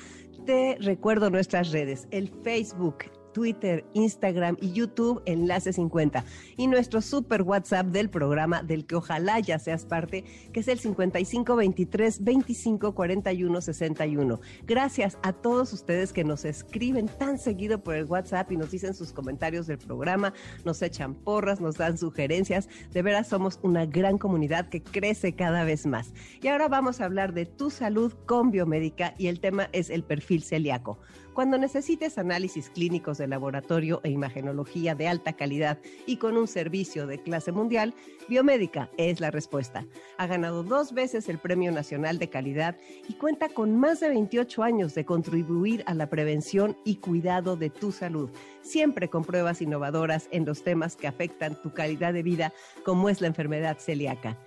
Te 0.46 0.78
recuerdo 0.82 1.32
nuestras 1.32 1.72
redes, 1.72 2.08
el 2.12 2.30
Facebook 2.44 3.06
Twitter, 3.34 3.84
Instagram 3.94 4.58
y 4.62 4.72
YouTube 4.72 5.22
Enlace 5.26 5.74
50. 5.74 6.24
Y 6.58 6.68
nuestro 6.68 7.02
super 7.02 7.42
WhatsApp 7.42 7.88
del 7.88 8.10
programa 8.10 8.64
del 8.64 8.86
que 8.86 8.96
ojalá 8.96 9.40
ya 9.40 9.60
seas 9.60 9.86
parte, 9.86 10.24
que 10.54 10.60
es 10.62 10.68
el 10.68 10.80
5523 10.80 12.24
25 12.24 12.96
41 12.96 13.62
61. 13.62 14.40
Gracias 14.66 15.18
a 15.24 15.34
todos 15.34 15.74
ustedes 15.74 16.14
que 16.14 16.24
nos 16.24 16.46
escriben 16.46 17.08
tan 17.08 17.38
seguido 17.38 17.84
por 17.84 17.96
el 17.96 18.06
WhatsApp 18.06 18.52
y 18.52 18.58
nos 18.58 18.72
dicen 18.72 18.94
sus 18.94 19.12
comentarios 19.12 19.68
del 19.68 19.78
programa, 19.78 20.34
nos 20.64 20.82
echan 20.82 21.16
porras, 21.16 21.60
nos 21.60 21.76
dan 21.76 21.98
sugerencias. 21.98 22.70
De 22.92 23.02
veras 23.02 23.28
somos 23.28 23.60
una 23.64 23.86
gran 23.86 24.18
comunidad 24.18 24.70
que 24.70 24.82
crece 24.82 25.34
cada 25.34 25.64
vez 25.64 25.86
más. 25.86 26.14
Y 26.42 26.48
ahora 26.48 26.68
vamos 26.68 27.02
a 27.02 27.06
hablar 27.06 27.34
de 27.34 27.46
tu 27.46 27.70
salud 27.70 28.14
con 28.26 28.52
biomédica 28.52 29.14
y 29.18 29.28
el 29.28 29.40
tema 29.40 29.70
es 29.72 29.90
el 29.90 30.04
perfil 30.04 30.44
celíaco. 30.44 31.00
Cuando 31.34 31.58
necesites 31.58 32.20
análisis 32.20 32.70
clínicos 32.70 33.18
de 33.18 33.28
laboratorio 33.28 34.02
e 34.04 34.12
imagenología 34.12 34.94
de 34.94 35.08
alta 35.08 35.34
calidad 35.34 35.80
y 36.06 36.18
con 36.18 36.38
un 36.38 36.48
servicio 36.48 37.08
de 37.08 37.18
clase 37.18 37.52
mundial, 37.52 37.96
Biomédica 38.30 38.92
es 38.98 39.20
la 39.20 39.32
respuesta. 39.32 39.88
Ha 40.18 40.28
ganado 40.28 40.62
dos 40.62 40.94
veces 40.94 41.28
el 41.30 41.40
Premio 41.40 41.72
Nacional 41.72 42.20
de 42.20 42.30
Calidad 42.30 42.78
y 43.10 43.14
cuenta 43.14 43.50
con 43.50 43.76
más 43.76 44.00
de 44.00 44.10
28 44.10 44.62
años 44.62 44.94
de 44.94 45.06
contribuir 45.06 45.84
a 45.88 45.96
la 45.96 46.08
prevención 46.08 46.78
y 46.86 46.98
cuidado 46.98 47.56
de 47.58 47.72
tu 47.72 47.92
salud, 47.92 48.30
siempre 48.62 49.10
con 49.10 49.24
pruebas 49.26 49.60
innovadoras 49.60 50.28
en 50.30 50.46
los 50.46 50.64
temas 50.64 50.96
que 50.96 51.08
afectan 51.08 51.60
tu 51.64 51.74
calidad 51.74 52.14
de 52.14 52.22
vida, 52.22 52.54
como 52.86 53.10
es 53.10 53.22
la 53.22 53.28
enfermedad 53.28 53.80
celíaca. 53.80 54.38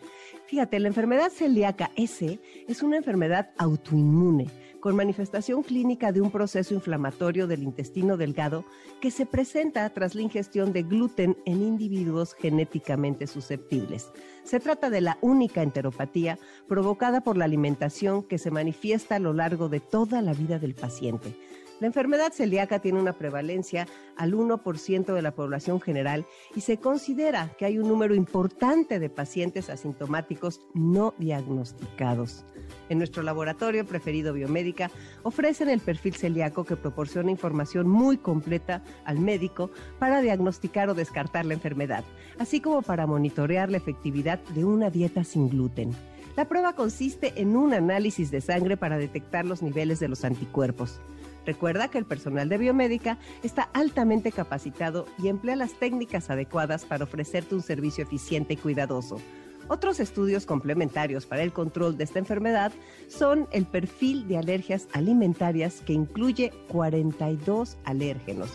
Fíjate, 0.47 0.79
la 0.79 0.87
enfermedad 0.87 1.31
celíaca 1.31 1.91
S 1.97 2.39
es 2.69 2.83
una 2.85 2.97
enfermedad 2.97 3.51
autoinmune 3.59 4.66
con 4.87 4.95
manifestación 4.95 5.65
clínica 5.65 6.13
de 6.13 6.21
un 6.21 6.31
proceso 6.31 6.73
inflamatorio 6.73 7.49
del 7.49 7.65
intestino 7.65 8.17
delgado 8.17 8.65
que 9.01 9.11
se 9.11 9.27
presenta 9.27 9.91
tras 9.91 10.15
la 10.15 10.23
ingestión 10.23 10.73
de 10.73 10.85
gluten 10.85 11.37
en 11.45 11.61
individuos 11.61 12.35
genéticamente 12.35 13.27
susceptibles. 13.27 14.13
Se 14.45 14.61
trata 14.61 14.89
de 14.89 15.01
la 15.01 15.19
única 15.23 15.65
enteropatía 15.65 16.39
provocada 16.69 17.23
por 17.23 17.37
la 17.37 17.47
alimentación 17.47 18.23
que 18.23 18.39
se 18.39 18.53
manifiesta 18.53 19.17
a 19.17 19.19
lo 19.19 19.33
largo 19.33 19.69
de 19.69 19.81
toda 19.81 20.23
la 20.23 20.35
vida 20.35 20.61
del 20.61 20.77
paciente. 20.77 21.35
La 21.79 21.89
enfermedad 21.89 22.33
celíaca 22.33 22.79
tiene 22.79 22.99
una 22.99 23.13
prevalencia 23.13 23.87
al 24.17 24.33
1% 24.33 25.13
de 25.13 25.21
la 25.21 25.35
población 25.35 25.79
general 25.79 26.25
y 26.55 26.63
se 26.63 26.79
considera 26.79 27.51
que 27.59 27.67
hay 27.67 27.79
un 27.79 27.87
número 27.87 28.15
importante 28.15 28.99
de 28.99 29.11
pacientes 29.11 29.69
asintomáticos 29.69 30.63
no 30.73 31.13
diagnosticados. 31.19 32.47
En 32.89 32.97
nuestro 32.97 33.23
laboratorio 33.23 33.85
preferido 33.85 34.33
biomédica 34.33 34.91
ofrecen 35.23 35.69
el 35.69 35.81
perfil 35.81 36.15
celíaco 36.15 36.65
que 36.65 36.77
proporciona 36.77 37.31
información 37.31 37.87
muy 37.87 38.17
completa 38.17 38.83
al 39.05 39.19
médico 39.19 39.71
para 39.99 40.23
diagnosticar 40.23 40.89
o 40.89 40.95
descartar 40.95 41.45
la 41.45 41.55
enfermedad, 41.55 42.05
así 42.39 42.61
como 42.61 42.81
para 42.81 43.07
monitorear 43.07 43.71
la 43.71 43.77
efectividad 43.77 44.39
de 44.55 44.65
una 44.65 44.89
dieta 44.89 45.25
sin 45.25 45.51
gluten. 45.51 45.95
La 46.37 46.47
prueba 46.47 46.75
consiste 46.75 47.41
en 47.41 47.55
un 47.55 47.75
análisis 47.75 48.31
de 48.31 48.41
sangre 48.41 48.77
para 48.79 48.99
detectar 48.99 49.45
los 49.45 49.63
niveles 49.63 50.01
de 50.01 50.09
los 50.09 50.25
anticuerpos. 50.25 51.01
Recuerda 51.47 51.89
que 51.89 51.99
el 51.99 52.05
personal 52.05 52.49
de 52.49 52.59
biomédica 52.59 53.19
está 53.45 53.71
altamente 53.73 54.33
capacitado 54.33 55.07
y 55.17 55.29
emplea 55.29 55.55
las 55.55 55.75
técnicas 55.75 56.29
adecuadas 56.29 56.85
para 56.85 57.05
ofrecerte 57.05 57.55
un 57.55 57.63
servicio 57.63 58.03
eficiente 58.03 58.55
y 58.55 58.57
cuidadoso. 58.57 59.21
Otros 59.69 60.01
estudios 60.01 60.45
complementarios 60.45 61.27
para 61.27 61.43
el 61.43 61.53
control 61.53 61.97
de 61.97 62.05
esta 62.05 62.19
enfermedad 62.19 62.73
son 63.09 63.49
el 63.53 63.65
perfil 63.65 64.29
de 64.29 64.39
alergias 64.39 64.89
alimentarias 64.93 65.83
que 65.87 65.93
incluye 65.93 66.53
42 66.69 67.77
alérgenos. 67.85 68.51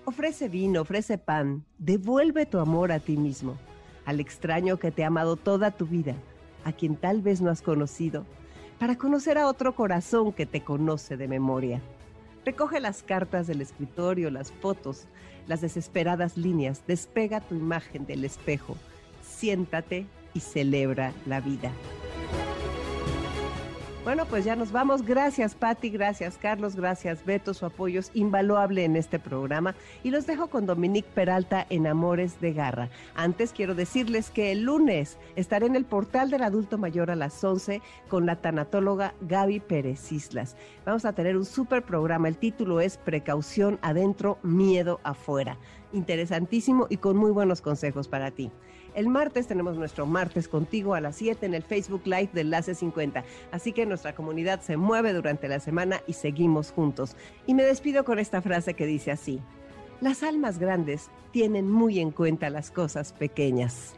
Ofrece 0.06 0.48
vino, 0.48 0.80
ofrece 0.80 1.18
pan, 1.18 1.66
devuelve 1.76 2.46
tu 2.46 2.58
amor 2.58 2.92
a 2.92 2.98
ti 2.98 3.18
mismo, 3.18 3.58
al 4.06 4.20
extraño 4.20 4.78
que 4.78 4.90
te 4.90 5.04
ha 5.04 5.08
amado 5.08 5.36
toda 5.36 5.70
tu 5.70 5.84
vida, 5.84 6.14
a 6.64 6.72
quien 6.72 6.96
tal 6.96 7.20
vez 7.20 7.42
no 7.42 7.50
has 7.50 7.60
conocido, 7.60 8.24
para 8.78 8.96
conocer 8.96 9.36
a 9.36 9.48
otro 9.48 9.74
corazón 9.74 10.32
que 10.32 10.46
te 10.46 10.64
conoce 10.64 11.18
de 11.18 11.28
memoria. 11.28 11.82
Recoge 12.46 12.80
las 12.80 13.02
cartas 13.02 13.46
del 13.46 13.60
escritorio, 13.60 14.30
las 14.30 14.50
fotos, 14.50 15.08
las 15.46 15.60
desesperadas 15.60 16.38
líneas, 16.38 16.84
despega 16.86 17.42
tu 17.42 17.54
imagen 17.54 18.06
del 18.06 18.24
espejo, 18.24 18.78
siéntate 19.22 20.06
y 20.32 20.40
celebra 20.40 21.12
la 21.26 21.42
vida. 21.42 21.70
Bueno, 24.04 24.26
pues 24.26 24.44
ya 24.44 24.56
nos 24.56 24.72
vamos. 24.72 25.06
Gracias, 25.06 25.54
Patti. 25.54 25.88
Gracias, 25.88 26.36
Carlos. 26.36 26.74
Gracias, 26.74 27.24
Beto. 27.24 27.54
Su 27.54 27.66
apoyo 27.66 28.00
es 28.00 28.10
invaluable 28.14 28.84
en 28.84 28.96
este 28.96 29.20
programa. 29.20 29.76
Y 30.02 30.10
los 30.10 30.26
dejo 30.26 30.48
con 30.48 30.66
Dominique 30.66 31.08
Peralta 31.14 31.64
en 31.70 31.86
Amores 31.86 32.40
de 32.40 32.52
Garra. 32.52 32.88
Antes 33.14 33.52
quiero 33.52 33.76
decirles 33.76 34.30
que 34.30 34.50
el 34.50 34.64
lunes 34.64 35.18
estaré 35.36 35.66
en 35.66 35.76
el 35.76 35.84
portal 35.84 36.30
del 36.30 36.42
adulto 36.42 36.78
mayor 36.78 37.12
a 37.12 37.16
las 37.16 37.44
11 37.44 37.80
con 38.08 38.26
la 38.26 38.34
tanatóloga 38.34 39.14
Gaby 39.20 39.60
Pérez 39.60 40.10
Islas. 40.10 40.56
Vamos 40.84 41.04
a 41.04 41.12
tener 41.12 41.36
un 41.36 41.44
súper 41.44 41.84
programa. 41.84 42.26
El 42.26 42.38
título 42.38 42.80
es 42.80 42.96
Precaución 42.96 43.78
adentro, 43.82 44.36
miedo 44.42 44.98
afuera. 45.04 45.58
Interesantísimo 45.92 46.88
y 46.90 46.96
con 46.96 47.16
muy 47.16 47.30
buenos 47.30 47.60
consejos 47.60 48.08
para 48.08 48.32
ti. 48.32 48.50
El 48.94 49.08
martes 49.08 49.46
tenemos 49.46 49.76
nuestro 49.76 50.04
martes 50.04 50.48
contigo 50.48 50.94
a 50.94 51.00
las 51.00 51.16
7 51.16 51.46
en 51.46 51.54
el 51.54 51.62
Facebook 51.62 52.02
Live 52.04 52.30
de 52.34 52.42
Enlace 52.42 52.74
50. 52.74 53.24
Así 53.50 53.72
que 53.72 53.86
nuestra 53.86 54.14
comunidad 54.14 54.60
se 54.60 54.76
mueve 54.76 55.14
durante 55.14 55.48
la 55.48 55.60
semana 55.60 56.02
y 56.06 56.12
seguimos 56.12 56.72
juntos. 56.72 57.16
Y 57.46 57.54
me 57.54 57.62
despido 57.62 58.04
con 58.04 58.18
esta 58.18 58.42
frase 58.42 58.74
que 58.74 58.86
dice 58.86 59.10
así. 59.10 59.40
Las 60.02 60.22
almas 60.22 60.58
grandes 60.58 61.10
tienen 61.30 61.70
muy 61.70 62.00
en 62.00 62.10
cuenta 62.10 62.50
las 62.50 62.70
cosas 62.70 63.12
pequeñas. 63.12 63.94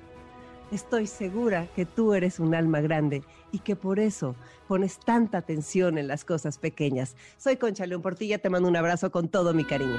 Estoy 0.70 1.06
segura 1.06 1.66
que 1.74 1.86
tú 1.86 2.14
eres 2.14 2.38
un 2.38 2.54
alma 2.54 2.80
grande 2.80 3.22
y 3.52 3.60
que 3.60 3.76
por 3.76 3.98
eso 3.98 4.36
pones 4.68 4.98
tanta 4.98 5.38
atención 5.38 5.98
en 5.98 6.08
las 6.08 6.24
cosas 6.24 6.58
pequeñas. 6.58 7.16
Soy 7.36 7.56
Concha 7.56 7.86
León 7.86 8.02
Portilla, 8.02 8.38
te 8.38 8.50
mando 8.50 8.68
un 8.68 8.76
abrazo 8.76 9.10
con 9.10 9.28
todo 9.28 9.54
mi 9.54 9.64
cariño. 9.64 9.98